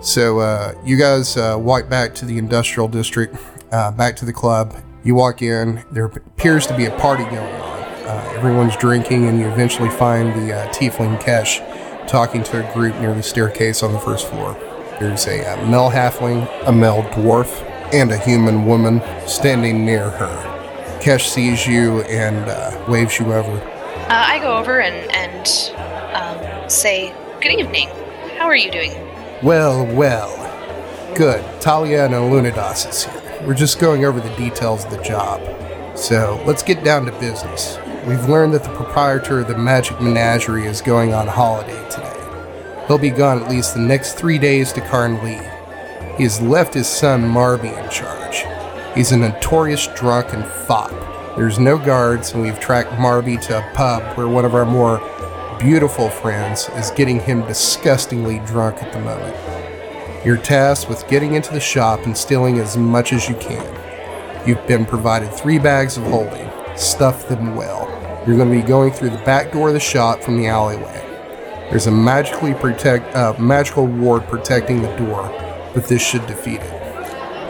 So 0.00 0.40
uh, 0.40 0.74
you 0.84 0.98
guys 0.98 1.38
uh, 1.38 1.56
walk 1.58 1.88
back 1.88 2.14
to 2.16 2.26
the 2.26 2.36
industrial 2.36 2.88
district, 2.88 3.36
uh, 3.72 3.90
back 3.92 4.16
to 4.16 4.26
the 4.26 4.34
club, 4.34 4.76
You 5.02 5.14
walk 5.14 5.40
in, 5.40 5.82
there 5.90 6.04
appears 6.04 6.66
to 6.66 6.76
be 6.76 6.84
a 6.84 6.90
party 6.98 7.24
going 7.24 7.38
on. 7.38 7.82
Uh, 8.04 8.32
everyone's 8.36 8.76
drinking, 8.76 9.28
and 9.28 9.38
you 9.38 9.48
eventually 9.48 9.88
find 9.88 10.34
the 10.34 10.54
uh, 10.54 10.68
tiefling 10.68 11.18
Kesh 11.20 11.60
talking 12.06 12.42
to 12.44 12.68
a 12.68 12.72
group 12.72 12.94
near 13.00 13.14
the 13.14 13.22
staircase 13.22 13.82
on 13.82 13.92
the 13.92 13.98
first 13.98 14.28
floor. 14.28 14.54
There's 15.00 15.26
a 15.26 15.44
uh, 15.44 15.66
male 15.66 15.90
halfling, 15.90 16.48
a 16.66 16.72
male 16.72 17.02
dwarf, 17.04 17.62
and 17.92 18.10
a 18.12 18.18
human 18.18 18.64
woman 18.64 19.02
standing 19.26 19.84
near 19.84 20.10
her. 20.10 20.54
Kesh 21.00 21.28
sees 21.28 21.66
you 21.66 22.02
and 22.02 22.48
uh, 22.48 22.84
waves 22.88 23.18
you 23.18 23.32
over. 23.32 23.52
Uh, 23.52 24.06
I 24.08 24.38
go 24.38 24.56
over 24.56 24.80
and, 24.80 25.10
and 25.12 25.48
um, 26.14 26.70
say, 26.70 27.14
Good 27.40 27.58
evening. 27.58 27.88
How 28.38 28.46
are 28.46 28.56
you 28.56 28.70
doing? 28.70 28.92
Well, 29.42 29.84
well. 29.94 30.40
Good. 31.14 31.44
Talia 31.60 32.06
and 32.06 32.14
Alunidas 32.14 32.88
is 32.88 33.04
here. 33.04 33.42
We're 33.46 33.54
just 33.54 33.78
going 33.78 34.04
over 34.04 34.20
the 34.20 34.34
details 34.36 34.84
of 34.84 34.90
the 34.90 35.02
job. 35.02 35.42
So 35.96 36.42
let's 36.46 36.62
get 36.62 36.82
down 36.82 37.04
to 37.06 37.12
business. 37.20 37.76
We've 38.06 38.28
learned 38.28 38.52
that 38.52 38.64
the 38.64 38.74
proprietor 38.74 39.40
of 39.40 39.48
the 39.48 39.56
Magic 39.56 39.98
Menagerie 39.98 40.66
is 40.66 40.82
going 40.82 41.14
on 41.14 41.26
holiday 41.26 41.88
today. 41.88 42.84
He'll 42.86 42.98
be 42.98 43.08
gone 43.08 43.42
at 43.42 43.48
least 43.48 43.72
the 43.72 43.80
next 43.80 44.18
three 44.18 44.36
days 44.36 44.74
to 44.74 44.82
Karn 44.82 45.24
Lee. 45.24 45.40
He 46.18 46.24
has 46.24 46.38
left 46.42 46.74
his 46.74 46.86
son 46.86 47.22
Marby 47.22 47.72
in 47.82 47.88
charge. 47.88 48.44
He's 48.94 49.12
a 49.12 49.16
notorious 49.16 49.86
drunk 49.96 50.34
and 50.34 50.44
fop. 50.44 50.90
There's 51.34 51.58
no 51.58 51.78
guards, 51.78 52.32
and 52.32 52.42
we've 52.42 52.60
tracked 52.60 52.90
Marby 52.90 53.40
to 53.46 53.56
a 53.56 53.72
pub 53.72 54.18
where 54.18 54.28
one 54.28 54.44
of 54.44 54.54
our 54.54 54.66
more 54.66 54.98
beautiful 55.58 56.10
friends 56.10 56.68
is 56.76 56.90
getting 56.90 57.20
him 57.20 57.40
disgustingly 57.46 58.38
drunk 58.40 58.82
at 58.82 58.92
the 58.92 59.00
moment. 59.00 59.34
You're 60.26 60.36
tasked 60.36 60.90
with 60.90 61.08
getting 61.08 61.36
into 61.36 61.54
the 61.54 61.60
shop 61.60 62.04
and 62.04 62.14
stealing 62.14 62.58
as 62.58 62.76
much 62.76 63.14
as 63.14 63.30
you 63.30 63.34
can. 63.36 64.46
You've 64.46 64.66
been 64.66 64.84
provided 64.84 65.32
three 65.32 65.58
bags 65.58 65.96
of 65.96 66.04
holding. 66.04 66.50
Stuff 66.76 67.28
them 67.28 67.54
well. 67.54 67.88
You're 68.26 68.36
going 68.36 68.50
to 68.50 68.60
be 68.60 68.66
going 68.66 68.92
through 68.92 69.10
the 69.10 69.18
back 69.18 69.52
door 69.52 69.68
of 69.68 69.74
the 69.74 69.80
shop 69.80 70.22
from 70.22 70.36
the 70.36 70.48
alleyway. 70.48 71.00
There's 71.70 71.86
a 71.86 71.90
magically 71.90 72.54
protect, 72.54 73.14
uh, 73.14 73.34
magical 73.38 73.86
ward 73.86 74.26
protecting 74.26 74.82
the 74.82 74.96
door, 74.96 75.22
but 75.72 75.86
this 75.86 76.02
should 76.06 76.26
defeat 76.26 76.60
it. 76.60 76.72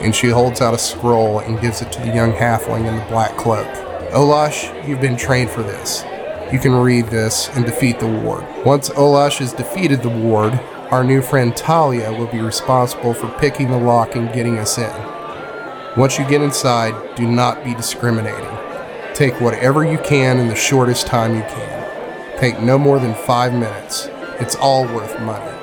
And 0.02 0.14
she 0.14 0.28
holds 0.28 0.60
out 0.60 0.74
a 0.74 0.78
scroll 0.78 1.38
and 1.38 1.60
gives 1.60 1.80
it 1.80 1.90
to 1.92 2.00
the 2.00 2.14
young 2.14 2.32
halfling 2.32 2.86
in 2.86 2.96
the 2.96 3.04
black 3.06 3.36
cloak. 3.36 3.66
Olash, 4.12 4.86
you've 4.86 5.00
been 5.00 5.16
trained 5.16 5.50
for 5.50 5.62
this. 5.62 6.04
You 6.52 6.58
can 6.58 6.72
read 6.74 7.06
this 7.06 7.48
and 7.56 7.64
defeat 7.64 8.00
the 8.00 8.06
ward. 8.06 8.44
Once 8.64 8.90
Olash 8.90 9.38
has 9.38 9.52
defeated 9.52 10.02
the 10.02 10.10
ward, 10.10 10.52
our 10.90 11.02
new 11.02 11.22
friend 11.22 11.56
Talia 11.56 12.12
will 12.12 12.26
be 12.26 12.40
responsible 12.40 13.14
for 13.14 13.28
picking 13.38 13.70
the 13.70 13.78
lock 13.78 14.16
and 14.16 14.32
getting 14.32 14.58
us 14.58 14.76
in. 14.76 14.92
Once 15.96 16.18
you 16.18 16.28
get 16.28 16.42
inside, 16.42 17.16
do 17.16 17.26
not 17.26 17.64
be 17.64 17.74
discriminating. 17.74 18.63
Take 19.14 19.40
whatever 19.40 19.84
you 19.84 19.98
can 19.98 20.40
in 20.40 20.48
the 20.48 20.56
shortest 20.56 21.06
time 21.06 21.36
you 21.36 21.42
can. 21.42 22.40
Take 22.40 22.60
no 22.60 22.76
more 22.76 22.98
than 22.98 23.14
five 23.14 23.52
minutes. 23.52 24.08
It's 24.40 24.56
all 24.56 24.84
worth 24.86 25.20
money. 25.20 25.56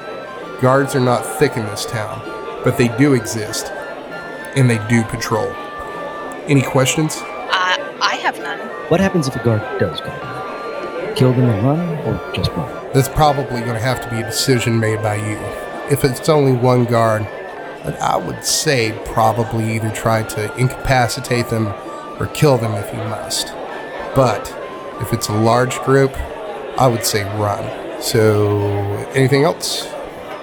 Guards 0.61 0.95
are 0.95 1.01
not 1.01 1.25
thick 1.37 1.57
in 1.57 1.65
this 1.65 1.85
town, 1.85 2.21
but 2.63 2.77
they 2.77 2.87
do 2.97 3.13
exist, 3.13 3.65
and 4.55 4.69
they 4.69 4.77
do 4.87 5.03
patrol. 5.03 5.51
Any 6.47 6.61
questions? 6.61 7.17
Uh, 7.17 7.97
I 8.01 8.17
have 8.23 8.39
none. 8.39 8.59
What 8.89 9.01
happens 9.01 9.27
if 9.27 9.35
a 9.35 9.43
guard 9.43 9.61
does 9.81 9.99
come? 9.99 11.15
Kill 11.15 11.33
them 11.33 11.49
and 11.49 11.65
run, 11.65 11.79
or 12.07 12.33
just 12.33 12.51
run? 12.51 12.89
That's 12.93 13.09
probably 13.09 13.59
going 13.59 13.73
to 13.73 13.79
have 13.79 14.01
to 14.01 14.09
be 14.09 14.21
a 14.21 14.23
decision 14.23 14.79
made 14.79 15.01
by 15.01 15.15
you. 15.15 15.35
If 15.91 16.05
it's 16.05 16.29
only 16.29 16.53
one 16.53 16.85
guard, 16.85 17.23
then 17.83 17.97
I 18.01 18.15
would 18.15 18.45
say 18.45 18.97
probably 19.07 19.75
either 19.75 19.91
try 19.91 20.23
to 20.23 20.55
incapacitate 20.57 21.49
them 21.49 21.73
or 22.21 22.27
kill 22.27 22.57
them 22.57 22.73
if 22.73 22.93
you 22.93 22.99
must. 22.99 23.47
But 24.15 24.55
if 25.01 25.11
it's 25.11 25.29
a 25.29 25.33
large 25.33 25.79
group, 25.79 26.15
I 26.77 26.87
would 26.87 27.03
say 27.03 27.23
run. 27.39 28.01
So, 28.01 28.59
anything 29.15 29.43
else? 29.43 29.85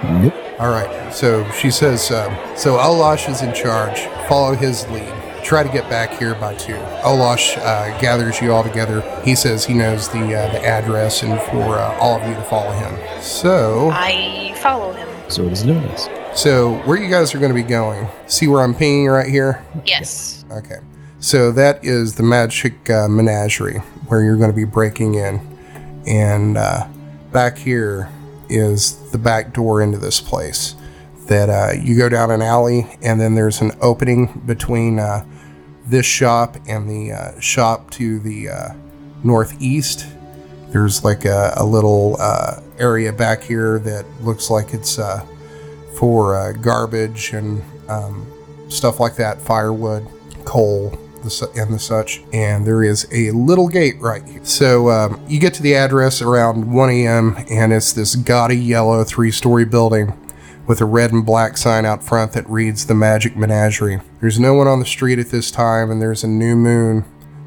Nope. 0.02 0.34
All 0.58 0.70
right. 0.70 1.12
So 1.12 1.48
she 1.52 1.70
says, 1.70 2.10
um, 2.10 2.36
so 2.56 2.76
Olash 2.76 3.28
is 3.30 3.42
in 3.42 3.54
charge. 3.54 4.00
Follow 4.28 4.54
his 4.54 4.88
lead. 4.88 5.12
Try 5.44 5.62
to 5.62 5.68
get 5.68 5.88
back 5.88 6.10
here 6.18 6.34
by 6.34 6.54
two. 6.54 6.74
Olash 7.04 7.56
uh, 7.58 7.98
gathers 8.00 8.40
you 8.40 8.52
all 8.52 8.62
together. 8.64 9.00
He 9.24 9.34
says 9.34 9.64
he 9.64 9.72
knows 9.74 10.08
the 10.08 10.34
uh, 10.34 10.52
the 10.52 10.64
address 10.64 11.22
and 11.22 11.40
for 11.42 11.78
uh, 11.78 11.96
all 11.98 12.20
of 12.20 12.28
you 12.28 12.34
to 12.34 12.42
follow 12.44 12.72
him. 12.72 13.22
So, 13.22 13.90
I 13.92 14.52
follow 14.58 14.92
him. 14.92 15.08
So 15.28 15.48
does 15.48 15.64
Lunas. 15.64 16.08
so 16.34 16.74
where 16.86 16.96
you 16.96 17.08
guys 17.10 17.34
are 17.34 17.38
going 17.38 17.50
to 17.50 17.54
be 17.54 17.62
going? 17.62 18.08
See 18.26 18.48
where 18.48 18.62
I'm 18.62 18.74
pinging 18.74 19.06
right 19.06 19.28
here? 19.28 19.64
Yes. 19.84 20.44
Okay. 20.50 20.78
So 21.20 21.50
that 21.52 21.84
is 21.84 22.14
the 22.14 22.22
Magic 22.22 22.88
uh, 22.88 23.08
Menagerie 23.08 23.78
where 24.06 24.22
you're 24.22 24.36
going 24.36 24.50
to 24.50 24.56
be 24.56 24.64
breaking 24.64 25.14
in. 25.14 25.40
And 26.06 26.56
uh, 26.56 26.86
back 27.32 27.58
here 27.58 28.08
is 28.48 29.10
the 29.10 29.18
back 29.18 29.52
door 29.52 29.82
into 29.82 29.98
this 29.98 30.20
place. 30.20 30.76
That 31.26 31.50
uh, 31.50 31.72
you 31.78 31.98
go 31.98 32.08
down 32.08 32.30
an 32.30 32.40
alley, 32.40 32.86
and 33.02 33.20
then 33.20 33.34
there's 33.34 33.60
an 33.60 33.72
opening 33.82 34.42
between 34.46 34.98
uh, 34.98 35.26
this 35.84 36.06
shop 36.06 36.56
and 36.66 36.88
the 36.88 37.12
uh, 37.12 37.40
shop 37.40 37.90
to 37.92 38.18
the 38.20 38.48
uh, 38.48 38.68
northeast. 39.22 40.06
There's 40.68 41.04
like 41.04 41.26
a, 41.26 41.52
a 41.56 41.66
little 41.66 42.16
area 42.78 43.12
back 43.12 43.42
here 43.42 43.78
that 43.80 44.06
looks 44.22 44.48
like 44.48 44.72
it's 44.72 44.98
for 45.98 46.54
garbage 46.54 47.32
and 47.34 47.62
um, 47.90 48.26
stuff 48.70 48.98
like 48.98 49.16
that, 49.16 49.38
firewood, 49.42 50.06
coal, 50.46 50.98
and 51.22 51.72
the 51.72 51.78
such. 51.78 52.22
And 52.32 52.66
there 52.66 52.82
is 52.82 53.06
a 53.12 53.30
little 53.32 53.68
gate 53.68 54.00
right 54.00 54.24
here. 54.26 54.44
So 54.44 54.90
um, 54.90 55.24
you 55.28 55.38
get 55.38 55.54
to 55.54 55.62
the 55.62 55.74
address 55.74 56.22
around 56.22 56.72
1 56.72 56.90
a.m., 56.90 57.36
and 57.50 57.72
it's 57.72 57.92
this 57.92 58.16
gaudy 58.16 58.56
yellow 58.56 59.04
three 59.04 59.30
story 59.30 59.64
building 59.64 60.12
with 60.66 60.80
a 60.82 60.84
red 60.84 61.12
and 61.12 61.24
black 61.24 61.56
sign 61.56 61.86
out 61.86 62.04
front 62.04 62.32
that 62.32 62.48
reads 62.48 62.86
the 62.86 62.94
Magic 62.94 63.36
Menagerie. 63.36 64.00
There's 64.20 64.38
no 64.38 64.52
one 64.52 64.68
on 64.68 64.80
the 64.80 64.86
street 64.86 65.18
at 65.18 65.30
this 65.30 65.50
time, 65.50 65.90
and 65.90 66.00
there's 66.00 66.22
a 66.22 66.28
new 66.28 66.54
moon, 66.54 67.04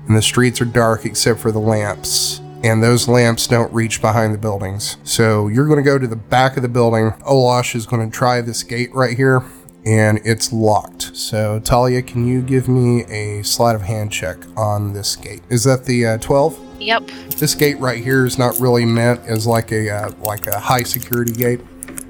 and 0.07 0.17
the 0.17 0.23
streets 0.23 0.59
are 0.59 0.65
dark 0.65 1.05
except 1.05 1.39
for 1.39 1.51
the 1.51 1.59
lamps. 1.59 2.41
And 2.63 2.83
those 2.83 3.07
lamps 3.07 3.47
don't 3.47 3.71
reach 3.73 4.01
behind 4.01 4.33
the 4.33 4.39
buildings. 4.39 4.97
So 5.03 5.47
you're 5.47 5.67
going 5.67 5.83
to 5.83 5.89
go 5.89 5.97
to 5.97 6.07
the 6.07 6.15
back 6.15 6.57
of 6.57 6.63
the 6.63 6.69
building. 6.69 7.11
Olash 7.21 7.75
is 7.75 7.85
going 7.85 8.09
to 8.09 8.15
try 8.15 8.41
this 8.41 8.63
gate 8.63 8.93
right 8.93 9.15
here, 9.15 9.43
and 9.85 10.19
it's 10.23 10.53
locked. 10.53 11.15
So 11.15 11.59
Talia, 11.59 12.01
can 12.01 12.27
you 12.27 12.41
give 12.41 12.67
me 12.67 13.03
a 13.05 13.43
sleight 13.43 13.75
of 13.75 13.81
hand 13.81 14.11
check 14.11 14.37
on 14.57 14.93
this 14.93 15.15
gate? 15.15 15.41
Is 15.49 15.63
that 15.63 15.85
the 15.85 16.05
uh, 16.05 16.17
12? 16.19 16.81
Yep. 16.81 17.07
This 17.37 17.55
gate 17.55 17.79
right 17.79 18.03
here 18.03 18.25
is 18.25 18.37
not 18.37 18.59
really 18.59 18.85
meant 18.85 19.21
as 19.25 19.45
like 19.45 19.71
a 19.71 19.89
uh, 19.89 20.11
like 20.21 20.47
a 20.47 20.59
high 20.59 20.83
security 20.83 21.33
gate. 21.33 21.61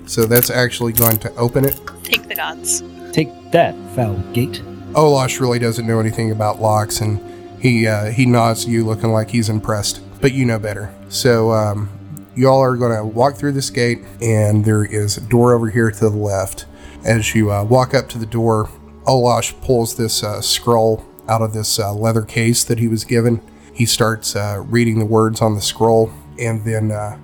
So 0.05 0.25
that's 0.25 0.49
actually 0.49 0.93
going 0.93 1.19
to 1.19 1.33
open 1.35 1.65
it. 1.65 1.79
Take 2.03 2.27
the 2.27 2.35
gods. 2.35 2.83
Take 3.11 3.29
that, 3.51 3.75
foul 3.95 4.17
gate. 4.33 4.61
Olash 4.93 5.39
really 5.39 5.59
doesn't 5.59 5.85
know 5.87 5.99
anything 5.99 6.31
about 6.31 6.61
locks, 6.61 7.01
and 7.01 7.19
he 7.61 7.87
uh, 7.87 8.11
he 8.11 8.25
nods 8.25 8.65
to 8.65 8.71
you, 8.71 8.85
looking 8.85 9.11
like 9.11 9.29
he's 9.29 9.49
impressed. 9.49 10.01
But 10.21 10.33
you 10.33 10.45
know 10.45 10.59
better. 10.59 10.93
So 11.09 11.51
um, 11.51 11.89
y'all 12.35 12.59
are 12.59 12.75
going 12.75 12.95
to 12.95 13.05
walk 13.05 13.35
through 13.35 13.53
this 13.53 13.69
gate, 13.69 13.99
and 14.21 14.63
there 14.63 14.83
is 14.83 15.17
a 15.17 15.21
door 15.21 15.53
over 15.53 15.69
here 15.69 15.91
to 15.91 15.99
the 15.99 16.09
left. 16.09 16.65
As 17.03 17.33
you 17.33 17.51
uh, 17.51 17.63
walk 17.63 17.93
up 17.93 18.09
to 18.09 18.17
the 18.17 18.25
door, 18.25 18.69
Olash 19.05 19.59
pulls 19.61 19.95
this 19.95 20.23
uh, 20.23 20.41
scroll 20.41 21.05
out 21.27 21.41
of 21.41 21.53
this 21.53 21.79
uh, 21.79 21.93
leather 21.93 22.21
case 22.21 22.63
that 22.63 22.79
he 22.79 22.87
was 22.87 23.03
given. 23.03 23.41
He 23.73 23.85
starts 23.85 24.35
uh, 24.35 24.63
reading 24.67 24.99
the 24.99 25.05
words 25.05 25.41
on 25.41 25.55
the 25.55 25.61
scroll, 25.61 26.11
and 26.37 26.63
then 26.63 26.91
uh, 26.91 27.17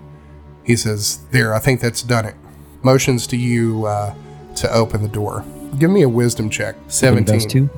he 0.64 0.76
says, 0.76 1.20
"There, 1.32 1.54
I 1.54 1.60
think 1.60 1.82
that's 1.82 2.02
done 2.02 2.26
it." 2.26 2.36
Motions 2.82 3.28
to 3.28 3.38
you 3.38 3.86
uh, 3.86 4.16
to 4.56 4.72
open 4.74 5.04
the 5.04 5.10
door. 5.10 5.46
Give 5.78 5.92
me 5.92 6.02
a 6.02 6.10
wisdom 6.10 6.50
check. 6.50 6.76
Seventeen. 6.88 7.48
Two. 7.48 7.70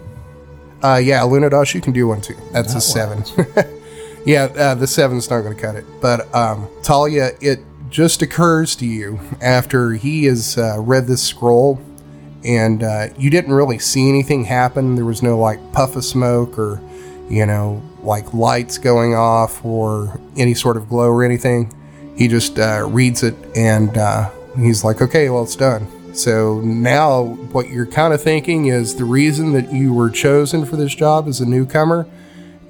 Uh, 0.82 1.02
yeah, 1.04 1.22
Lunadas, 1.22 1.74
you 1.74 1.82
can 1.82 1.92
do 1.92 2.08
one 2.08 2.22
too. 2.22 2.38
That's 2.54 2.72
a 2.72 2.76
That 2.76 2.82
seven. 2.82 3.24
yeah, 4.26 4.44
uh, 4.46 4.76
the 4.76 4.88
seven's 4.88 5.30
not 5.30 5.42
going 5.42 5.56
to 5.56 5.62
cut 5.62 5.76
it. 5.76 5.86
But 6.02 6.34
um, 6.34 6.70
Talia, 6.84 7.32
it 7.42 7.60
just 7.90 8.22
occurs 8.22 8.76
to 8.78 8.86
you 8.86 9.20
after 9.42 9.94
he 9.94 10.26
has 10.26 10.58
uh, 10.58 10.78
read 10.80 11.08
this 11.08 11.22
scroll, 11.22 11.82
and 12.44 12.84
uh, 12.84 13.08
you 13.18 13.30
didn't 13.30 13.54
really 13.54 13.80
see 13.80 14.08
anything 14.10 14.46
happen. 14.46 14.96
There 14.96 15.06
was 15.06 15.22
no 15.22 15.38
like 15.38 15.60
puff 15.74 15.96
of 15.96 16.06
smoke 16.06 16.58
or, 16.58 16.82
you 17.30 17.46
know, 17.46 17.82
like 18.02 18.34
lights 18.34 18.78
going 18.78 19.14
off 19.16 19.64
or 19.66 20.20
any 20.38 20.54
sort 20.54 20.78
of 20.78 20.88
glow 20.90 21.10
or 21.10 21.24
anything. 21.24 21.74
He 22.16 22.28
just 22.28 22.58
uh, 22.60 22.88
reads 22.90 23.24
it 23.24 23.36
and 23.56 23.98
uh, 23.98 24.30
he's 24.58 24.84
like, 24.84 25.02
okay, 25.02 25.30
well, 25.30 25.44
it's 25.44 25.56
done. 25.56 25.88
So 26.16 26.60
now 26.62 27.24
what 27.52 27.70
you're 27.70 27.86
kind 27.86 28.14
of 28.14 28.22
thinking 28.22 28.66
is 28.68 28.96
the 28.96 29.06
reason 29.06 29.54
that 29.54 29.72
you 29.72 29.94
were 29.94 30.10
chosen 30.10 30.66
for 30.66 30.76
this 30.76 30.94
job 30.96 31.28
as 31.28 31.40
a 31.40 31.46
newcomer 31.46 32.08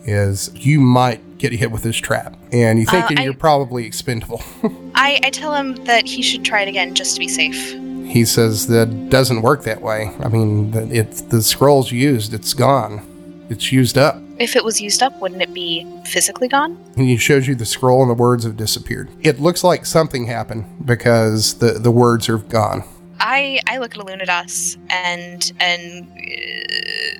is 0.03 0.51
you 0.55 0.79
might 0.79 1.37
get 1.37 1.53
hit 1.53 1.71
with 1.71 1.83
this 1.83 1.95
trap. 1.97 2.35
And 2.51 2.79
you 2.79 2.85
think 2.85 3.05
Uh, 3.05 3.09
that 3.09 3.19
I- 3.19 3.23
you're 3.23 3.33
probably 3.33 3.85
expendable. 3.85 4.41
I, 4.95 5.19
I 5.23 5.29
tell 5.29 5.53
him 5.55 5.75
that 5.85 6.05
he 6.07 6.21
should 6.21 6.43
try 6.43 6.61
it 6.63 6.67
again 6.67 6.95
just 6.95 7.13
to 7.15 7.19
be 7.19 7.27
safe. 7.27 7.73
He 8.09 8.25
says 8.25 8.67
that 8.67 9.09
doesn't 9.09 9.41
work 9.41 9.63
that 9.63 9.81
way. 9.81 10.11
I 10.19 10.27
mean, 10.29 10.71
the- 10.71 10.89
it's 10.99 11.21
the 11.21 11.41
scroll's 11.41 11.91
used, 11.91 12.33
it's 12.33 12.53
gone. 12.53 13.05
It's 13.49 13.71
used 13.71 13.97
up. 13.97 14.21
If 14.37 14.55
it 14.55 14.63
was 14.63 14.79
used 14.79 15.01
up, 15.03 15.19
wouldn't 15.19 15.41
it 15.41 15.53
be 15.53 15.85
physically 16.05 16.47
gone? 16.47 16.77
And 16.95 17.07
he 17.07 17.17
shows 17.17 17.47
you 17.47 17.55
the 17.55 17.65
scroll 17.65 18.01
and 18.03 18.09
the 18.09 18.13
words 18.15 18.43
have 18.45 18.55
disappeared. 18.57 19.09
It 19.21 19.39
looks 19.39 19.63
like 19.63 19.85
something 19.85 20.27
happened 20.27 20.65
because 20.85 21.55
the, 21.55 21.71
the 21.73 21.91
words 21.91 22.29
are 22.29 22.37
gone. 22.37 22.83
I 23.19 23.59
I 23.67 23.79
look 23.79 23.95
at 23.95 24.01
Illuminatus 24.01 24.77
and 24.89 25.51
and 25.59 26.07
uh, 26.09 27.19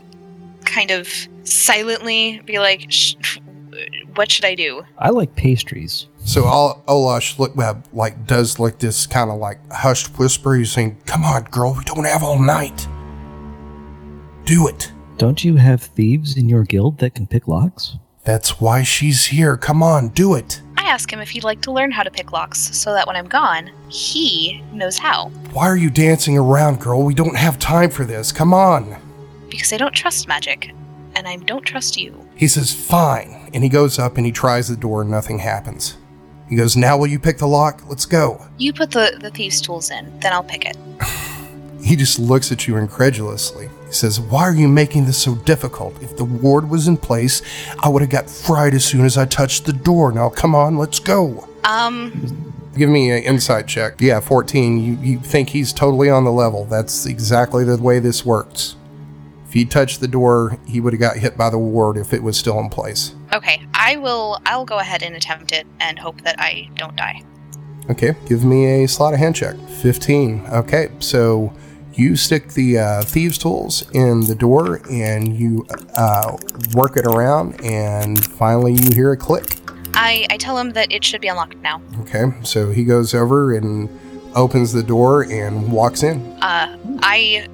kind 0.65 0.91
of 0.91 1.09
silently 1.43 2.41
be 2.45 2.59
like, 2.59 2.85
Sh- 2.89 3.15
"What 4.15 4.31
should 4.31 4.45
I 4.45 4.55
do?" 4.55 4.83
I 4.97 5.09
like 5.09 5.35
pastries. 5.35 6.07
So 6.29 6.45
all 6.45 6.83
Olash 6.87 7.39
look 7.39 7.55
well, 7.55 7.81
like 7.91 8.27
does 8.27 8.59
like 8.59 8.77
this 8.77 9.07
kind 9.07 9.31
of 9.31 9.39
like 9.39 9.57
hushed 9.71 10.19
whisper. 10.19 10.53
He's 10.53 10.71
saying, 10.71 11.01
"Come 11.07 11.23
on, 11.23 11.45
girl, 11.45 11.73
we 11.75 11.83
don't 11.85 12.05
have 12.05 12.21
all 12.21 12.37
night. 12.37 12.87
Do 14.45 14.67
it." 14.67 14.91
Don't 15.17 15.43
you 15.43 15.55
have 15.55 15.81
thieves 15.81 16.37
in 16.37 16.47
your 16.47 16.65
guild 16.65 16.99
that 16.99 17.15
can 17.15 17.25
pick 17.25 17.47
locks? 17.47 17.95
That's 18.25 18.61
why 18.61 18.83
she's 18.83 19.25
here. 19.25 19.57
Come 19.57 19.81
on, 19.81 20.09
do 20.09 20.35
it. 20.35 20.61
I 20.77 20.83
ask 20.83 21.11
him 21.11 21.19
if 21.19 21.31
he'd 21.31 21.43
like 21.43 21.61
to 21.61 21.71
learn 21.71 21.89
how 21.89 22.03
to 22.03 22.11
pick 22.11 22.31
locks, 22.31 22.59
so 22.77 22.93
that 22.93 23.07
when 23.07 23.15
I'm 23.15 23.27
gone, 23.27 23.71
he 23.87 24.61
knows 24.71 24.99
how. 24.99 25.29
Why 25.51 25.67
are 25.67 25.77
you 25.77 25.89
dancing 25.89 26.37
around, 26.37 26.79
girl? 26.79 27.01
We 27.01 27.15
don't 27.15 27.37
have 27.37 27.57
time 27.57 27.89
for 27.89 28.05
this. 28.05 28.31
Come 28.31 28.53
on. 28.53 28.95
Because 29.49 29.73
I 29.73 29.77
don't 29.77 29.95
trust 29.95 30.27
magic, 30.27 30.75
and 31.15 31.27
I 31.27 31.37
don't 31.37 31.65
trust 31.65 31.97
you. 31.97 32.13
He 32.35 32.47
says, 32.47 32.71
Fine. 32.71 33.49
And 33.51 33.63
he 33.63 33.69
goes 33.69 33.97
up 33.97 34.17
and 34.17 34.27
he 34.27 34.31
tries 34.31 34.67
the 34.67 34.75
door 34.75 35.01
and 35.01 35.09
nothing 35.09 35.39
happens. 35.39 35.97
He 36.49 36.55
goes, 36.55 36.75
Now 36.75 36.97
will 36.97 37.07
you 37.07 37.19
pick 37.19 37.37
the 37.37 37.47
lock? 37.47 37.87
Let's 37.87 38.05
go. 38.05 38.45
You 38.57 38.73
put 38.73 38.91
the 38.91 39.17
the 39.21 39.29
thieves' 39.29 39.61
tools 39.61 39.91
in, 39.91 40.19
then 40.19 40.33
I'll 40.33 40.43
pick 40.43 40.65
it. 40.65 40.77
He 41.81 41.95
just 41.95 42.19
looks 42.19 42.51
at 42.51 42.67
you 42.67 42.75
incredulously. 42.75 43.69
He 43.87 43.93
says, 43.93 44.19
Why 44.19 44.41
are 44.43 44.53
you 44.53 44.67
making 44.67 45.05
this 45.05 45.17
so 45.17 45.35
difficult? 45.35 45.99
If 46.03 46.17
the 46.17 46.25
ward 46.25 46.69
was 46.69 46.89
in 46.89 46.97
place, 46.97 47.41
I 47.79 47.87
would 47.87 48.01
have 48.01 48.11
got 48.11 48.29
fried 48.29 48.73
as 48.73 48.83
soon 48.83 49.05
as 49.05 49.17
I 49.17 49.25
touched 49.25 49.65
the 49.65 49.71
door. 49.71 50.11
Now, 50.11 50.29
come 50.29 50.53
on, 50.53 50.77
let's 50.77 50.99
go. 50.99 51.47
Um, 51.63 52.53
Give 52.77 52.89
me 52.89 53.11
an 53.11 53.23
insight 53.23 53.67
check. 53.67 53.99
Yeah, 53.99 54.19
14. 54.19 54.77
You, 54.77 54.93
you 55.01 55.19
think 55.19 55.49
he's 55.49 55.73
totally 55.73 56.09
on 56.09 56.25
the 56.25 56.31
level. 56.31 56.65
That's 56.65 57.05
exactly 57.05 57.63
the 57.63 57.77
way 57.77 57.99
this 57.99 58.25
works. 58.25 58.75
If 59.47 59.53
he 59.53 59.65
touched 59.65 59.99
the 59.99 60.07
door, 60.07 60.57
he 60.67 60.79
would 60.79 60.93
have 60.93 60.99
got 60.99 61.17
hit 61.17 61.35
by 61.37 61.49
the 61.49 61.57
ward 61.57 61.97
if 61.97 62.13
it 62.13 62.21
was 62.21 62.37
still 62.37 62.59
in 62.59 62.69
place. 62.69 63.15
Okay, 63.33 63.65
I 63.73 63.97
will. 63.97 64.39
I'll 64.45 64.65
go 64.65 64.79
ahead 64.79 65.03
and 65.03 65.15
attempt 65.15 65.51
it 65.51 65.67
and 65.79 65.99
hope 65.99 66.21
that 66.21 66.35
I 66.39 66.69
don't 66.75 66.95
die. 66.95 67.23
Okay, 67.89 68.15
give 68.27 68.43
me 68.43 68.83
a 68.83 68.87
sleight 68.87 69.13
of 69.13 69.19
hand 69.19 69.35
check. 69.35 69.55
15. 69.81 70.45
Okay, 70.51 70.89
so 70.99 71.53
you 71.93 72.15
stick 72.15 72.49
the 72.49 72.77
uh, 72.77 73.01
thieves' 73.03 73.37
tools 73.37 73.89
in 73.91 74.21
the 74.21 74.35
door 74.35 74.81
and 74.89 75.35
you 75.35 75.65
uh, 75.95 76.37
work 76.73 76.97
it 76.97 77.05
around, 77.05 77.59
and 77.63 78.23
finally 78.25 78.73
you 78.73 78.93
hear 78.93 79.11
a 79.11 79.17
click. 79.17 79.57
I 79.93 80.25
I 80.29 80.37
tell 80.37 80.57
him 80.57 80.71
that 80.71 80.91
it 80.91 81.03
should 81.03 81.21
be 81.21 81.27
unlocked 81.27 81.57
now. 81.57 81.81
Okay, 82.01 82.25
so 82.43 82.71
he 82.71 82.83
goes 82.83 83.13
over 83.13 83.55
and 83.55 83.89
opens 84.35 84.71
the 84.71 84.83
door 84.83 85.23
and 85.23 85.71
walks 85.71 86.03
in. 86.03 86.21
Uh, 86.41 86.77
I 87.01 87.47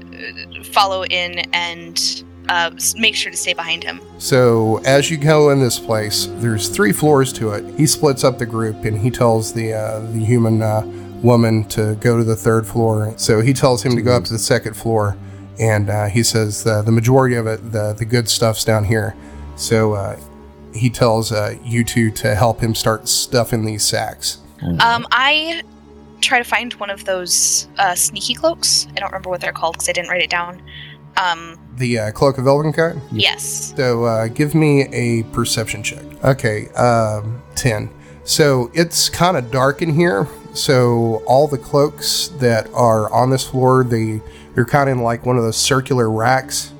uh, 0.59 0.63
follow 0.65 1.05
in 1.05 1.39
and 1.53 2.24
uh, 2.49 2.71
make 2.97 3.15
sure 3.15 3.31
to 3.31 3.37
stay 3.37 3.53
behind 3.53 3.83
him. 3.83 4.01
So 4.17 4.77
as 4.85 5.09
you 5.09 5.17
go 5.17 5.49
in 5.49 5.59
this 5.59 5.79
place, 5.79 6.27
there's 6.35 6.69
three 6.69 6.91
floors 6.91 7.33
to 7.33 7.51
it. 7.51 7.65
He 7.75 7.85
splits 7.85 8.23
up 8.23 8.37
the 8.37 8.45
group 8.45 8.85
and 8.85 8.97
he 8.97 9.11
tells 9.11 9.53
the 9.53 9.73
uh, 9.73 9.99
the 10.11 10.19
human 10.19 10.61
uh, 10.61 10.81
woman 11.21 11.65
to 11.65 11.95
go 11.95 12.17
to 12.17 12.23
the 12.23 12.35
third 12.35 12.67
floor. 12.67 13.13
So 13.17 13.41
he 13.41 13.53
tells 13.53 13.83
him 13.83 13.95
to 13.95 14.01
go 14.01 14.15
up 14.15 14.23
to 14.25 14.33
the 14.33 14.39
second 14.39 14.75
floor, 14.75 15.17
and 15.59 15.89
uh, 15.89 16.05
he 16.07 16.23
says 16.23 16.65
uh, 16.65 16.81
the 16.81 16.91
majority 16.91 17.35
of 17.35 17.47
it, 17.47 17.71
the 17.71 17.93
the 17.93 18.05
good 18.05 18.29
stuff's 18.29 18.63
down 18.63 18.85
here. 18.85 19.15
So 19.55 19.93
uh, 19.93 20.19
he 20.73 20.89
tells 20.89 21.31
uh, 21.31 21.55
you 21.63 21.83
two 21.83 22.11
to 22.11 22.35
help 22.35 22.59
him 22.59 22.75
start 22.75 23.07
stuffing 23.07 23.65
these 23.65 23.83
sacks. 23.83 24.39
Um, 24.79 25.05
I 25.11 25.61
try 26.21 26.39
to 26.39 26.43
find 26.43 26.73
one 26.73 26.89
of 26.89 27.05
those 27.05 27.67
uh, 27.77 27.95
sneaky 27.95 28.33
cloaks. 28.33 28.87
I 28.91 28.99
don't 28.99 29.11
remember 29.11 29.29
what 29.29 29.41
they're 29.41 29.53
called 29.53 29.75
because 29.75 29.89
I 29.89 29.91
didn't 29.91 30.09
write 30.09 30.23
it 30.23 30.29
down. 30.29 30.61
Um, 31.17 31.57
The 31.77 31.99
uh, 31.99 32.11
cloak 32.11 32.37
of 32.37 32.45
Elvenkind. 32.45 33.01
yes. 33.11 33.73
So 33.75 34.05
uh, 34.05 34.27
give 34.27 34.55
me 34.55 34.83
a 34.93 35.23
perception 35.33 35.83
check. 35.83 36.03
Okay, 36.23 36.69
um, 36.69 37.41
10. 37.55 37.89
So 38.23 38.71
it's 38.73 39.09
kind 39.09 39.35
of 39.37 39.51
dark 39.51 39.81
in 39.81 39.93
here. 39.93 40.27
So 40.53 41.21
all 41.27 41.47
the 41.47 41.57
cloaks 41.57 42.29
that 42.39 42.67
are 42.73 43.11
on 43.13 43.29
this 43.29 43.45
floor, 43.45 43.83
they 43.83 44.21
they're 44.53 44.65
kind 44.65 44.89
of 44.89 44.97
like 44.99 45.25
one 45.25 45.37
of 45.37 45.43
those 45.43 45.57
circular 45.57 46.09
racks, 46.09 46.71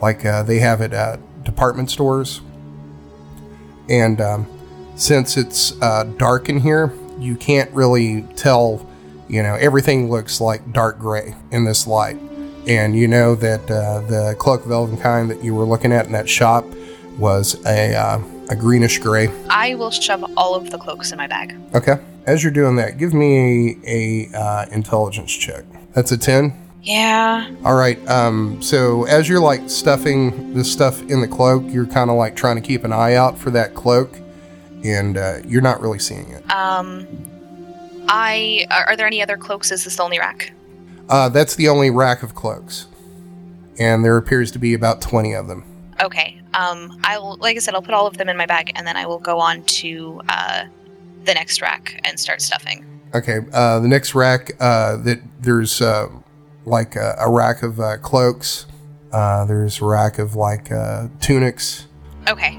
like 0.00 0.24
uh, 0.24 0.42
they 0.44 0.58
have 0.60 0.80
it 0.80 0.94
at 0.94 1.18
uh, 1.18 1.22
department 1.42 1.90
stores. 1.90 2.40
And 3.90 4.20
um, 4.20 4.46
since 4.96 5.36
it's 5.36 5.80
uh, 5.82 6.04
dark 6.16 6.48
in 6.48 6.58
here, 6.58 6.92
you 7.18 7.36
can't 7.36 7.70
really 7.72 8.22
tell. 8.34 8.84
You 9.28 9.42
know, 9.42 9.56
everything 9.56 10.10
looks 10.10 10.40
like 10.40 10.72
dark 10.72 10.98
gray 10.98 11.34
in 11.50 11.64
this 11.64 11.86
light 11.86 12.18
and 12.68 12.94
you 12.94 13.08
know 13.08 13.34
that 13.34 13.62
uh, 13.70 14.00
the 14.02 14.36
cloak 14.38 14.64
of 14.64 14.70
Elvenkind 14.70 15.28
that 15.28 15.42
you 15.42 15.54
were 15.54 15.64
looking 15.64 15.92
at 15.92 16.06
in 16.06 16.12
that 16.12 16.28
shop 16.28 16.64
was 17.18 17.64
a 17.66 17.94
uh, 17.96 18.20
a 18.50 18.56
greenish 18.56 18.98
gray. 18.98 19.28
I 19.48 19.74
will 19.74 19.90
shove 19.90 20.24
all 20.36 20.54
of 20.54 20.70
the 20.70 20.78
cloaks 20.78 21.10
in 21.10 21.18
my 21.18 21.26
bag. 21.26 21.56
Okay. 21.74 21.96
As 22.26 22.42
you're 22.42 22.52
doing 22.52 22.76
that, 22.76 22.98
give 22.98 23.14
me 23.14 23.78
a, 23.86 24.28
a 24.32 24.38
uh, 24.38 24.66
intelligence 24.70 25.34
check. 25.34 25.64
That's 25.94 26.12
a 26.12 26.18
ten. 26.18 26.52
Yeah. 26.82 27.50
All 27.64 27.74
right. 27.74 27.98
Um. 28.08 28.60
So 28.62 29.04
as 29.04 29.28
you're 29.28 29.40
like 29.40 29.68
stuffing 29.68 30.54
the 30.54 30.64
stuff 30.64 31.00
in 31.02 31.20
the 31.20 31.28
cloak, 31.28 31.64
you're 31.66 31.86
kind 31.86 32.10
of 32.10 32.16
like 32.16 32.36
trying 32.36 32.56
to 32.56 32.62
keep 32.62 32.84
an 32.84 32.92
eye 32.92 33.14
out 33.14 33.38
for 33.38 33.50
that 33.50 33.74
cloak, 33.74 34.14
and 34.84 35.16
uh, 35.16 35.38
you're 35.46 35.62
not 35.62 35.80
really 35.80 35.98
seeing 35.98 36.30
it. 36.30 36.48
Um, 36.50 37.06
I 38.08 38.66
are, 38.70 38.90
are 38.90 38.96
there 38.96 39.06
any 39.06 39.22
other 39.22 39.36
cloaks? 39.36 39.72
Is 39.72 39.84
this 39.84 39.96
the 39.96 40.02
only 40.02 40.18
rack? 40.18 40.52
Uh, 41.08 41.28
that's 41.28 41.54
the 41.54 41.68
only 41.68 41.90
rack 41.90 42.22
of 42.22 42.34
cloaks, 42.34 42.86
and 43.78 44.04
there 44.04 44.16
appears 44.16 44.50
to 44.52 44.58
be 44.58 44.74
about 44.74 45.00
twenty 45.00 45.34
of 45.34 45.48
them. 45.48 45.64
Okay. 46.00 46.40
Um, 46.54 46.98
I 47.04 47.18
will, 47.18 47.36
like 47.36 47.56
I 47.56 47.60
said, 47.60 47.74
I'll 47.74 47.82
put 47.82 47.94
all 47.94 48.06
of 48.06 48.16
them 48.16 48.28
in 48.28 48.36
my 48.36 48.46
bag, 48.46 48.72
and 48.74 48.86
then 48.86 48.96
I 48.96 49.06
will 49.06 49.18
go 49.18 49.38
on 49.38 49.62
to 49.64 50.20
uh, 50.28 50.64
the 51.24 51.34
next 51.34 51.60
rack 51.60 52.00
and 52.04 52.18
start 52.18 52.40
stuffing. 52.40 52.84
Okay, 53.14 53.40
uh, 53.52 53.80
the 53.80 53.88
next 53.88 54.14
rack, 54.14 54.50
uh, 54.60 54.96
that 54.98 55.20
there's 55.40 55.80
uh, 55.80 56.08
like 56.64 56.96
a, 56.96 57.16
a 57.18 57.30
rack 57.30 57.62
of 57.62 57.78
uh, 57.80 57.98
cloaks. 57.98 58.66
Uh, 59.12 59.44
there's 59.44 59.80
a 59.80 59.84
rack 59.84 60.18
of 60.18 60.34
like 60.34 60.72
uh, 60.72 61.08
tunics. 61.20 61.86
Okay. 62.26 62.58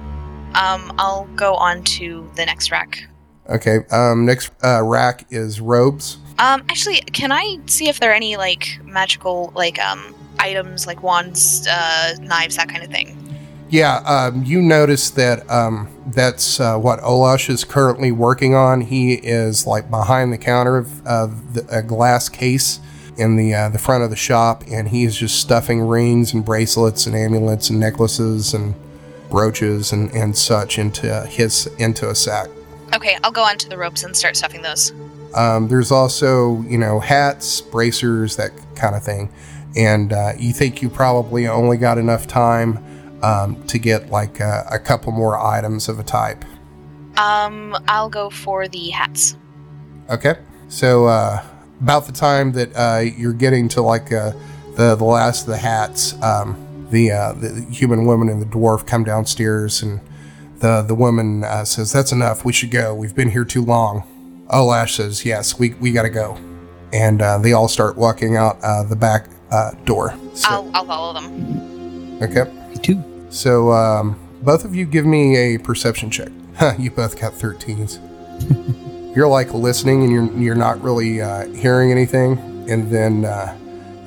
Um, 0.54 0.94
I'll 0.98 1.26
go 1.36 1.54
on 1.54 1.84
to 1.84 2.30
the 2.36 2.46
next 2.46 2.72
rack. 2.72 3.08
Okay, 3.50 3.80
um, 3.92 4.26
next 4.26 4.52
uh, 4.64 4.84
rack 4.84 5.26
is 5.30 5.62
robes. 5.62 6.18
Um, 6.40 6.62
actually, 6.70 7.02
can 7.02 7.32
I 7.34 7.60
see 7.66 7.90
if 7.90 8.00
there 8.00 8.12
are 8.12 8.16
any 8.16 8.38
like 8.38 8.80
magical 8.84 9.52
like 9.56 9.78
um 9.80 10.16
items 10.40 10.88
like 10.88 11.04
wands, 11.04 11.68
uh, 11.68 12.16
knives, 12.22 12.56
that 12.56 12.70
kind 12.70 12.84
of 12.84 12.90
thing? 12.90 13.16
Yeah, 13.70 13.98
um, 13.98 14.44
you 14.44 14.62
notice 14.62 15.12
that 15.12 15.48
um, 15.50 15.90
that's 16.08 16.60
uh, 16.60 16.78
what 16.78 17.00
Olash 17.02 17.50
is 17.50 17.64
currently 17.64 18.12
working 18.12 18.56
on. 18.56 18.82
He 18.82 19.14
is 19.14 19.68
like 19.68 19.92
behind 19.92 20.34
the 20.34 20.40
counter 20.40 20.78
of, 20.78 21.06
of 21.06 21.54
the, 21.54 21.68
a 21.70 21.84
glass 21.84 22.30
case 22.30 22.80
in 23.18 23.36
the 23.36 23.54
uh, 23.54 23.70
the 23.70 23.78
front 23.78 24.04
of 24.04 24.10
the 24.10 24.16
shop, 24.16 24.64
and 24.72 24.88
he 24.88 25.04
is 25.04 25.18
just 25.18 25.40
stuffing 25.40 25.82
rings 25.82 26.34
and 26.34 26.44
bracelets 26.44 27.06
and 27.06 27.16
amulets 27.16 27.70
and 27.70 27.80
necklaces 27.80 28.54
and 28.54 28.74
brooches 29.30 29.92
and, 29.92 30.12
and 30.14 30.36
such 30.36 30.80
into 30.80 31.26
his 31.28 31.68
into 31.78 32.10
a 32.10 32.16
sack. 32.16 32.48
Okay, 32.96 33.18
I'll 33.24 33.32
go 33.32 33.44
on 33.44 33.58
to 33.60 33.70
the 33.70 33.78
ropes 33.78 34.04
and 34.04 34.16
start 34.16 34.36
stuffing 34.36 34.64
those. 34.64 34.94
Um, 35.36 35.68
there's 35.68 35.92
also, 35.92 36.62
you 36.64 36.78
know, 36.78 37.00
hats, 37.00 37.62
bracers, 37.62 38.36
that 38.38 38.52
kind 38.76 38.96
of 38.96 39.04
thing. 39.04 39.32
And 39.76 40.14
uh, 40.14 40.34
you 40.38 40.54
think 40.54 40.82
you 40.82 40.90
probably 40.90 41.48
only 41.48 41.78
got 41.78 41.98
enough 41.98 42.28
time 42.28 42.84
um, 43.22 43.62
to 43.68 43.78
get 43.78 44.10
like 44.10 44.42
uh, 44.42 44.64
a 44.72 44.80
couple 44.80 45.12
more 45.12 45.38
items 45.38 45.90
of 45.90 46.00
a 46.00 46.04
type. 46.04 46.44
Um, 47.18 47.78
I'll 47.88 48.10
go 48.10 48.30
for 48.30 48.68
the 48.68 48.90
hats. 48.90 49.38
Okay. 50.10 50.36
So 50.70 51.06
uh, 51.06 51.44
about 51.82 52.06
the 52.06 52.12
time 52.12 52.54
that 52.54 52.76
uh, 52.76 53.00
you're 53.00 53.34
getting 53.34 53.68
to 53.70 53.82
like 53.82 54.12
uh, 54.12 54.32
the 54.76 54.96
the 54.96 55.04
last 55.04 55.42
of 55.42 55.48
the 55.48 55.58
hats, 55.58 56.20
um, 56.22 56.88
the 56.90 57.12
uh, 57.12 57.34
the 57.34 57.66
human 57.70 58.06
woman 58.06 58.30
and 58.30 58.42
the 58.42 58.46
dwarf 58.46 58.88
come 58.88 59.04
downstairs, 59.04 59.82
and 59.82 60.00
the 60.60 60.82
the 60.82 60.96
woman 60.96 61.44
uh, 61.44 61.66
says, 61.66 61.92
"That's 61.92 62.12
enough. 62.12 62.46
We 62.46 62.54
should 62.54 62.72
go. 62.72 62.96
We've 62.96 63.16
been 63.16 63.32
here 63.32 63.46
too 63.46 63.64
long." 63.64 64.04
Olash 64.50 64.96
says, 64.96 65.26
"Yes, 65.26 65.60
we 65.60 65.74
we 65.76 65.92
got 65.92 66.04
to 66.04 66.10
go," 66.10 66.38
and 66.92 67.22
uh, 67.22 67.38
they 67.38 67.54
all 67.54 67.68
start 67.68 67.98
walking 67.98 68.36
out 68.36 68.58
uh, 68.64 68.84
the 68.84 68.96
back 68.96 69.28
uh, 69.52 69.72
door. 69.86 70.16
So, 70.34 70.50
I'll 70.50 70.72
I'll 70.74 70.86
follow 70.86 71.14
them. 71.14 72.20
okay. 72.22 72.52
Me 72.70 72.76
too. 72.78 73.04
So 73.30 73.72
um, 73.72 74.20
both 74.42 74.66
of 74.66 74.74
you 74.74 74.86
give 74.86 75.06
me 75.06 75.36
a 75.38 75.60
perception 75.60 76.10
check. 76.10 76.30
Huh, 76.56 76.74
you 76.80 76.92
both 76.92 77.20
got 77.20 77.34
13s. 77.34 78.00
you're 79.16 79.28
like 79.28 79.54
listening 79.54 80.04
and 80.04 80.12
you're 80.12 80.32
you're 80.38 80.56
not 80.56 80.82
really 80.82 81.22
uh, 81.22 81.48
hearing 81.50 81.92
anything, 81.92 82.38
and 82.70 82.90
then 82.92 83.26
uh, 83.26 83.56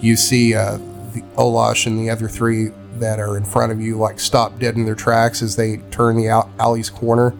you 0.01 0.17
see 0.17 0.55
uh, 0.55 0.79
the 1.13 1.23
Olash 1.37 1.87
and 1.87 1.99
the 1.99 2.11
other 2.11 2.29
three 2.29 2.71
that 2.95 3.19
are 3.21 3.37
in 3.37 3.45
front 3.45 3.73
of 3.73 3.81
you 3.81 3.97
like 3.97 4.21
stop 4.21 4.59
dead 4.59 4.77
in 4.77 4.85
their 4.85 4.95
tracks 4.95 5.43
as 5.43 5.57
they 5.57 5.79
turn 5.91 6.17
the 6.17 6.29
al- 6.29 6.51
alley's 6.59 6.91
corner 6.91 7.35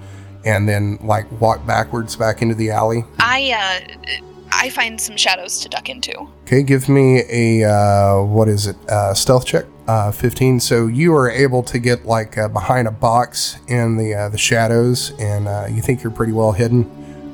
and 0.45 0.69
then 0.69 0.99
like 1.03 1.31
walk 1.41 1.65
backwards 1.67 2.17
back 2.17 2.43
into 2.43 2.55
the 2.55 2.71
alley. 2.71 3.05
I 3.19 3.85
uh, 3.89 4.17
I 4.53 4.71
find 4.71 5.01
some 5.01 5.17
shadows 5.17 5.61
to 5.61 5.69
duck 5.69 5.89
into. 5.89 6.29
Okay, 6.43 6.63
give 6.63 6.89
me 6.89 7.23
a 7.29 7.69
uh, 7.69 8.23
what 8.23 8.49
is 8.49 8.67
it? 8.67 8.77
Uh, 8.89 9.15
stealth 9.15 9.47
check. 9.47 9.65
Uh, 9.89 10.13
15. 10.13 10.61
So 10.61 10.87
you 10.87 11.13
are 11.15 11.29
able 11.29 11.65
to 11.65 11.79
get 11.81 12.07
like 12.07 12.39
uh, 12.39 12.47
behind 12.47 12.87
a 12.87 12.93
box 12.93 13.59
in 13.67 13.97
the 13.97 14.15
uh, 14.15 14.29
the 14.29 14.39
shadows, 14.39 15.13
and 15.19 15.49
uh, 15.49 15.67
you 15.69 15.83
think 15.83 16.05
you're 16.05 16.13
pretty 16.13 16.33
well 16.33 16.53
hidden. 16.53 16.85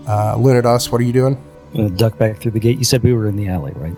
Uh, 0.07 0.35
Lunadas, 0.37 0.91
what 0.91 1.01
are 1.03 1.05
you 1.05 1.13
doing? 1.13 1.37
Uh, 1.79 1.89
duck 1.89 2.17
back 2.17 2.39
through 2.39 2.53
the 2.53 2.59
gate. 2.61 2.79
You 2.79 2.85
said 2.85 3.03
we 3.03 3.13
were 3.13 3.29
in 3.29 3.37
the 3.37 3.49
alley, 3.49 3.73
right? 3.77 3.93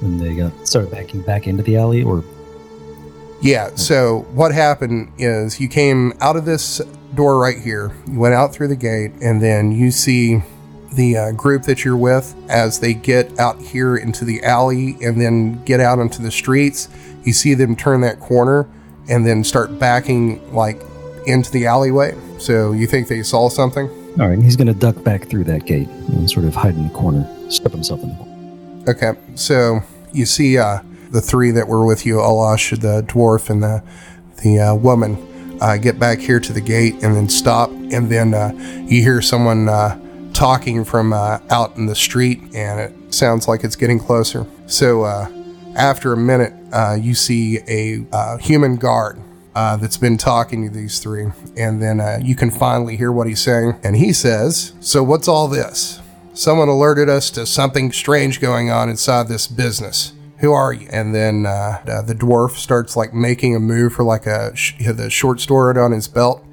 When 0.00 0.18
they 0.18 0.34
got 0.34 0.66
started 0.66 0.90
backing 0.90 1.22
back 1.22 1.46
into 1.46 1.62
the 1.62 1.76
alley, 1.76 2.02
or 2.02 2.24
Yeah. 3.40 3.70
So 3.76 4.26
what 4.32 4.52
happened 4.52 5.12
is 5.18 5.60
you 5.60 5.68
came 5.68 6.12
out 6.20 6.34
of 6.34 6.44
this 6.46 6.80
door 7.14 7.38
right 7.38 7.58
here. 7.58 7.92
You 8.06 8.18
went 8.18 8.34
out 8.34 8.52
through 8.52 8.68
the 8.68 8.76
gate, 8.76 9.12
and 9.22 9.42
then 9.42 9.72
you 9.72 9.90
see 9.90 10.42
the 10.92 11.16
uh, 11.16 11.32
group 11.32 11.62
that 11.64 11.84
you're 11.84 11.96
with 11.96 12.34
as 12.48 12.80
they 12.80 12.94
get 12.94 13.38
out 13.38 13.60
here 13.60 13.96
into 13.96 14.24
the 14.24 14.42
alley 14.42 14.96
and 15.02 15.20
then 15.20 15.62
get 15.64 15.78
out 15.78 15.98
onto 15.98 16.22
the 16.22 16.30
streets. 16.30 16.88
You 17.24 17.32
see 17.32 17.54
them 17.54 17.76
turn 17.76 18.00
that 18.00 18.18
corner 18.18 18.68
and 19.08 19.24
then 19.24 19.44
start 19.44 19.78
backing 19.78 20.52
like 20.52 20.80
into 21.26 21.50
the 21.52 21.66
alleyway. 21.66 22.16
So 22.38 22.72
you 22.72 22.86
think 22.88 23.06
they 23.06 23.22
saw 23.22 23.48
something? 23.48 23.88
all 24.18 24.28
right, 24.28 24.38
he's 24.38 24.56
going 24.56 24.66
to 24.66 24.74
duck 24.74 25.02
back 25.04 25.24
through 25.28 25.44
that 25.44 25.66
gate 25.66 25.88
and 25.88 26.28
sort 26.28 26.44
of 26.44 26.54
hide 26.54 26.74
in 26.74 26.88
the 26.88 26.94
corner, 26.94 27.28
step 27.48 27.72
himself 27.72 28.02
in 28.02 28.08
the 28.08 28.14
corner. 28.16 28.84
Okay, 28.88 29.12
so 29.36 29.80
you 30.12 30.26
see 30.26 30.58
uh, 30.58 30.80
the 31.10 31.20
three 31.20 31.50
that 31.52 31.68
were 31.68 31.86
with 31.86 32.04
you, 32.04 32.16
Olash, 32.16 32.78
the 32.80 33.02
dwarf, 33.02 33.50
and 33.50 33.62
the 33.62 33.82
the 34.42 34.58
uh, 34.58 34.74
woman, 34.74 35.16
uh, 35.60 35.76
get 35.76 35.98
back 35.98 36.18
here 36.18 36.40
to 36.40 36.52
the 36.52 36.60
gate 36.60 36.94
and 37.02 37.14
then 37.14 37.28
stop, 37.28 37.70
and 37.70 38.10
then 38.10 38.34
uh, 38.34 38.52
you 38.86 39.02
hear 39.02 39.20
someone 39.20 39.68
uh, 39.68 39.98
talking 40.32 40.84
from 40.84 41.12
uh, 41.12 41.38
out 41.50 41.76
in 41.76 41.86
the 41.86 41.94
street, 41.94 42.40
and 42.54 42.80
it 42.80 43.14
sounds 43.14 43.46
like 43.46 43.64
it's 43.64 43.76
getting 43.76 43.98
closer. 43.98 44.46
So 44.66 45.04
uh, 45.04 45.28
after 45.76 46.12
a 46.12 46.16
minute, 46.16 46.54
you 47.02 47.14
see 47.14 47.58
a 47.68 48.38
human 48.38 48.76
guard. 48.76 49.18
That's 49.54 49.98
been 49.98 50.16
talking 50.16 50.64
to 50.66 50.70
these 50.74 51.00
three, 51.00 51.26
and 51.56 51.82
then 51.82 52.24
you 52.24 52.34
can 52.34 52.50
finally 52.50 52.96
hear 52.96 53.12
what 53.12 53.26
he's 53.26 53.42
saying. 53.42 53.78
And 53.84 53.96
he 53.96 54.12
says, 54.12 54.72
So, 54.80 55.02
what's 55.02 55.28
all 55.28 55.48
this? 55.48 56.00
Someone 56.32 56.68
alerted 56.68 57.10
us 57.10 57.28
to 57.32 57.44
something 57.44 57.92
strange 57.92 58.40
going 58.40 58.70
on 58.70 58.88
inside 58.88 59.28
this 59.28 59.46
business. 59.46 60.14
Who 60.40 60.52
are 60.52 60.72
you? 60.72 60.88
And 60.90 61.14
then 61.14 61.44
uh, 61.46 61.82
uh, 61.86 62.02
the 62.02 62.14
dwarf 62.14 62.52
starts 62.52 62.96
like 62.96 63.12
making 63.12 63.54
a 63.54 63.60
move 63.60 63.92
for 63.92 64.04
like 64.04 64.26
a 64.26 64.54
sh- 64.56 64.74
the 64.78 65.10
short 65.10 65.40
sword 65.40 65.76
on 65.76 65.92
his 65.92 66.08
belt, 66.08 66.44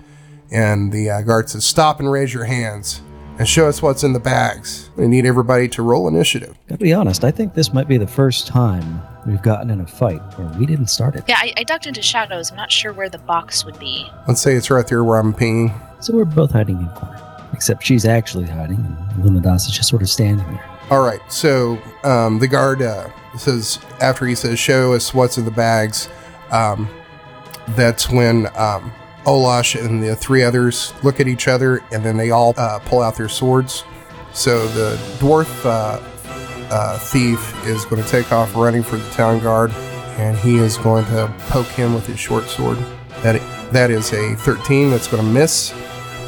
and 0.52 0.92
the 0.92 1.10
uh, 1.10 1.22
guard 1.22 1.50
says, 1.50 1.66
"Stop 1.66 2.00
and 2.00 2.12
raise 2.12 2.34
your 2.34 2.44
hands 2.44 3.02
and 3.40 3.48
show 3.48 3.68
us 3.68 3.82
what's 3.82 4.04
in 4.04 4.12
the 4.12 4.20
bags." 4.20 4.90
We 4.98 5.08
need 5.08 5.26
everybody 5.26 5.70
to 5.70 5.82
roll 5.82 6.08
initiative. 6.10 6.58
Gotta 6.68 6.84
be 6.84 6.94
honest, 6.94 7.24
I 7.24 7.32
think 7.32 7.54
this 7.54 7.74
might 7.74 7.88
be 7.88 7.98
the 7.98 8.08
first 8.08 8.46
time 8.46 9.02
we've 9.26 9.42
gotten 9.42 9.70
in 9.70 9.80
a 9.80 9.88
fight 9.88 10.22
where 10.38 10.48
we 10.60 10.66
didn't 10.66 10.88
start 10.88 11.16
it. 11.16 11.24
Yeah, 11.28 11.38
I, 11.40 11.54
I 11.56 11.64
ducked 11.64 11.88
into 11.88 12.02
shadows. 12.02 12.52
I'm 12.52 12.58
not 12.58 12.72
sure 12.72 12.92
where 12.92 13.10
the 13.10 13.20
box 13.20 13.64
would 13.64 13.80
be. 13.80 14.10
Let's 14.28 14.42
say 14.42 14.56
it's 14.56 14.70
right 14.70 14.86
there 14.86 15.06
where 15.06 15.18
I'm 15.18 15.34
pinging. 15.34 15.74
So 16.02 16.14
we're 16.14 16.26
both 16.26 16.52
hiding 16.52 16.80
in 16.80 16.86
a 16.88 16.96
corner. 16.96 17.24
Except 17.54 17.84
she's 17.86 18.04
actually 18.06 18.46
hiding, 18.46 18.78
and 18.78 19.24
Lunadas 19.24 19.68
is 19.68 19.72
just 19.72 19.88
sort 19.88 20.02
of 20.02 20.10
standing 20.10 20.46
there. 20.48 20.77
All 20.90 21.02
right, 21.02 21.20
so 21.32 21.78
um, 22.04 22.40
the 22.40 22.48
guard 22.48 22.82
uh, 22.82 23.10
says 23.38 23.80
after 24.00 24.26
he 24.26 24.36
says, 24.36 24.58
"Show 24.58 24.94
us 24.94 25.14
what's 25.14 25.38
in 25.38 25.44
the 25.44 25.52
bags." 25.52 26.08
Um, 26.50 26.90
that's 27.70 28.10
when 28.10 28.48
um, 28.56 28.94
Olash 29.26 29.78
and 29.78 30.02
the 30.02 30.16
three 30.16 30.44
others 30.44 30.94
look 31.04 31.20
at 31.20 31.28
each 31.28 31.50
other, 31.50 31.84
and 31.92 32.06
then 32.06 32.16
they 32.16 32.32
all 32.32 32.54
uh, 32.56 32.80
pull 32.86 33.02
out 33.02 33.18
their 33.18 33.28
swords. 33.28 33.84
So 34.32 34.66
the 34.70 34.96
dwarf 35.20 35.66
uh, 35.66 36.00
uh, 36.72 37.00
thief 37.00 37.66
is 37.66 37.84
going 37.84 38.02
to 38.02 38.08
take 38.08 38.32
off 38.32 38.56
running 38.56 38.82
for 38.82 38.96
the 38.96 39.10
town 39.10 39.40
guard, 39.40 39.72
and 40.18 40.38
he 40.38 40.56
is 40.56 40.78
going 40.78 41.04
to 41.06 41.34
poke 41.50 41.68
him 41.68 41.94
with 41.94 42.08
his 42.08 42.18
short 42.20 42.46
sword. 42.46 42.78
That 43.24 43.42
that 43.74 43.92
is 43.92 44.14
a 44.14 44.36
thirteen. 44.36 44.90
That's 44.90 45.08
going 45.08 45.22
to 45.22 45.30
miss. 45.30 45.74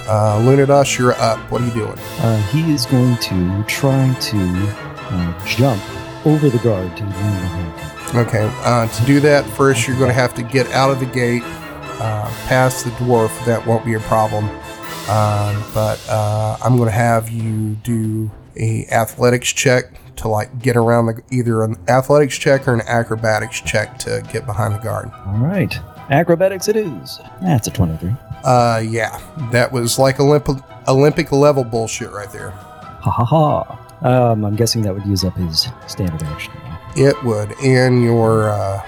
Uh, 0.10 0.39
Lunadas, 0.41 0.97
you're 0.97 1.14
up. 1.14 1.38
What 1.51 1.62
are 1.62 1.66
you 1.68 1.74
doing? 1.74 1.99
Uh, 2.18 2.41
he 2.47 2.74
is 2.74 2.88
going 2.88 3.16
to 3.18 3.64
try 3.68 4.12
to 4.16 4.38
uh, 4.39 5.45
jump 5.45 5.80
over 6.26 6.49
the 6.49 6.57
guard 6.57 6.97
to 6.97 7.03
land 7.03 7.41
behind 7.41 7.80
him. 7.80 8.18
Okay, 8.18 8.51
uh, 8.64 8.88
to 8.88 9.05
do 9.05 9.20
that, 9.20 9.45
first 9.45 9.88
you're 9.88 9.97
going 9.97 10.10
to 10.10 10.16
have 10.16 10.34
to 10.34 10.41
get 10.41 10.66
out 10.72 10.89
of 10.89 10.99
the 10.99 11.05
gate, 11.05 11.43
uh, 11.43 12.28
past 12.47 12.86
the 12.86 12.91
dwarf. 12.91 13.30
That 13.45 13.64
won't 13.68 13.86
be 13.86 13.93
a 13.93 13.99
problem. 13.99 14.45
Um, 14.45 15.64
but 15.76 16.03
uh, 16.10 16.57
I'm 16.64 16.76
going 16.76 16.89
to 16.89 16.95
have 16.95 17.30
you 17.30 17.76
do 17.76 18.32
a 18.57 18.88
athletics 18.88 19.49
check 19.53 19.91
to 20.16 20.28
like 20.28 20.57
get 20.57 20.76
around 20.76 21.05
the 21.05 21.22
either 21.30 21.62
an 21.62 21.78
athletics 21.88 22.36
check 22.36 22.68
or 22.68 22.74
an 22.74 22.82
acrobatics 22.88 23.62
check 23.62 23.99
to 23.99 24.28
get 24.34 24.47
behind 24.47 24.74
the 24.74 24.80
guard. 24.80 25.12
All 25.28 25.38
right. 25.38 25.78
Acrobatics 26.10 26.68
it 26.68 26.78
is. 26.78 27.20
That's 27.43 27.68
a 27.68 27.72
23. 27.72 28.16
Uh, 28.44 28.82
yeah, 28.86 29.20
that 29.52 29.72
was 29.72 30.00
like 30.00 30.18
Olymp- 30.18 30.64
Olympic 30.88 31.32
level 31.32 31.64
bullshit 31.64 32.12
right 32.12 32.32
there. 32.32 32.52
Ha 32.52 33.12
ha 33.12 33.26
ha. 33.26 33.86
Um, 34.02 34.46
I'm 34.46 34.56
guessing 34.56 34.82
that 34.84 34.94
would 34.94 35.06
use 35.06 35.24
up 35.24 35.36
his 35.36 35.68
standard 35.88 36.24
action. 36.24 36.54
It 36.96 37.22
would, 37.24 37.54
and 37.64 38.02
your 38.04 38.50
uh, 38.50 38.86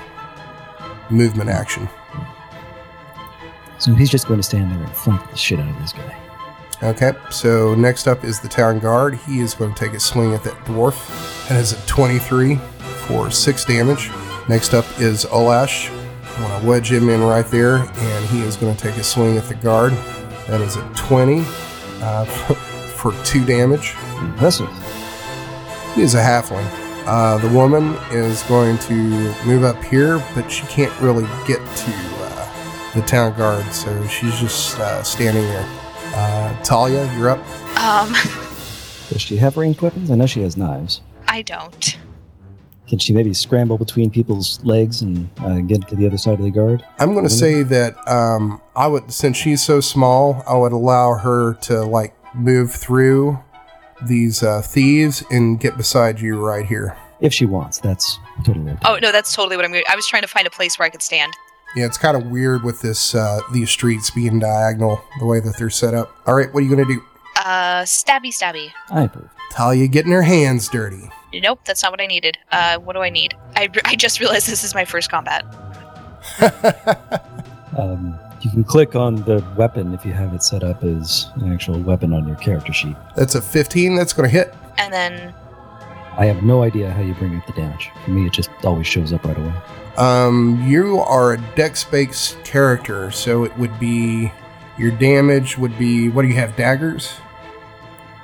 movement 1.09 1.49
action. 1.49 1.89
So 3.77 3.93
he's 3.93 4.09
just 4.09 4.27
going 4.27 4.39
to 4.39 4.43
stand 4.43 4.71
there 4.71 4.79
and 4.81 4.91
flank 4.95 5.29
the 5.29 5.35
shit 5.37 5.59
out 5.59 5.69
of 5.69 5.79
this 5.81 5.93
guy. 5.93 6.17
Okay, 6.83 7.13
so 7.29 7.75
next 7.75 8.07
up 8.07 8.23
is 8.23 8.39
the 8.39 8.47
town 8.47 8.79
guard. 8.79 9.15
He 9.15 9.39
is 9.39 9.53
going 9.53 9.73
to 9.73 9.79
take 9.79 9.93
a 9.93 9.99
swing 9.99 10.33
at 10.33 10.43
that 10.43 10.53
dwarf. 10.65 11.47
That 11.47 11.59
is 11.59 11.73
a 11.73 11.87
23 11.87 12.55
for 13.07 13.29
6 13.29 13.65
damage. 13.65 14.09
Next 14.49 14.73
up 14.73 14.85
is 14.99 15.25
Olash. 15.25 15.89
I 16.41 16.49
want 16.49 16.63
to 16.63 16.67
wedge 16.67 16.91
him 16.91 17.09
in 17.09 17.21
right 17.21 17.45
there, 17.45 17.77
and 17.77 18.25
he 18.29 18.41
is 18.41 18.55
going 18.55 18.75
to 18.75 18.81
take 18.81 18.97
a 18.97 19.03
swing 19.03 19.37
at 19.37 19.43
the 19.43 19.53
guard. 19.55 19.91
That 20.47 20.59
is 20.59 20.75
a 20.75 20.81
20 20.95 21.43
uh, 22.01 22.25
for 22.95 23.13
2 23.25 23.45
damage. 23.45 23.93
Impressive. 24.19 24.69
He 25.93 26.01
is 26.01 26.15
a 26.15 26.21
halfling. 26.21 26.65
Uh, 27.05 27.37
the 27.37 27.49
woman 27.49 27.95
is 28.11 28.41
going 28.43 28.77
to 28.79 28.93
move 29.45 29.63
up 29.63 29.81
here, 29.83 30.17
but 30.33 30.51
she 30.51 30.65
can't 30.67 30.93
really 30.99 31.25
get 31.45 31.59
to 31.77 31.91
uh, 31.91 32.91
the 32.95 33.01
town 33.03 33.37
guard, 33.37 33.65
so 33.71 34.07
she's 34.07 34.39
just 34.39 34.79
uh, 34.79 35.03
standing 35.03 35.43
there. 35.43 35.65
Uh, 36.13 36.63
Talia, 36.63 37.11
you're 37.17 37.29
up. 37.29 37.39
Um, 37.77 38.13
Does 39.09 39.21
she 39.21 39.37
have 39.37 39.57
ranged 39.57 39.81
weapons? 39.81 40.09
I 40.09 40.15
know 40.15 40.25
she 40.25 40.41
has 40.41 40.57
knives. 40.57 41.01
I 41.27 41.43
don't. 41.43 41.97
Can 42.91 42.99
she 42.99 43.13
maybe 43.13 43.33
scramble 43.33 43.77
between 43.77 44.09
people's 44.09 44.61
legs 44.65 45.01
and 45.01 45.29
uh, 45.39 45.59
get 45.59 45.87
to 45.87 45.95
the 45.95 46.05
other 46.05 46.17
side 46.17 46.39
of 46.39 46.43
the 46.43 46.51
guard? 46.51 46.83
I'm 46.99 47.13
going 47.13 47.23
to 47.23 47.29
say 47.29 47.63
that 47.63 47.95
um, 48.05 48.61
I 48.75 48.87
would, 48.87 49.13
since 49.13 49.37
she's 49.37 49.63
so 49.63 49.79
small, 49.79 50.43
I 50.45 50.57
would 50.57 50.73
allow 50.73 51.13
her 51.13 51.53
to 51.53 51.83
like 51.83 52.13
move 52.35 52.73
through 52.73 53.39
these 54.05 54.43
uh, 54.43 54.61
thieves 54.61 55.23
and 55.31 55.57
get 55.57 55.77
beside 55.77 56.19
you 56.19 56.37
right 56.37 56.65
here. 56.65 56.97
If 57.21 57.33
she 57.33 57.45
wants, 57.45 57.79
that's 57.79 58.19
totally 58.43 58.71
okay. 58.71 58.81
Oh 58.83 58.99
no, 59.01 59.13
that's 59.13 59.33
totally 59.33 59.55
what 59.55 59.63
I'm. 59.63 59.71
Going 59.71 59.85
I 59.87 59.95
was 59.95 60.05
trying 60.05 60.23
to 60.23 60.27
find 60.27 60.45
a 60.45 60.51
place 60.51 60.77
where 60.77 60.85
I 60.85 60.89
could 60.89 61.01
stand. 61.01 61.31
Yeah, 61.77 61.85
it's 61.85 61.97
kind 61.97 62.17
of 62.17 62.25
weird 62.29 62.63
with 62.63 62.81
this 62.81 63.15
uh, 63.15 63.39
these 63.53 63.69
streets 63.69 64.11
being 64.11 64.39
diagonal 64.39 65.01
the 65.17 65.25
way 65.25 65.39
that 65.39 65.55
they're 65.57 65.69
set 65.69 65.93
up. 65.93 66.13
All 66.27 66.35
right, 66.35 66.53
what 66.53 66.59
are 66.59 66.65
you 66.65 66.75
going 66.75 66.85
to 66.85 66.93
do? 66.93 67.01
Uh, 67.37 67.83
stabby, 67.83 68.37
stabby. 68.37 68.73
I 68.89 69.03
approve. 69.03 69.29
Talia 69.53 69.87
getting 69.87 70.11
her 70.11 70.23
hands 70.23 70.67
dirty. 70.67 71.09
Nope, 71.33 71.61
that's 71.65 71.81
not 71.83 71.91
what 71.91 72.01
I 72.01 72.07
needed. 72.07 72.37
Uh, 72.51 72.77
what 72.79 72.93
do 72.93 72.99
I 72.99 73.09
need? 73.09 73.35
I, 73.55 73.69
I 73.85 73.95
just 73.95 74.19
realized 74.19 74.47
this 74.47 74.63
is 74.63 74.75
my 74.75 74.85
first 74.85 75.09
combat. 75.09 75.45
Um, 77.77 78.19
you 78.41 78.49
can 78.49 78.63
click 78.63 78.95
on 78.95 79.15
the 79.23 79.43
weapon 79.55 79.93
if 79.93 80.05
you 80.05 80.11
have 80.13 80.33
it 80.33 80.43
set 80.43 80.63
up 80.63 80.83
as 80.83 81.27
an 81.35 81.53
actual 81.53 81.79
weapon 81.79 82.13
on 82.13 82.27
your 82.27 82.35
character 82.37 82.73
sheet. 82.73 82.95
That's 83.15 83.35
a 83.35 83.41
15. 83.41 83.95
That's 83.95 84.13
going 84.13 84.29
to 84.29 84.35
hit. 84.35 84.53
And 84.77 84.91
then, 84.91 85.33
I 86.17 86.25
have 86.25 86.43
no 86.43 86.63
idea 86.63 86.91
how 86.91 87.01
you 87.01 87.13
bring 87.13 87.37
up 87.37 87.45
the 87.45 87.53
damage. 87.53 87.89
For 88.03 88.11
me, 88.11 88.25
it 88.25 88.33
just 88.33 88.49
always 88.63 88.87
shows 88.87 89.13
up 89.13 89.23
right 89.23 89.37
away. 89.37 89.53
Um, 89.97 90.61
you 90.65 90.99
are 90.99 91.33
a 91.33 91.55
dex-based 91.55 92.43
character, 92.43 93.11
so 93.11 93.43
it 93.43 93.55
would 93.57 93.79
be 93.79 94.31
your 94.77 94.91
damage 94.91 95.57
would 95.57 95.77
be 95.77 96.09
what 96.09 96.23
do 96.23 96.27
you 96.27 96.35
have? 96.35 96.55
Daggers. 96.55 97.13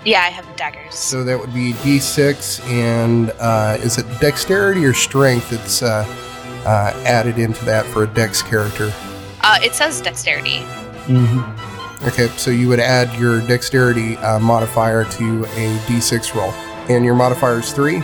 Yeah, 0.08 0.22
I 0.22 0.30
have 0.30 0.45
daggers. 0.55 0.95
So 0.95 1.24
that 1.26 1.38
would 1.38 1.53
be 1.53 1.74
d6, 1.74 2.66
and 2.70 3.32
uh, 3.39 3.78
is 3.82 3.97
it 3.97 4.05
dexterity 4.22 4.86
or 4.86 4.93
strength 4.93 5.49
that's 5.49 5.84
uh, 5.84 6.05
uh, 6.66 6.93
added 7.05 7.38
into 7.38 7.64
that 7.66 7.86
for 7.88 8.03
a 8.03 8.08
dex 8.08 8.41
character? 8.41 8.93
Uh, 9.41 9.60
it 9.62 9.74
says 9.74 9.99
dexterity. 10.01 10.60
Mm-hmm. 11.08 12.08
Okay, 12.08 12.28
so 12.38 12.51
you 12.51 12.70
would 12.70 12.80
add 12.80 13.14
your 13.20 13.41
dexterity 13.41 14.16
uh, 14.18 14.39
modifier 14.39 15.03
to 15.03 15.43
a 15.45 15.78
d6 15.88 16.34
roll, 16.34 16.51
and 16.89 17.03
your 17.03 17.16
modifier 17.16 17.60
is 17.60 17.74
three. 17.74 17.97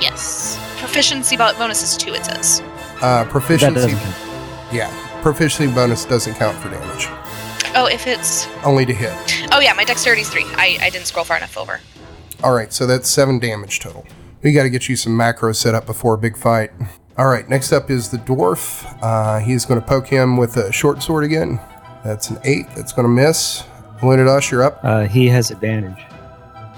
Yes. 0.00 0.56
Proficiency 0.78 1.36
bonus 1.36 1.82
is 1.82 1.96
two. 1.96 2.14
It 2.14 2.24
says. 2.24 2.62
Uh, 3.02 3.24
That 3.24 3.28
proficiency. 3.30 3.74
doesn't 3.74 3.98
count. 3.98 4.72
Yeah, 4.72 5.20
proficiency 5.22 5.74
bonus 5.74 6.06
doesn't 6.06 6.34
count 6.36 6.56
for 6.58 6.70
damage, 6.70 7.06
Oh, 7.74 7.86
if 7.86 8.06
it's 8.06 8.46
only 8.64 8.84
to 8.86 8.92
hit. 8.94 9.12
oh 9.52 9.60
yeah, 9.60 9.72
my 9.74 9.84
dexterity's 9.84 10.28
three. 10.28 10.44
I 10.54 10.78
I 10.80 10.90
didn't 10.90 11.06
scroll 11.06 11.24
far 11.24 11.36
enough 11.36 11.56
over. 11.56 11.80
All 12.42 12.52
right, 12.52 12.72
so 12.72 12.86
that's 12.86 13.08
seven 13.08 13.38
damage 13.38 13.80
total. 13.80 14.06
We 14.42 14.52
got 14.52 14.62
to 14.62 14.70
get 14.70 14.88
you 14.88 14.96
some 14.96 15.16
macro 15.16 15.52
set 15.52 15.74
up 15.74 15.84
before 15.86 16.14
a 16.14 16.18
big 16.18 16.36
fight. 16.36 16.70
All 17.18 17.26
right, 17.26 17.46
next 17.48 17.72
up 17.72 17.90
is 17.90 18.08
the 18.08 18.16
dwarf. 18.16 18.86
Uh, 19.02 19.38
he's 19.40 19.66
going 19.66 19.78
to 19.78 19.86
poke 19.86 20.06
him 20.06 20.38
with 20.38 20.56
a 20.56 20.72
short 20.72 21.02
sword 21.02 21.24
again. 21.24 21.60
That's 22.02 22.30
an 22.30 22.38
eight. 22.44 22.66
That's 22.74 22.92
going 22.92 23.04
to 23.04 23.12
miss. 23.12 23.62
Lunadas, 24.00 24.50
you're 24.50 24.62
up. 24.62 24.80
Uh, 24.82 25.06
he 25.06 25.28
has 25.28 25.50
advantage 25.50 26.02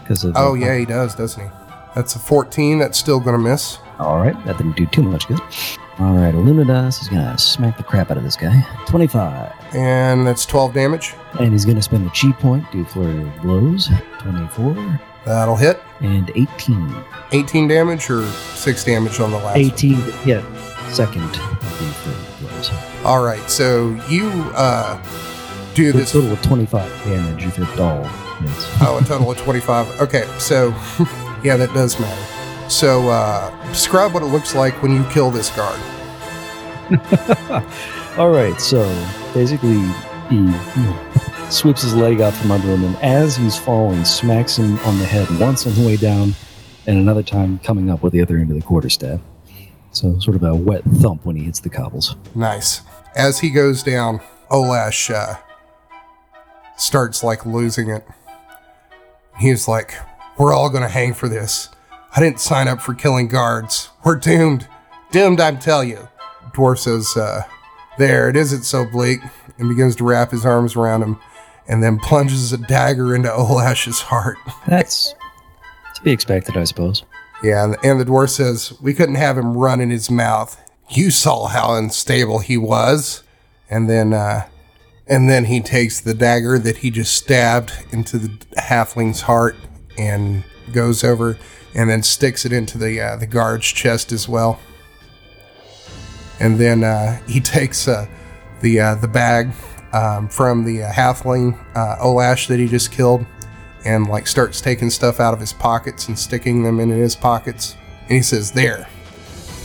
because 0.00 0.24
of. 0.24 0.32
Oh 0.36 0.54
yeah, 0.54 0.76
he 0.76 0.84
does, 0.84 1.14
doesn't 1.14 1.42
he? 1.42 1.48
That's 1.94 2.16
a 2.16 2.18
14. 2.18 2.80
That's 2.80 2.98
still 2.98 3.20
going 3.20 3.36
to 3.36 3.42
miss. 3.42 3.78
All 4.00 4.18
right, 4.18 4.34
that 4.44 4.58
didn't 4.58 4.76
do 4.76 4.86
too 4.86 5.02
much 5.04 5.28
good. 5.28 5.40
All 5.98 6.14
right, 6.14 6.34
Illumidas 6.34 7.02
is 7.02 7.08
gonna 7.08 7.36
smack 7.38 7.76
the 7.76 7.82
crap 7.82 8.10
out 8.10 8.16
of 8.16 8.24
this 8.24 8.36
guy. 8.36 8.66
Twenty-five, 8.86 9.52
And 9.74 10.26
that's 10.26 10.46
12 10.46 10.72
damage. 10.72 11.14
and 11.38 11.52
he's 11.52 11.64
gonna 11.64 11.82
spend 11.82 12.06
a 12.06 12.10
chi 12.10 12.32
point, 12.32 12.64
do 12.72 12.84
flurry 12.84 13.22
of 13.22 13.42
blows. 13.42 13.88
Twenty-four 14.18 15.00
That'll 15.26 15.56
hit. 15.56 15.80
and 16.00 16.30
eighteen. 16.34 16.94
18 17.32 17.68
damage 17.68 18.10
or 18.10 18.24
6 18.26 18.84
damage 18.84 19.20
on 19.20 19.30
the 19.30 19.36
last 19.36 19.54
one? 19.54 19.58
Eighteen 19.58 19.96
to 20.02 20.12
hit. 20.12 20.44
Second 20.90 21.28
flurry 21.36 22.16
of 22.16 22.38
blows. 22.40 22.70
All 23.04 23.22
right, 23.22 23.48
so 23.48 23.90
you 24.08 24.28
uh, 24.54 25.00
do 25.74 25.90
A 25.90 25.92
this. 25.92 26.12
total 26.12 26.32
of 26.32 26.42
twenty-five 26.42 26.90
damage 27.04 27.44
if 27.44 27.58
it 27.58 27.78
all 27.80 28.02
hits. 28.04 28.66
Oh, 28.80 28.98
a 29.00 29.04
total 29.06 29.30
of 29.30 29.38
25. 29.38 30.00
Okay, 30.00 30.24
so 30.38 30.68
yeah, 31.44 31.56
that 31.56 31.70
does 31.74 31.98
matter. 32.00 32.22
So 32.72 33.10
uh, 33.10 33.68
describe 33.68 34.14
what 34.14 34.22
it 34.22 34.26
looks 34.26 34.54
like 34.54 34.82
when 34.82 34.92
you 34.92 35.04
kill 35.10 35.30
this 35.30 35.54
guard. 35.54 35.78
All 38.18 38.30
right, 38.30 38.58
so 38.58 38.82
basically, 39.34 39.78
he 40.30 40.36
you 40.36 40.42
know, 40.46 40.98
sweeps 41.50 41.82
his 41.82 41.94
leg 41.94 42.22
out 42.22 42.32
from 42.32 42.50
under 42.50 42.68
him, 42.68 42.82
and 42.84 42.96
as 43.02 43.36
he's 43.36 43.58
falling, 43.58 44.06
smacks 44.06 44.56
him 44.56 44.78
on 44.80 44.98
the 44.98 45.04
head 45.04 45.28
once 45.38 45.66
on 45.66 45.74
the 45.74 45.86
way 45.86 45.98
down, 45.98 46.34
and 46.86 46.98
another 46.98 47.22
time 47.22 47.58
coming 47.58 47.90
up 47.90 48.02
with 48.02 48.14
the 48.14 48.22
other 48.22 48.38
end 48.38 48.50
of 48.50 48.56
the 48.56 48.62
quarterstaff. 48.62 49.20
So, 49.90 50.18
sort 50.18 50.36
of 50.36 50.42
a 50.42 50.54
wet 50.54 50.82
thump 50.84 51.26
when 51.26 51.36
he 51.36 51.44
hits 51.44 51.60
the 51.60 51.68
cobbles. 51.68 52.16
Nice. 52.34 52.80
As 53.14 53.40
he 53.40 53.50
goes 53.50 53.82
down, 53.82 54.22
Olash 54.50 55.14
uh, 55.14 55.36
starts 56.78 57.22
like 57.22 57.44
losing 57.44 57.90
it. 57.90 58.06
He's 59.38 59.68
like, 59.68 59.92
"We're 60.38 60.54
all 60.54 60.70
gonna 60.70 60.88
hang 60.88 61.12
for 61.12 61.28
this. 61.28 61.68
I 62.14 62.20
didn't 62.20 62.40
sign 62.40 62.68
up 62.68 62.80
for 62.80 62.94
killing 62.94 63.28
guards. 63.28 63.90
We're 64.04 64.16
doomed. 64.16 64.68
Doomed, 65.10 65.40
I 65.40 65.54
tell 65.54 65.82
you." 65.84 66.08
Dwarf 66.52 66.78
says, 66.78 67.16
uh, 67.16 67.42
"There, 67.98 68.28
it 68.28 68.36
isn't 68.36 68.64
so 68.64 68.84
bleak," 68.84 69.20
and 69.58 69.68
begins 69.68 69.96
to 69.96 70.04
wrap 70.04 70.30
his 70.30 70.44
arms 70.44 70.76
around 70.76 71.02
him, 71.02 71.18
and 71.66 71.82
then 71.82 71.98
plunges 71.98 72.52
a 72.52 72.58
dagger 72.58 73.14
into 73.14 73.32
Olash's 73.32 74.00
heart. 74.02 74.38
That's 74.66 75.14
to 75.94 76.02
be 76.02 76.12
expected, 76.12 76.56
I 76.56 76.64
suppose. 76.64 77.04
Yeah, 77.42 77.64
and, 77.64 77.76
and 77.82 78.00
the 78.00 78.04
dwarf 78.04 78.30
says, 78.30 78.72
We 78.80 78.94
couldn't 78.94 79.16
have 79.16 79.38
him 79.38 79.56
run 79.56 79.80
in 79.80 79.90
his 79.90 80.10
mouth. 80.10 80.60
You 80.88 81.10
saw 81.10 81.46
how 81.46 81.74
unstable 81.74 82.40
he 82.40 82.56
was. 82.56 83.22
And 83.70 83.88
then, 83.88 84.12
uh, 84.12 84.48
and 85.06 85.28
then 85.28 85.46
he 85.46 85.60
takes 85.60 86.00
the 86.00 86.14
dagger 86.14 86.58
that 86.58 86.78
he 86.78 86.90
just 86.90 87.14
stabbed 87.14 87.72
into 87.90 88.18
the 88.18 88.60
halfling's 88.60 89.22
heart 89.22 89.56
and 89.96 90.44
goes 90.72 91.02
over 91.02 91.38
and 91.74 91.88
then 91.88 92.02
sticks 92.02 92.44
it 92.44 92.52
into 92.52 92.78
the 92.78 93.00
uh, 93.00 93.16
the 93.16 93.26
guard's 93.26 93.66
chest 93.66 94.12
as 94.12 94.28
well. 94.28 94.60
And 96.40 96.58
then 96.58 96.84
uh, 96.84 97.20
he 97.26 97.40
takes 97.40 97.88
uh, 97.88 98.06
the 98.60 98.80
uh, 98.80 98.94
the 98.96 99.08
bag 99.08 99.52
um, 99.92 100.28
from 100.28 100.64
the 100.64 100.84
uh, 100.84 100.90
halfling 100.90 101.58
uh, 101.74 101.96
Olash 102.02 102.48
that 102.48 102.58
he 102.58 102.66
just 102.66 102.90
killed 102.90 103.26
and 103.84 104.06
like 104.06 104.26
starts 104.26 104.60
taking 104.60 104.90
stuff 104.90 105.20
out 105.20 105.34
of 105.34 105.40
his 105.40 105.52
pockets 105.52 106.08
and 106.08 106.18
sticking 106.18 106.62
them 106.62 106.80
in 106.80 106.88
his 106.88 107.16
pockets. 107.16 107.76
And 108.02 108.12
he 108.12 108.22
says, 108.22 108.50
There. 108.52 108.88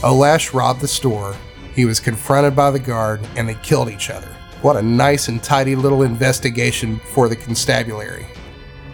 Olash 0.00 0.54
robbed 0.54 0.80
the 0.80 0.88
store. 0.88 1.36
He 1.74 1.84
was 1.84 2.00
confronted 2.00 2.56
by 2.56 2.70
the 2.70 2.78
guard 2.78 3.20
and 3.36 3.48
they 3.48 3.54
killed 3.56 3.88
each 3.88 4.10
other. 4.10 4.28
What 4.62 4.76
a 4.76 4.82
nice 4.82 5.28
and 5.28 5.42
tidy 5.42 5.76
little 5.76 6.02
investigation 6.02 6.98
for 7.12 7.28
the 7.28 7.36
constabulary. 7.36 8.26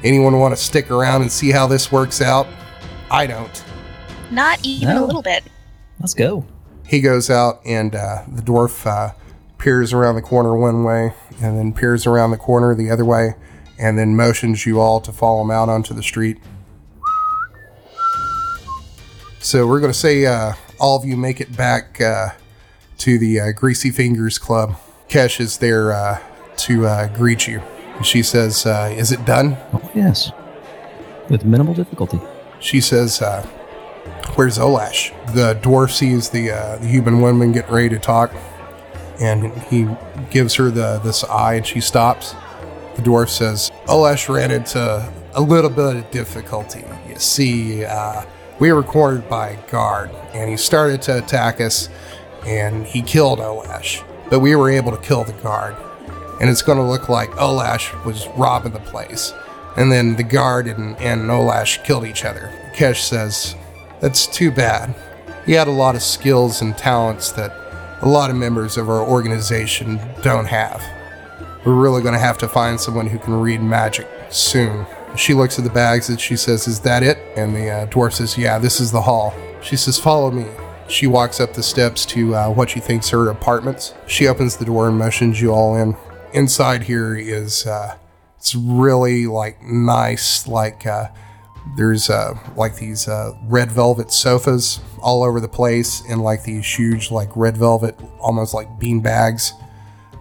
Anyone 0.03 0.39
want 0.39 0.55
to 0.55 0.63
stick 0.63 0.91
around 0.91 1.23
and 1.23 1.33
see 1.33 1.51
how 1.51 1.67
this 1.67 1.91
works 1.91 2.21
out? 2.21 2.47
I 3.15 3.27
don't. 3.29 3.65
Not 4.33 4.59
even 4.65 4.89
No. 4.89 5.05
a 5.05 5.07
little 5.07 5.23
bit. 5.23 5.45
Let's 6.01 6.15
go. 6.15 6.45
He 6.87 7.01
goes 7.01 7.31
out 7.31 7.61
and 7.65 7.95
uh, 7.95 8.25
the 8.27 8.43
dwarf 8.43 8.85
uh, 8.87 9.13
peers 9.59 9.93
around 9.93 10.17
the 10.17 10.23
corner 10.23 10.57
one 10.57 10.83
way 10.83 11.15
and 11.41 11.57
then 11.57 11.73
peers 11.73 12.07
around 12.07 12.33
the 12.33 12.37
corner 12.37 12.75
the 12.75 12.91
other 12.91 13.05
way 13.05 13.35
and 13.79 13.97
then 13.97 14.17
motions 14.17 14.67
you 14.67 14.81
all 14.81 15.01
to 15.01 15.13
follow 15.13 15.43
him 15.43 15.51
out 15.53 15.69
onto 15.69 15.95
the 15.95 16.03
street. 16.03 16.39
So 19.39 19.67
we're 19.67 19.81
going 19.81 19.93
to 19.93 19.99
say 19.99 20.27
uh, 20.27 20.55
all 20.81 20.97
of 20.97 21.05
you 21.05 21.17
make 21.17 21.41
it 21.41 21.57
back 21.57 22.01
uh, 22.01 22.31
to 22.99 23.19
the 23.19 23.39
uh, 23.41 23.53
Greasy 23.53 23.91
Fingers 23.91 24.39
Club. 24.39 24.75
Kesh 25.09 25.39
is 25.39 25.59
there 25.59 25.93
uh, 25.93 26.21
to 26.57 26.87
uh, 26.87 27.09
greet 27.17 27.47
you. 27.47 27.63
She 28.03 28.23
says, 28.25 28.67
uh, 28.67 28.93
Is 28.97 29.13
it 29.13 29.25
done? 29.25 29.57
Oh, 29.73 29.91
yes. 29.95 30.33
With 31.31 31.45
minimal 31.45 31.75
difficulty. 31.75 32.21
She 32.65 32.81
says, 32.81 33.21
uh, 33.21 33.43
"Where's 34.37 34.57
Olash?" 34.57 35.13
The 35.35 35.55
dwarf 35.57 35.91
sees 35.91 36.31
the 36.31 36.51
uh, 36.51 36.77
the 36.79 36.87
human 36.87 37.21
woman 37.21 37.53
getting 37.53 37.75
ready 37.75 37.91
to 37.91 37.99
talk, 37.99 38.33
and 39.21 39.53
he 39.65 39.87
gives 40.31 40.55
her 40.55 40.71
the 40.71 40.99
this 41.05 41.25
eye, 41.25 41.57
and 41.57 41.67
she 41.67 41.83
stops. 41.83 42.35
The 42.97 43.03
dwarf 43.03 43.29
says, 43.29 43.71
"Olash 43.85 44.35
ran 44.35 44.51
into 44.51 45.13
a 45.35 45.41
little 45.43 45.69
bit 45.69 45.97
of 45.97 46.11
difficulty. 46.11 46.85
You 47.07 47.19
see, 47.19 47.85
uh, 47.85 48.25
we 48.59 48.73
were 48.73 48.83
cornered 48.83 49.29
by 49.29 49.51
a 49.51 49.71
guard, 49.71 50.11
and 50.33 50.49
he 50.49 50.57
started 50.57 51.03
to 51.03 51.19
attack 51.19 51.61
us, 51.61 51.91
and 52.47 52.87
he 52.87 53.03
killed 53.03 53.41
Olash. 53.41 54.03
But 54.31 54.41
we 54.41 54.57
were 54.57 54.71
able 54.71 54.91
to 54.93 55.03
kill 55.03 55.25
the 55.25 55.35
guard, 55.35 55.77
and 56.41 56.49
it's 56.49 56.63
going 56.63 56.79
to 56.79 56.85
look 56.85 57.11
like 57.11 57.29
Olash 57.33 57.93
was 58.07 58.27
robbing 58.29 58.73
the 58.73 58.81
place." 58.81 59.35
And 59.77 59.91
then 59.91 60.17
the 60.17 60.23
guard 60.23 60.67
and, 60.67 60.97
and 60.99 61.23
Olash 61.23 61.85
killed 61.85 62.07
each 62.07 62.25
other. 62.25 62.53
Kesh 62.75 63.03
says, 63.03 63.57
That's 64.01 64.27
too 64.27 64.51
bad. 64.51 64.95
He 65.47 65.53
had 65.53 65.69
a 65.69 65.73
lot 65.73 65.95
of 65.95 66.03
skills 66.03 66.63
and 66.63 66.77
talents 66.77 67.33
that 67.33 67.53
a 68.03 68.09
lot 68.09 68.31
of 68.31 68.37
members 68.37 68.77
of 68.77 68.89
our 68.89 69.03
organization 69.03 70.01
don't 70.23 70.47
have. 70.47 70.83
We're 71.65 71.75
really 71.75 72.03
going 72.03 72.15
to 72.15 72.21
have 72.21 72.39
to 72.39 72.49
find 72.49 72.79
someone 72.79 73.07
who 73.07 73.19
can 73.19 73.41
read 73.41 73.63
magic 73.63 74.07
soon. 74.31 74.87
She 75.17 75.33
looks 75.33 75.59
at 75.59 75.65
the 75.65 75.71
bags 75.71 76.09
and 76.09 76.21
she 76.21 76.37
says, 76.37 76.69
Is 76.69 76.81
that 76.81 77.03
it? 77.03 77.19
And 77.37 77.55
the 77.55 77.71
uh, 77.71 77.87
dwarf 77.87 78.15
says, 78.15 78.37
Yeah, 78.37 78.59
this 78.59 78.81
is 78.81 78.93
the 78.93 79.03
haul. 79.03 79.35
She 79.63 79.77
says, 79.77 79.99
Follow 79.99 80.31
me. 80.31 80.47
She 80.89 81.07
walks 81.07 81.41
up 81.41 81.55
the 81.55 81.63
steps 81.63 82.05
to 82.07 82.35
uh, 82.35 82.51
what 82.51 82.71
she 82.71 82.81
thinks 82.81 83.13
are 83.15 83.31
apartments. 83.31 83.95
She 84.07 84.27
opens 84.27 84.57
the 84.57 84.67
door 84.67 84.89
and 84.89 84.99
motions 84.99 85.41
you 85.41 85.51
all 85.51 85.77
in. 85.77 85.97
Inside 86.35 86.83
here 86.83 87.15
is 87.15 87.67
uh, 87.67 87.97
it's 88.45 88.55
really 88.55 89.27
like 89.27 89.63
nice 89.63 90.47
like 90.47 90.87
uh, 90.87 91.09
there's 91.79 92.11
uh, 92.11 92.35
like 92.57 92.77
these 92.77 93.09
uh, 93.09 93.33
red 93.45 93.73
velvet 93.73 94.13
sofas 94.13 94.81
all 95.01 95.23
over 95.23 95.41
the 95.41 95.49
place 95.49 96.03
and 96.11 96.23
like 96.23 96.43
these 96.45 96.67
huge 96.67 97.11
like 97.11 97.31
red 97.35 97.57
velvet 97.57 97.99
almost 98.21 98.53
like 98.53 98.79
bean 98.79 99.01
bags 99.01 99.55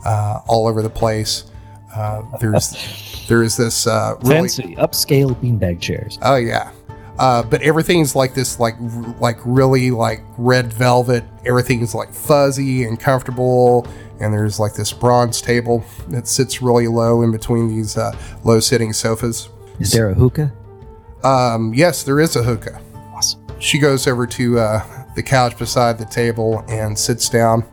uh, 0.06 0.40
all 0.48 0.68
over 0.68 0.82
the 0.82 0.90
place 0.90 1.52
uh, 1.94 2.22
there's 2.40 3.26
there's 3.28 3.58
this 3.58 3.88
uh, 3.88 4.16
really 4.22 4.48
Fancy 4.48 4.76
upscale 4.78 5.36
beanbag 5.36 5.82
chairs. 5.82 6.18
Oh 6.22 6.38
yeah. 6.38 6.72
Uh, 7.20 7.44
but 7.44 7.62
everything's 7.62 8.16
like 8.16 8.34
this, 8.34 8.58
like 8.58 8.76
like 9.20 9.38
really 9.44 9.92
like 9.92 10.24
red 10.38 10.72
velvet. 10.72 11.26
Everything's 11.46 11.94
like 11.94 12.14
fuzzy 12.14 12.86
and 12.86 12.98
comfortable. 12.98 13.86
And 14.24 14.34
there's 14.34 14.60
like 14.60 14.74
this 14.74 14.94
bronze 14.94 15.42
table 15.42 15.84
that 16.08 16.28
sits 16.28 16.62
really 16.62 16.88
low 16.88 17.22
in 17.24 17.32
between 17.32 17.68
these 17.68 17.98
uh, 17.98 18.18
low 18.44 18.60
sitting 18.60 18.94
sofas. 18.94 19.50
Is 19.80 19.92
there 19.92 20.10
a 20.10 20.14
hookah? 20.14 20.54
Um, 21.24 21.74
yes, 21.74 22.04
there 22.04 22.20
is 22.20 22.36
a 22.36 22.44
hookah. 22.44 22.82
Awesome. 23.14 23.46
She 23.60 23.80
goes 23.80 24.08
over 24.08 24.26
to 24.28 24.60
uh, 24.60 25.06
the 25.16 25.24
couch 25.24 25.58
beside 25.58 25.98
the 25.98 26.06
table 26.06 26.64
and 26.68 26.98
sits 26.98 27.30
down 27.30 27.66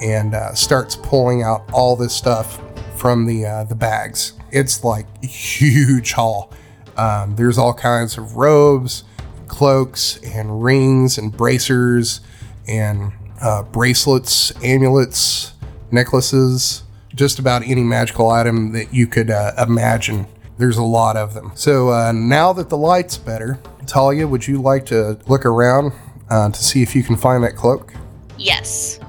and 0.00 0.34
uh, 0.34 0.54
starts 0.54 0.96
pulling 0.96 1.42
out 1.42 1.70
all 1.72 1.96
this 1.96 2.14
stuff 2.14 2.60
from 2.98 3.26
the 3.26 3.44
uh, 3.44 3.64
the 3.64 3.74
bags. 3.74 4.34
It's 4.50 4.82
like 4.82 5.06
a 5.22 5.26
huge 5.26 6.12
haul. 6.12 6.52
Um, 6.96 7.36
there's 7.36 7.58
all 7.58 7.74
kinds 7.74 8.18
of 8.18 8.36
robes, 8.36 9.04
cloaks, 9.48 10.18
and 10.24 10.62
rings 10.62 11.18
and 11.18 11.34
bracers 11.34 12.20
and 12.66 13.12
uh, 13.40 13.62
bracelets, 13.64 14.52
amulets, 14.62 15.54
necklaces, 15.92 16.82
just 17.14 17.38
about 17.38 17.62
any 17.62 17.82
magical 17.82 18.30
item 18.30 18.72
that 18.72 18.92
you 18.94 19.06
could 19.06 19.30
uh, 19.30 19.52
imagine. 19.58 20.26
There's 20.58 20.76
a 20.76 20.82
lot 20.82 21.16
of 21.16 21.34
them. 21.34 21.52
So 21.54 21.90
uh, 21.90 22.12
now 22.12 22.52
that 22.52 22.68
the 22.68 22.76
light's 22.76 23.16
better, 23.16 23.58
Talia, 23.86 24.26
would 24.26 24.46
you 24.46 24.60
like 24.60 24.86
to 24.86 25.18
look 25.26 25.46
around 25.46 25.92
uh, 26.28 26.50
to 26.50 26.62
see 26.62 26.82
if 26.82 26.94
you 26.94 27.02
can 27.02 27.16
find 27.16 27.42
that 27.44 27.56
cloak? 27.56 27.94
Yes. 28.38 29.00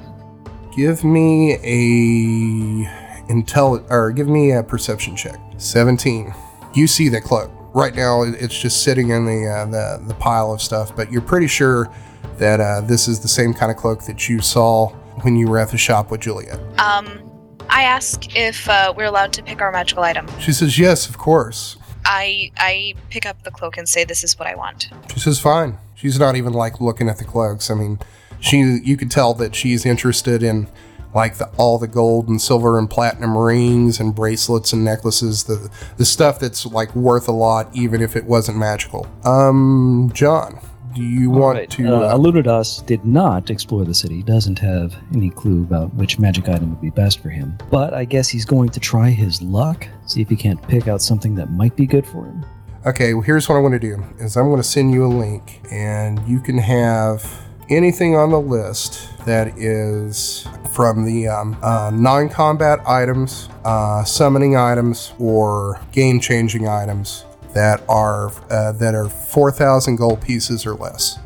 Give 0.76 1.04
me 1.04 1.54
a 1.56 2.88
intel 3.32 3.86
or 3.90 4.12
give 4.12 4.28
me 4.28 4.52
a 4.52 4.64
perception 4.64 5.16
check. 5.16 5.40
17. 5.58 6.34
You 6.74 6.88
see 6.88 7.10
the 7.10 7.22
cloak. 7.22 7.52
Right 7.74 7.96
now 7.96 8.24
it's 8.24 8.60
just 8.60 8.84
sitting 8.84 9.10
in 9.10 9.26
the 9.26 9.48
uh, 9.48 9.66
the 9.66 10.04
the 10.06 10.14
pile 10.16 10.52
of 10.52 10.62
stuff, 10.62 10.94
but 10.94 11.10
you're 11.10 11.22
pretty 11.22 11.48
sure 11.48 11.90
that 12.38 12.60
uh, 12.60 12.82
this 12.82 13.08
is 13.08 13.22
the 13.22 13.30
same 13.30 13.54
kind 13.54 13.72
of 13.72 13.78
cloak 13.78 14.04
that 14.06 14.28
you 14.28 14.42
saw 14.42 14.94
when 15.24 15.36
you 15.36 15.48
were 15.48 15.60
at 15.60 15.70
the 15.70 15.78
shop 15.78 16.12
with 16.12 16.22
Juliet. 16.22 16.60
Um, 16.80 17.22
I 17.70 17.84
ask 17.84 18.36
if 18.36 18.68
uh, 18.68 18.94
we're 18.96 19.06
allowed 19.06 19.34
to 19.34 19.44
pick 19.44 19.62
our 19.62 19.72
magical 19.72 20.04
item. 20.04 20.28
She 20.40 20.52
says, 20.52 20.78
"Yes, 20.78 21.08
of 21.08 21.18
course." 21.18 21.78
I 22.04 22.52
I 22.58 22.96
pick 23.10 23.26
up 23.26 23.44
the 23.44 23.52
cloak 23.52 23.78
and 23.78 23.88
say, 23.88 24.04
"This 24.04 24.24
is 24.24 24.38
what 24.38 24.48
I 24.48 24.56
want." 24.56 24.90
She 25.14 25.20
says, 25.20 25.40
"Fine." 25.40 25.78
She's 25.96 26.20
not 26.20 26.36
even 26.36 26.54
like 26.54 26.82
looking 26.82 27.10
at 27.10 27.18
the 27.18 27.24
cloaks. 27.24 27.70
I 27.70 27.76
mean, 27.76 28.00
she 28.40 28.80
you 28.84 28.98
could 28.98 29.12
tell 29.12 29.34
that 29.36 29.56
she's 29.56 29.86
interested 29.86 30.44
in 30.44 30.68
like 31.14 31.38
the, 31.38 31.48
all 31.58 31.78
the 31.78 31.88
gold 31.88 32.28
and 32.28 32.42
silver 32.42 32.80
and 32.80 32.90
platinum 32.90 33.38
rings 33.38 34.00
and 34.00 34.16
bracelets 34.16 34.74
and 34.74 34.84
necklaces, 34.84 35.44
the 35.44 35.70
the 35.98 36.06
stuff 36.06 36.40
that's 36.40 36.66
like 36.66 36.96
worth 36.96 37.28
a 37.28 37.34
lot, 37.34 37.70
even 37.74 38.02
if 38.02 38.16
it 38.16 38.26
wasn't 38.26 38.58
magical. 38.58 39.08
Um, 39.24 40.12
John, 40.14 40.60
do 40.94 41.02
you 41.04 41.30
want 41.30 41.58
Right, 41.58 41.70
to? 41.72 41.96
Uh, 41.96 42.00
Uh, 42.02 42.18
Alunadas 42.18 42.86
did 42.86 43.06
not 43.06 43.50
explore 43.50 43.86
the 43.86 43.94
city. 43.94 44.24
Doesn't 44.24 44.60
have 44.60 44.96
any 45.14 45.30
clue 45.30 45.62
about 45.64 45.94
which 45.96 46.20
magic 46.20 46.50
item 46.50 46.70
would 46.72 46.82
be 46.82 46.90
best 46.90 47.20
for 47.20 47.30
him. 47.30 47.58
But 47.70 47.94
I 47.94 48.06
guess 48.06 48.28
he's 48.30 48.46
going 48.46 48.70
to 48.70 48.80
try 48.80 49.10
his 49.10 49.42
luck. 49.42 49.88
See 50.06 50.22
if 50.22 50.30
he 50.30 50.36
can't 50.36 50.62
pick 50.68 50.88
out 50.88 51.02
something 51.02 51.36
that 51.36 51.52
might 51.52 51.76
be 51.76 51.86
good 51.86 52.06
for 52.06 52.26
him. 52.26 52.46
Okay, 52.86 53.14
well, 53.14 53.22
here's 53.22 53.48
what 53.48 53.56
I'm 53.56 53.62
going 53.62 53.74
to 53.74 53.80
do: 53.80 54.04
is 54.20 54.36
I'm 54.38 54.46
going 54.50 54.58
to 54.62 54.68
send 54.68 54.92
you 54.92 55.06
a 55.06 55.08
link, 55.08 55.62
and 55.72 56.20
you 56.28 56.40
can 56.40 56.58
have 56.58 57.24
anything 57.70 58.16
on 58.16 58.32
the 58.32 58.40
list 58.42 59.08
that 59.26 59.56
is 59.58 60.48
from 60.74 61.06
the 61.06 61.28
um, 61.28 61.56
uh, 61.62 61.92
non-combat 61.94 62.80
items, 62.88 63.50
uh, 63.66 64.04
summoning 64.04 64.56
items, 64.56 65.14
or 65.20 65.80
game-changing 65.92 66.68
items 66.68 67.24
that 67.54 67.84
are 67.90 68.32
uh, 68.50 68.72
that 68.74 68.96
are 68.96 69.10
4,000 69.10 69.96
gold 69.96 70.22
pieces 70.22 70.66
or 70.66 70.74
less. 70.76 71.20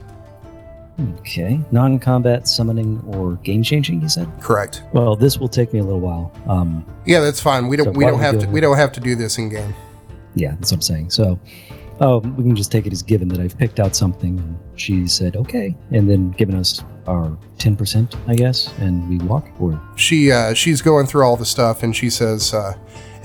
Okay. 1.20 1.60
Non-combat 1.72 2.48
summoning 2.48 3.02
or 3.08 3.36
game 3.38 3.64
changing. 3.64 4.00
He 4.02 4.08
said. 4.08 4.32
Correct. 4.40 4.84
Well, 4.94 5.16
this 5.16 5.38
will 5.38 5.50
take 5.50 5.74
me 5.74 5.80
a 5.80 5.84
little 5.84 6.00
while. 6.00 6.32
Um, 6.48 6.86
Yeah, 7.06 7.20
that's 7.20 7.42
fine. 7.42 7.68
We 7.68 7.76
don't 7.76 7.86
So 7.88 7.92
we 7.92 8.06
don't 8.06 8.14
don't 8.14 8.20
we 8.20 8.26
have 8.26 8.40
to 8.40 8.48
we 8.48 8.62
don't 8.62 8.78
have 8.78 8.92
to 8.94 9.00
do 9.00 9.16
this 9.16 9.38
in 9.38 9.50
game. 9.50 9.74
yeah, 10.36 10.52
that's 10.52 10.72
what 10.72 10.78
I'm 10.78 10.82
saying. 10.82 11.10
So, 11.10 11.38
oh, 12.00 12.20
we 12.20 12.44
can 12.44 12.56
just 12.56 12.72
take 12.72 12.86
it 12.88 12.94
as 12.94 13.04
given 13.04 13.28
that 13.30 13.40
I've 13.40 13.58
picked 13.58 13.80
out 13.82 13.94
something. 13.96 14.40
And 14.40 14.58
she 14.80 15.06
said 15.08 15.36
okay, 15.36 15.76
and 15.92 16.10
then 16.10 16.32
given 16.32 16.56
us 16.56 16.82
our 17.08 17.38
ten 17.58 17.76
percent, 17.76 18.16
I 18.28 18.36
guess, 18.36 18.74
and 18.80 19.10
we 19.10 19.18
walk. 19.18 19.46
Or 19.60 19.80
she 19.98 20.32
uh, 20.32 20.54
she's 20.54 20.82
going 20.82 21.08
through 21.08 21.26
all 21.26 21.36
the 21.36 21.46
stuff 21.46 21.84
and 21.84 21.94
she 21.94 22.10
says 22.10 22.54
uh, 22.54 22.74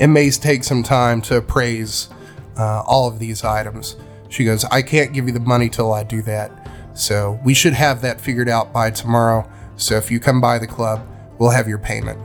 it 0.01 0.09
may 0.09 0.31
take 0.31 0.65
some 0.65 0.83
time 0.83 1.23
to 1.23 1.37
appraise 1.37 2.09
uh, 2.57 2.83
all 2.87 3.09
of 3.09 3.19
these 3.19 3.45
items 3.45 3.97
she 4.29 4.45
goes 4.45 4.65
i 4.67 4.81
can't 4.83 5.13
give 5.13 5.27
you 5.27 5.33
the 5.33 5.41
money 5.41 5.69
till 5.69 5.93
i 5.93 6.03
do 6.03 6.23
that 6.23 6.51
so 6.95 7.39
we 7.45 7.55
should 7.55 7.73
have 7.73 8.01
that 8.03 8.21
figured 8.21 8.49
out 8.49 8.73
by 8.73 8.91
tomorrow 8.91 9.49
so 9.77 9.97
if 9.97 10.11
you 10.11 10.19
come 10.21 10.41
by 10.41 10.59
the 10.59 10.67
club 10.67 11.07
we'll 11.39 11.51
have 11.51 11.69
your 11.69 11.79
payment 11.79 12.19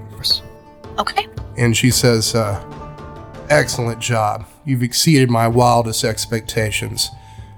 Okay. 0.97 1.27
and 1.57 1.75
she 1.75 1.91
says 1.91 2.33
uh, 2.35 2.63
excellent 3.49 3.99
job 3.99 4.45
you've 4.65 4.83
exceeded 4.83 5.29
my 5.29 5.47
wildest 5.47 6.03
expectations 6.03 7.09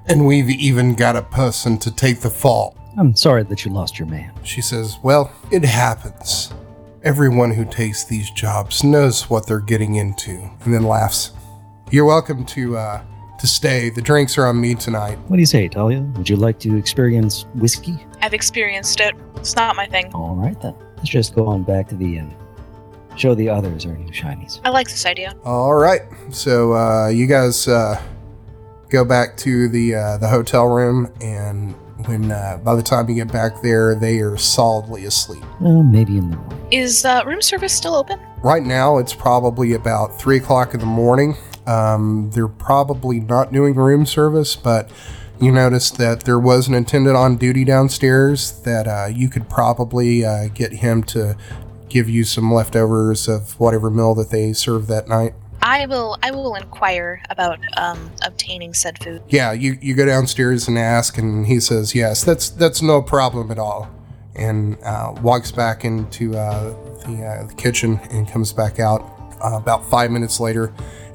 and 0.07 0.25
we've 0.25 0.49
even 0.49 0.95
got 0.95 1.15
a 1.17 1.21
person 1.21 1.77
to 1.79 1.91
take 1.93 2.21
the 2.21 2.29
fall. 2.29 2.77
I'm 2.97 3.13
sorry 3.13 3.43
that 3.43 3.65
you 3.65 3.71
lost 3.71 3.99
your 3.99 4.07
man. 4.07 4.31
she 4.43 4.61
says, 4.61 4.97
Well, 5.03 5.29
it 5.51 5.65
happens. 5.65 6.53
Everyone 7.03 7.51
who 7.51 7.65
takes 7.65 8.05
these 8.05 8.31
jobs 8.31 8.85
knows 8.85 9.29
what 9.29 9.45
they're 9.45 9.59
getting 9.59 9.95
into, 9.95 10.49
and 10.63 10.73
then 10.73 10.83
laughs. 10.83 11.31
You're 11.89 12.03
welcome 12.03 12.43
to 12.47 12.75
uh, 12.75 13.01
to 13.39 13.47
stay. 13.47 13.89
The 13.89 14.01
drinks 14.01 14.37
are 14.37 14.45
on 14.45 14.59
me 14.59 14.75
tonight. 14.75 15.17
What 15.27 15.37
do 15.37 15.39
you 15.39 15.45
say, 15.45 15.69
Talia? 15.69 16.01
Would 16.17 16.29
you 16.29 16.35
like 16.35 16.59
to 16.59 16.75
experience 16.75 17.45
whiskey? 17.55 18.05
I've 18.21 18.33
experienced 18.33 18.99
it. 18.99 19.15
It's 19.37 19.55
not 19.55 19.77
my 19.77 19.85
thing. 19.85 20.11
All 20.13 20.35
right 20.35 20.59
then. 20.61 20.75
Let's 20.97 21.07
just 21.07 21.33
go 21.33 21.47
on 21.47 21.63
back 21.63 21.87
to 21.87 21.95
the 21.95 22.17
inn. 22.17 22.35
Show 23.15 23.35
the 23.35 23.47
others 23.47 23.85
our 23.85 23.95
new 23.95 24.11
shinies. 24.11 24.59
I 24.65 24.69
like 24.69 24.89
this 24.89 25.05
idea. 25.05 25.33
All 25.45 25.75
right. 25.75 26.01
So 26.29 26.73
uh, 26.73 27.07
you 27.07 27.25
guys 27.25 27.69
uh, 27.69 28.01
go 28.89 29.05
back 29.05 29.37
to 29.37 29.69
the 29.69 29.95
uh, 29.95 30.17
the 30.17 30.27
hotel 30.27 30.65
room, 30.65 31.09
and 31.21 31.73
when 32.05 32.31
uh, 32.31 32.59
by 32.65 32.75
the 32.75 32.83
time 32.83 33.07
you 33.07 33.15
get 33.15 33.31
back 33.31 33.61
there, 33.61 33.95
they 33.95 34.19
are 34.19 34.35
solidly 34.35 35.05
asleep. 35.05 35.43
Well, 35.61 35.83
maybe 35.83 36.17
in 36.17 36.31
the 36.31 36.35
morning. 36.35 36.67
Is 36.69 37.05
uh, 37.05 37.23
room 37.25 37.41
service 37.41 37.73
still 37.73 37.95
open? 37.95 38.19
Right 38.43 38.63
now, 38.63 38.97
it's 38.97 39.13
probably 39.13 39.71
about 39.71 40.19
three 40.19 40.35
o'clock 40.35 40.73
in 40.73 40.81
the 40.81 40.85
morning. 40.85 41.37
Um, 41.67 42.31
they're 42.33 42.47
probably 42.47 43.19
not 43.19 43.51
doing 43.51 43.75
room 43.75 44.05
service, 44.05 44.55
but 44.55 44.89
you 45.39 45.51
notice 45.51 45.91
that 45.91 46.21
there 46.21 46.39
was 46.39 46.67
an 46.67 46.73
attendant 46.73 47.15
on 47.15 47.37
duty 47.37 47.63
downstairs 47.63 48.61
that 48.61 48.87
uh, 48.87 49.07
you 49.13 49.29
could 49.29 49.49
probably 49.49 50.25
uh, 50.25 50.47
get 50.47 50.73
him 50.73 51.03
to 51.03 51.37
give 51.89 52.09
you 52.09 52.23
some 52.23 52.51
leftovers 52.53 53.27
of 53.27 53.59
whatever 53.59 53.89
meal 53.89 54.15
that 54.15 54.29
they 54.29 54.53
served 54.53 54.87
that 54.87 55.07
night. 55.07 55.33
I 55.61 55.85
will. 55.87 56.17
I 56.23 56.31
will 56.31 56.55
inquire 56.55 57.21
about 57.29 57.59
um, 57.77 58.11
obtaining 58.23 58.73
said 58.73 58.99
food. 59.03 59.21
Yeah, 59.27 59.51
you, 59.51 59.77
you 59.81 59.95
go 59.95 60.05
downstairs 60.05 60.67
and 60.67 60.77
ask, 60.77 61.17
and 61.17 61.47
he 61.47 61.59
says, 61.59 61.95
"Yes, 61.95 62.23
that's 62.23 62.49
that's 62.49 62.81
no 62.81 63.01
problem 63.01 63.51
at 63.51 63.57
all," 63.57 63.89
and 64.35 64.77
uh, 64.83 65.15
walks 65.21 65.51
back 65.51 65.83
into 65.83 66.37
uh, 66.37 66.69
the, 67.05 67.23
uh, 67.23 67.47
the 67.47 67.53
kitchen 67.55 67.99
and 68.11 68.29
comes 68.29 68.53
back 68.53 68.79
out 68.79 69.01
uh, 69.43 69.57
about 69.57 69.83
five 69.89 70.11
minutes 70.11 70.39
later, 70.39 70.73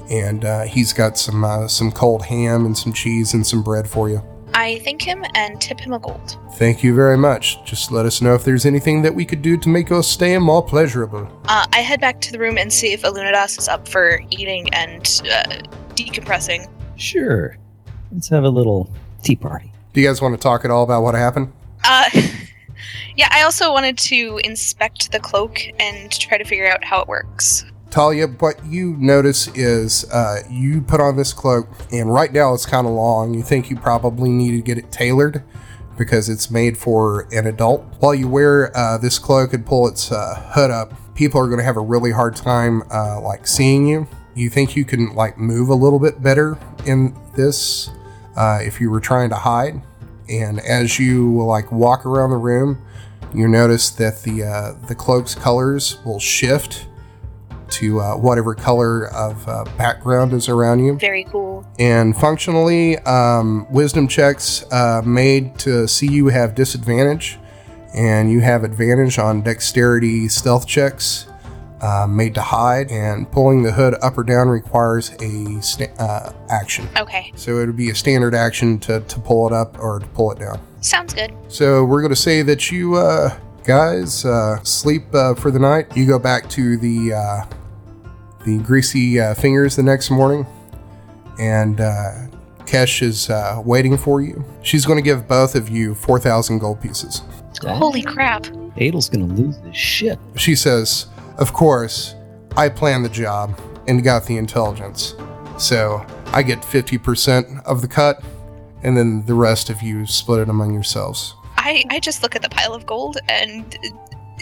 and 0.09 0.45
uh, 0.45 0.63
he's 0.63 0.93
got 0.93 1.17
some 1.17 1.43
uh, 1.43 1.67
some 1.67 1.91
cold 1.91 2.23
ham 2.23 2.65
and 2.65 2.77
some 2.77 2.93
cheese 2.93 3.33
and 3.33 3.45
some 3.45 3.63
bread 3.63 3.87
for 3.87 4.09
you. 4.09 4.21
I 4.53 4.79
thank 4.79 5.01
him 5.01 5.25
and 5.33 5.59
tip 5.59 5.79
him 5.79 5.93
a 5.93 5.99
gold. 5.99 6.37
Thank 6.53 6.83
you 6.83 6.93
very 6.93 7.17
much. 7.17 7.63
Just 7.65 7.91
let 7.91 8.05
us 8.05 8.21
know 8.21 8.35
if 8.35 8.43
there's 8.43 8.65
anything 8.65 9.01
that 9.01 9.15
we 9.15 9.25
could 9.25 9.41
do 9.41 9.57
to 9.57 9.69
make 9.69 9.89
your 9.89 10.03
stay 10.03 10.37
more 10.37 10.63
pleasurable. 10.63 11.27
Uh, 11.45 11.65
I 11.73 11.79
head 11.79 11.99
back 11.99 12.21
to 12.21 12.31
the 12.31 12.37
room 12.37 12.57
and 12.57 12.71
see 12.71 12.93
if 12.93 13.01
Alunadas 13.01 13.57
is 13.57 13.67
up 13.67 13.87
for 13.87 14.21
eating 14.29 14.71
and 14.73 15.21
uh, 15.31 15.61
decompressing. 15.95 16.69
Sure. 16.97 17.57
Let's 18.11 18.29
have 18.29 18.43
a 18.43 18.49
little 18.49 18.91
tea 19.23 19.35
party. 19.35 19.71
Do 19.93 20.01
you 20.01 20.07
guys 20.07 20.21
want 20.21 20.35
to 20.35 20.41
talk 20.41 20.65
at 20.65 20.71
all 20.71 20.83
about 20.83 21.01
what 21.01 21.15
happened? 21.15 21.51
Uh, 21.83 22.09
yeah, 23.15 23.29
I 23.31 23.41
also 23.41 23.71
wanted 23.71 23.97
to 23.99 24.39
inspect 24.43 25.11
the 25.11 25.19
cloak 25.19 25.59
and 25.79 26.11
try 26.11 26.37
to 26.37 26.43
figure 26.43 26.69
out 26.71 26.83
how 26.83 27.01
it 27.01 27.07
works. 27.07 27.65
Talia, 27.93 28.25
what 28.25 28.65
you 28.65 28.97
notice 28.97 29.47
is 29.49 30.03
uh, 30.09 30.39
you 30.49 30.81
put 30.81 30.99
on 30.99 31.15
this 31.15 31.31
cloak, 31.31 31.69
and 31.91 32.11
right 32.11 32.33
now 32.33 32.55
it's 32.55 32.65
kind 32.65 32.87
of 32.87 32.93
long. 32.93 33.35
You 33.35 33.43
think 33.43 33.69
you 33.69 33.77
probably 33.77 34.31
need 34.31 34.49
to 34.53 34.63
get 34.63 34.79
it 34.79 34.91
tailored 34.91 35.43
because 35.95 36.27
it's 36.27 36.49
made 36.49 36.75
for 36.75 37.27
an 37.31 37.45
adult. 37.45 37.85
While 37.99 38.15
you 38.15 38.27
wear 38.27 38.75
uh, 38.75 38.97
this 38.97 39.19
cloak 39.19 39.53
and 39.53 39.63
pull 39.63 39.87
its 39.87 40.11
uh, 40.11 40.43
hood 40.55 40.71
up, 40.71 40.91
people 41.13 41.39
are 41.39 41.45
going 41.45 41.59
to 41.59 41.63
have 41.63 41.77
a 41.77 41.81
really 41.81 42.09
hard 42.09 42.35
time 42.35 42.81
uh, 42.89 43.21
like 43.21 43.45
seeing 43.45 43.85
you. 43.85 44.07
You 44.33 44.49
think 44.49 44.75
you 44.75 44.85
can 44.85 45.13
like 45.13 45.37
move 45.37 45.69
a 45.69 45.75
little 45.75 45.99
bit 45.99 46.19
better 46.19 46.57
in 46.87 47.15
this 47.37 47.91
uh, 48.35 48.57
if 48.63 48.81
you 48.81 48.89
were 48.89 49.01
trying 49.01 49.29
to 49.29 49.35
hide. 49.35 49.83
And 50.27 50.59
as 50.61 50.97
you 50.97 51.43
like 51.43 51.71
walk 51.71 52.07
around 52.07 52.31
the 52.31 52.37
room, 52.37 52.83
you 53.35 53.47
notice 53.47 53.91
that 53.91 54.23
the 54.23 54.45
uh, 54.45 54.87
the 54.87 54.95
cloak's 54.95 55.35
colors 55.35 55.99
will 56.03 56.19
shift 56.19 56.87
to 57.73 57.99
uh, 57.99 58.15
whatever 58.15 58.53
color 58.55 59.07
of 59.13 59.47
uh, 59.47 59.63
background 59.77 60.33
is 60.33 60.49
around 60.49 60.79
you. 60.83 60.97
Very 60.97 61.23
cool. 61.25 61.65
And 61.79 62.15
functionally, 62.15 62.97
um, 62.99 63.65
wisdom 63.71 64.07
checks 64.07 64.63
uh, 64.71 65.01
made 65.05 65.57
to 65.59 65.87
see 65.87 66.07
you 66.07 66.27
have 66.27 66.55
disadvantage, 66.55 67.37
and 67.93 68.31
you 68.31 68.41
have 68.41 68.63
advantage 68.63 69.17
on 69.19 69.41
dexterity 69.41 70.27
stealth 70.27 70.65
checks 70.67 71.27
uh, 71.81 72.07
made 72.07 72.33
to 72.35 72.41
hide. 72.41 72.89
And 72.91 73.29
pulling 73.31 73.63
the 73.63 73.71
hood 73.71 73.95
up 74.01 74.17
or 74.17 74.23
down 74.23 74.47
requires 74.49 75.11
a 75.21 75.61
sta- 75.61 75.93
uh, 75.99 76.31
action. 76.49 76.87
Okay, 76.97 77.31
So 77.35 77.57
it 77.59 77.65
would 77.67 77.75
be 77.77 77.89
a 77.89 77.95
standard 77.95 78.33
action 78.35 78.79
to, 78.79 79.01
to 79.01 79.19
pull 79.19 79.47
it 79.47 79.53
up 79.53 79.77
or 79.79 79.99
to 79.99 80.05
pull 80.07 80.31
it 80.31 80.39
down. 80.39 80.59
sounds 80.81 81.13
good. 81.13 81.33
So 81.49 81.83
we're 81.83 82.01
going 82.01 82.13
to 82.13 82.15
say 82.15 82.41
that 82.43 82.71
you 82.71 82.95
uh, 82.95 83.37
guys 83.65 84.25
uh, 84.25 84.61
sleep 84.63 85.03
uh, 85.13 85.33
for 85.35 85.51
the 85.51 85.59
night. 85.59 85.95
You 85.95 86.05
go 86.07 86.19
back 86.19 86.49
to 86.51 86.77
the 86.77 87.13
uh, 87.13 87.45
the 88.45 88.59
greasy 88.59 89.19
uh, 89.19 89.33
fingers 89.33 89.75
the 89.75 89.83
next 89.83 90.09
morning, 90.09 90.45
and 91.39 91.79
uh, 91.79 92.11
Kesh 92.65 93.01
is 93.01 93.29
uh, 93.29 93.61
waiting 93.63 93.97
for 93.97 94.21
you. 94.21 94.43
She's 94.61 94.85
going 94.85 94.97
to 94.97 95.03
give 95.03 95.27
both 95.27 95.55
of 95.55 95.69
you 95.69 95.95
four 95.95 96.19
thousand 96.19 96.59
gold 96.59 96.81
pieces. 96.81 97.21
Holy 97.63 98.01
crap. 98.01 98.45
Adel's 98.77 99.07
gonna 99.07 99.25
lose 99.25 99.55
his 99.57 99.75
shit. 99.75 100.19
She 100.35 100.55
says, 100.55 101.07
"Of 101.37 101.53
course, 101.53 102.15
I 102.57 102.69
planned 102.69 103.05
the 103.05 103.09
job 103.09 103.59
and 103.87 104.03
got 104.03 104.25
the 104.25 104.37
intelligence, 104.37 105.15
so 105.57 106.05
I 106.27 106.43
get 106.43 106.63
fifty 106.65 106.97
percent 106.97 107.47
of 107.65 107.81
the 107.81 107.87
cut." 107.87 108.21
And 108.83 108.97
then 108.97 109.25
the 109.25 109.33
rest 109.33 109.69
of 109.69 109.81
you 109.81 110.05
split 110.05 110.41
it 110.41 110.49
among 110.49 110.73
yourselves. 110.73 111.35
I, 111.57 111.85
I 111.89 112.01
just 112.01 112.21
look 112.21 112.35
at 112.35 112.41
the 112.41 112.49
pile 112.49 112.73
of 112.73 112.85
gold 112.85 113.17
and 113.29 113.77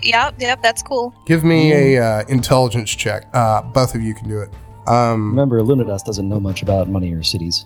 Yep, 0.04 0.36
yep, 0.40 0.62
that's 0.62 0.82
cool. 0.82 1.14
Give 1.26 1.44
me 1.44 1.72
a 1.74 2.04
uh, 2.04 2.24
intelligence 2.28 2.90
check. 2.92 3.28
Uh, 3.34 3.62
both 3.62 3.96
of 3.96 4.02
you 4.02 4.14
can 4.14 4.28
do 4.28 4.40
it. 4.42 4.50
Um, 4.88 5.30
Remember, 5.30 5.62
Lunadas 5.62 6.04
doesn't 6.04 6.28
know 6.28 6.40
much 6.40 6.62
about 6.64 6.90
money 6.90 7.12
or 7.14 7.24
cities. 7.24 7.66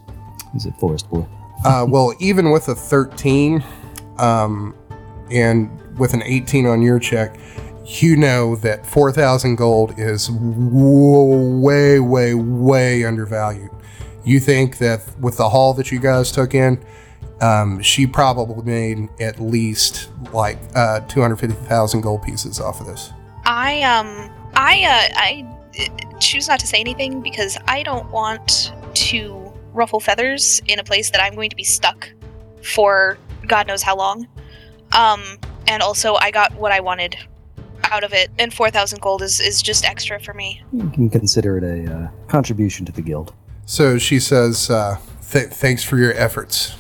He's 0.54 0.66
a 0.66 0.72
forest 0.74 1.10
boy. 1.10 1.26
uh, 1.64 1.86
well, 1.88 2.14
even 2.20 2.52
with 2.52 2.68
a 2.68 2.76
13 2.76 3.64
um, 4.18 4.76
and 5.32 5.70
with 5.98 6.14
an 6.14 6.22
18 6.24 6.66
on 6.66 6.82
your 6.82 7.00
check, 7.00 7.38
you 7.86 8.16
know 8.18 8.56
that 8.58 8.86
4,000 8.86 9.56
gold 9.56 9.94
is 9.98 10.28
w- 10.28 11.60
way, 11.62 12.00
way, 12.00 12.34
way 12.34 13.06
undervalued. 13.06 13.70
You 14.26 14.40
think 14.40 14.80
that 14.80 15.02
with 15.20 15.38
the 15.38 15.50
haul 15.50 15.74
that 15.76 15.92
you 15.92 16.00
guys 16.00 16.32
took 16.32 16.54
in, 16.56 16.84
um, 17.42 17.82
she 17.82 18.08
probably 18.08 18.64
made 18.64 19.10
at 19.20 19.40
least 19.40 20.10
like 20.34 20.58
uh, 20.76 21.02
250,000 21.02 22.02
gold 22.02 22.24
pieces 22.24 22.60
off 22.60 22.80
of 22.80 22.88
this. 22.88 23.12
I 23.46 23.84
um 23.84 24.32
I 24.56 24.84
uh 24.84 25.16
I 25.16 25.46
uh, 25.80 26.20
choose 26.20 26.48
not 26.48 26.60
to 26.62 26.68
say 26.68 26.80
anything 26.80 27.22
because 27.22 27.58
I 27.68 27.84
don't 27.84 28.10
want 28.10 28.74
to 28.94 29.54
ruffle 29.74 30.00
feathers 30.00 30.62
in 30.68 30.80
a 30.80 30.84
place 30.84 31.12
that 31.12 31.22
I'm 31.22 31.36
going 31.36 31.50
to 31.50 31.56
be 31.56 31.64
stuck 31.64 32.10
for 32.64 33.18
God 33.46 33.68
knows 33.68 33.84
how 33.84 33.96
long. 33.96 34.28
Um 34.94 35.22
and 35.68 35.84
also 35.84 36.16
I 36.16 36.32
got 36.32 36.56
what 36.56 36.72
I 36.72 36.80
wanted 36.80 37.18
out 37.84 38.04
of 38.04 38.14
it 38.14 38.32
and 38.40 38.52
4000 38.52 39.00
gold 39.00 39.22
is 39.22 39.40
is 39.40 39.62
just 39.62 39.86
extra 39.86 40.20
for 40.20 40.34
me. 40.34 40.64
You 40.74 40.90
can 40.90 41.10
consider 41.10 41.58
it 41.60 41.64
a 41.64 41.94
uh, 41.94 42.08
contribution 42.28 42.84
to 42.88 42.92
the 42.92 43.02
guild. 43.02 43.34
So 43.68 43.98
she 43.98 44.20
says, 44.20 44.70
uh, 44.70 44.98
th- 45.32 45.48
Thanks 45.50 45.84
for 45.84 45.98
your 45.98 46.14
efforts. 46.14 46.76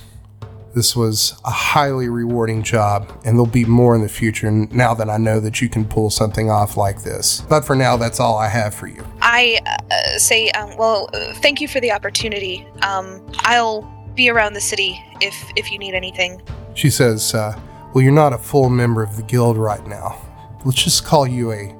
This 0.75 0.93
was 0.93 1.39
a 1.45 1.51
highly 1.51 2.09
rewarding 2.09 2.61
job, 2.61 3.09
and 3.23 3.37
there'll 3.37 3.45
be 3.45 3.63
more 3.63 3.95
in 3.95 4.01
the 4.01 4.09
future 4.09 4.51
now 4.51 4.93
that 4.93 5.09
I 5.09 5.15
know 5.15 5.39
that 5.39 5.61
you 5.61 5.69
can 5.69 5.85
pull 5.85 6.09
something 6.09 6.51
off 6.51 6.75
like 6.75 7.01
this. 7.01 7.41
But 7.47 7.61
for 7.63 7.77
now, 7.77 7.95
that's 7.95 8.19
all 8.19 8.37
I 8.37 8.49
have 8.49 8.75
for 8.75 8.87
you. 8.87 9.07
I 9.21 9.57
uh, 9.65 10.17
say 10.17 10.49
um 10.49 10.75
well 10.77 11.09
uh, 11.13 11.33
thank 11.35 11.61
you 11.61 11.69
for 11.69 11.79
the 11.79 11.93
opportunity. 11.93 12.67
Um 12.81 13.25
I'll 13.39 13.89
be 14.15 14.29
around 14.29 14.51
the 14.51 14.61
city 14.61 15.01
if 15.21 15.35
if 15.55 15.71
you 15.71 15.79
need 15.79 15.93
anything. 15.93 16.41
She 16.73 16.89
says, 16.89 17.33
uh, 17.33 17.57
Well, 17.93 18.03
you're 18.03 18.11
not 18.11 18.33
a 18.33 18.37
full 18.37 18.69
member 18.69 19.01
of 19.01 19.15
the 19.15 19.23
guild 19.23 19.55
right 19.57 19.85
now. 19.87 20.21
Let's 20.65 20.83
just 20.83 21.05
call 21.05 21.25
you 21.25 21.53
a, 21.53 21.73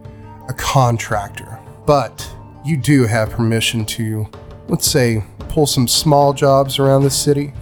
a 0.48 0.54
contractor. 0.54 1.60
But 1.86 2.34
you 2.64 2.78
do 2.78 3.06
have 3.08 3.30
permission 3.32 3.86
to, 3.88 4.26
let's 4.70 4.88
say, 4.89 5.22
pull 5.50 5.66
some 5.68 5.88
small 5.88 6.32
jobs 6.34 6.80
around 6.80 7.04
the 7.04 7.10
city, 7.12 7.54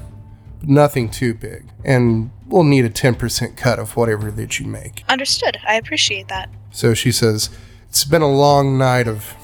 nothing 0.64 1.10
too 1.10 1.34
big. 1.34 1.66
And 1.84 2.32
we'll 2.48 2.64
need 2.64 2.86
a 2.86 2.90
10% 2.90 3.58
cut 3.58 3.80
of 3.80 3.96
whatever 3.96 4.32
that 4.32 4.60
you 4.60 4.66
make. 4.66 5.04
Understood. 5.10 5.58
I 5.68 5.76
appreciate 5.76 6.28
that. 6.30 6.50
So 6.72 6.94
she 6.94 7.12
says, 7.12 7.50
It's 7.90 8.06
been 8.06 8.22
a 8.22 8.32
long 8.32 8.78
night 8.78 9.08
of 9.08 9.36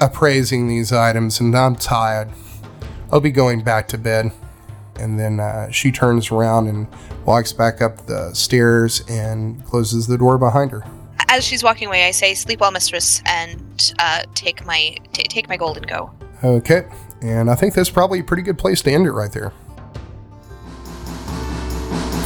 appraising 0.00 0.68
these 0.68 0.92
items, 0.92 1.40
and 1.40 1.56
I'm 1.56 1.76
tired. 1.76 2.30
I'll 3.10 3.20
be 3.20 3.30
going 3.30 3.62
back 3.62 3.88
to 3.88 3.98
bed. 3.98 4.32
And 4.98 5.18
then 5.18 5.40
uh, 5.40 5.70
she 5.70 5.92
turns 5.92 6.30
around 6.30 6.68
and 6.68 6.86
walks 7.26 7.52
back 7.52 7.82
up 7.82 8.06
the 8.06 8.32
stairs 8.32 9.02
and 9.08 9.62
closes 9.64 10.06
the 10.06 10.16
door 10.16 10.38
behind 10.38 10.70
her. 10.70 10.84
As 11.28 11.44
she's 11.44 11.62
walking 11.62 11.88
away, 11.88 12.06
I 12.06 12.12
say, 12.12 12.34
"Sleep 12.34 12.60
well, 12.60 12.70
mistress," 12.70 13.20
and 13.26 13.92
uh, 13.98 14.22
take 14.34 14.64
my 14.64 14.96
t- 15.12 15.24
take 15.24 15.48
my 15.48 15.56
gold 15.56 15.76
and 15.76 15.86
go. 15.86 16.12
Okay, 16.42 16.86
and 17.20 17.50
I 17.50 17.56
think 17.56 17.74
that's 17.74 17.90
probably 17.90 18.20
a 18.20 18.24
pretty 18.24 18.42
good 18.42 18.56
place 18.56 18.80
to 18.82 18.92
end 18.92 19.06
it 19.06 19.10
right 19.10 19.32
there. 19.32 19.52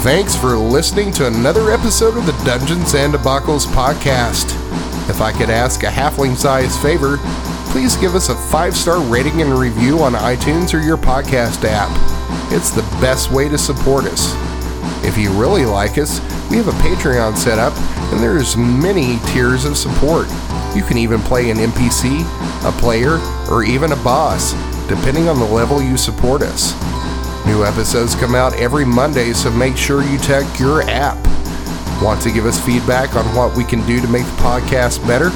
Thanks 0.03 0.35
for 0.35 0.57
listening 0.57 1.13
to 1.13 1.27
another 1.27 1.71
episode 1.71 2.17
of 2.17 2.25
the 2.25 2.33
Dungeons 2.43 2.95
and 2.95 3.13
Debacles 3.13 3.67
podcast. 3.67 4.47
If 5.11 5.21
I 5.21 5.31
could 5.31 5.51
ask 5.51 5.83
a 5.83 5.89
halfling 5.89 6.37
sized 6.37 6.81
favor, 6.81 7.19
please 7.71 7.97
give 7.97 8.15
us 8.15 8.31
a 8.31 8.35
five 8.35 8.75
star 8.75 8.99
rating 8.99 9.43
and 9.43 9.53
review 9.53 9.99
on 9.99 10.15
iTunes 10.15 10.73
or 10.73 10.83
your 10.83 10.97
podcast 10.97 11.65
app. 11.65 11.91
It's 12.51 12.71
the 12.71 12.81
best 13.03 13.31
way 13.31 13.51
to 13.51 13.59
support 13.59 14.07
us. 14.07 14.33
If 15.05 15.19
you 15.19 15.31
really 15.33 15.67
like 15.67 15.99
us, 15.99 16.19
we 16.51 16.57
have 16.57 16.69
a 16.69 16.83
Patreon 16.83 17.37
set 17.37 17.59
up 17.59 17.77
and 18.11 18.23
there's 18.23 18.57
many 18.57 19.19
tiers 19.27 19.67
of 19.67 19.77
support. 19.77 20.29
You 20.75 20.83
can 20.83 20.97
even 20.97 21.21
play 21.21 21.51
an 21.51 21.59
NPC, 21.59 22.23
a 22.67 22.73
player, 22.81 23.19
or 23.51 23.65
even 23.65 23.93
a 23.93 23.97
boss, 23.97 24.53
depending 24.89 25.29
on 25.29 25.39
the 25.39 25.45
level 25.45 25.83
you 25.83 25.99
support 25.99 26.41
us. 26.41 26.73
New 27.47 27.65
episodes 27.65 28.15
come 28.15 28.35
out 28.35 28.55
every 28.55 28.85
Monday, 28.85 29.33
so 29.33 29.51
make 29.51 29.77
sure 29.77 30.03
you 30.03 30.19
check 30.19 30.59
your 30.59 30.83
app. 30.83 31.17
Want 32.03 32.21
to 32.23 32.31
give 32.31 32.47
us 32.47 32.65
feedback 32.65 33.15
on 33.15 33.25
what 33.35 33.57
we 33.57 33.65
can 33.65 33.85
do 33.87 34.01
to 34.01 34.09
make 34.09 34.25
the 34.25 34.43
podcast 34.43 35.05
better? 35.07 35.31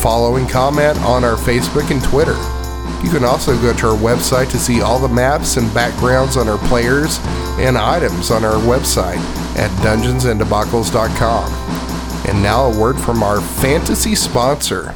Follow 0.00 0.36
and 0.36 0.48
comment 0.48 0.98
on 1.00 1.24
our 1.24 1.36
Facebook 1.36 1.90
and 1.90 2.02
Twitter. 2.02 2.36
You 3.04 3.10
can 3.10 3.24
also 3.24 3.60
go 3.60 3.72
to 3.72 3.88
our 3.88 3.96
website 3.96 4.50
to 4.52 4.58
see 4.58 4.80
all 4.80 4.98
the 4.98 5.08
maps 5.08 5.56
and 5.56 5.72
backgrounds 5.74 6.36
on 6.36 6.48
our 6.48 6.58
players 6.68 7.18
and 7.58 7.76
items 7.76 8.30
on 8.30 8.44
our 8.44 8.60
website 8.62 9.18
at 9.56 9.70
dungeonsanddebacles.com. 9.82 11.52
And 12.28 12.42
now 12.42 12.66
a 12.66 12.80
word 12.80 12.98
from 12.98 13.22
our 13.22 13.40
fantasy 13.40 14.14
sponsor. 14.14 14.94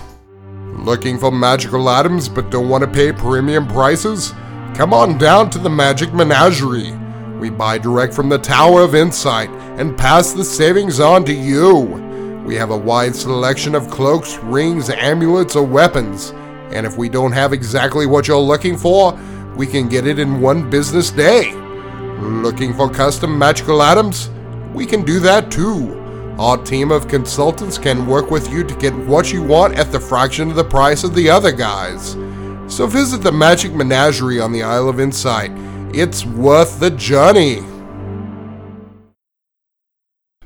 Looking 0.79 1.19
for 1.19 1.33
magical 1.33 1.89
items 1.89 2.29
but 2.29 2.51
don't 2.51 2.69
want 2.69 2.85
to 2.85 2.91
pay 2.91 3.13
premium 3.13 3.67
prices? 3.67 4.33
Come 4.77 4.93
on 4.93 5.17
down 5.17 5.49
to 5.51 5.59
the 5.59 5.71
Magic 5.71 6.13
Menagerie. 6.13 6.93
We 7.41 7.49
buy 7.49 7.79
direct 7.79 8.13
from 8.13 8.29
the 8.29 8.37
Tower 8.37 8.83
of 8.83 8.95
Insight 8.95 9.49
and 9.81 9.97
pass 9.97 10.35
the 10.35 10.45
savings 10.45 11.01
on 11.01 11.25
to 11.25 11.33
you. 11.33 11.81
We 12.45 12.57
have 12.57 12.71
a 12.71 12.77
wide 12.77 13.17
selection 13.17 13.75
of 13.75 13.91
cloaks, 13.91 14.37
rings, 14.37 14.91
amulets, 14.91 15.57
or 15.57 15.65
weapons. 15.65 16.35
And 16.75 16.85
if 16.85 16.99
we 16.99 17.09
don't 17.09 17.33
have 17.33 17.55
exactly 17.55 18.05
what 18.05 18.29
you're 18.29 18.37
looking 18.37 18.77
for, 18.77 19.19
we 19.57 19.67
can 19.67 19.89
get 19.89 20.07
it 20.07 20.19
in 20.19 20.43
one 20.43 20.69
business 20.69 21.11
day. 21.11 21.55
Looking 22.21 22.75
for 22.75 22.91
custom 22.91 23.39
magical 23.39 23.81
items? 23.81 24.29
We 24.75 24.85
can 24.85 25.07
do 25.07 25.21
that 25.21 25.51
too. 25.51 26.35
Our 26.39 26.59
team 26.59 26.91
of 26.91 27.09
consultants 27.09 27.79
can 27.79 28.07
work 28.07 28.31
with 28.31 28.53
you 28.53 28.63
to 28.63 28.75
get 28.75 28.95
what 28.95 29.33
you 29.33 29.43
want 29.43 29.79
at 29.79 29.91
the 29.91 29.99
fraction 29.99 30.51
of 30.51 30.57
the 30.57 30.65
price 30.65 31.03
of 31.03 31.15
the 31.15 31.31
other 31.31 31.51
guys. 31.51 32.15
So 32.69 32.87
visit 32.87 33.23
the 33.23 33.33
Magic 33.33 33.73
Menagerie 33.73 34.41
on 34.41 34.53
the 34.53 34.63
Isle 34.63 34.89
of 34.89 34.99
Insight. 34.99 35.53
It's 35.95 36.27
worth 36.27 36.81
the 36.81 36.91
journey. 36.91 37.63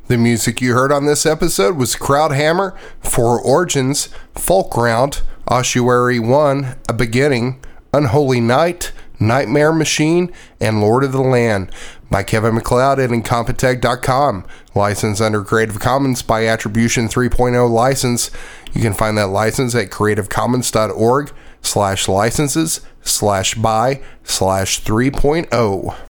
The 0.07 0.18
music 0.18 0.61
you 0.61 0.75
heard 0.75 0.93
on 0.93 1.07
this 1.07 1.25
episode 1.25 1.77
was 1.77 1.97
Crowdhammer, 1.97 2.77
Four 3.01 3.41
Origins, 3.41 4.11
Folk 4.35 4.77
Round, 4.77 5.23
Ossuary 5.49 6.18
1, 6.18 6.77
A 6.89 6.93
Beginning, 6.93 7.64
Unholy 7.95 8.41
Night, 8.41 8.93
Nightmare 9.18 9.73
Machine, 9.73 10.31
and 10.61 10.81
Lord 10.81 11.05
of 11.05 11.12
the 11.12 11.21
Land 11.21 11.73
by 12.11 12.23
Kevin 12.23 12.55
MacLeod 12.55 12.99
at 12.99 13.11
Incompetech.com. 13.11 14.45
Licensed 14.75 15.23
under 15.23 15.43
Creative 15.43 15.79
Commons 15.79 16.23
by 16.23 16.47
Attribution 16.47 17.09
3.0 17.09 17.71
license. 17.71 18.31
You 18.73 18.83
can 18.83 18.95
find 18.95 19.16
that 19.16 19.29
license 19.29 19.75
at 19.75 19.91
creativecommons.org 19.91 21.33
slash 21.63 22.09
licenses 22.09 22.81
slash 23.03 23.55
by 23.55 24.01
slash 24.25 24.83
3.0. 24.83 25.97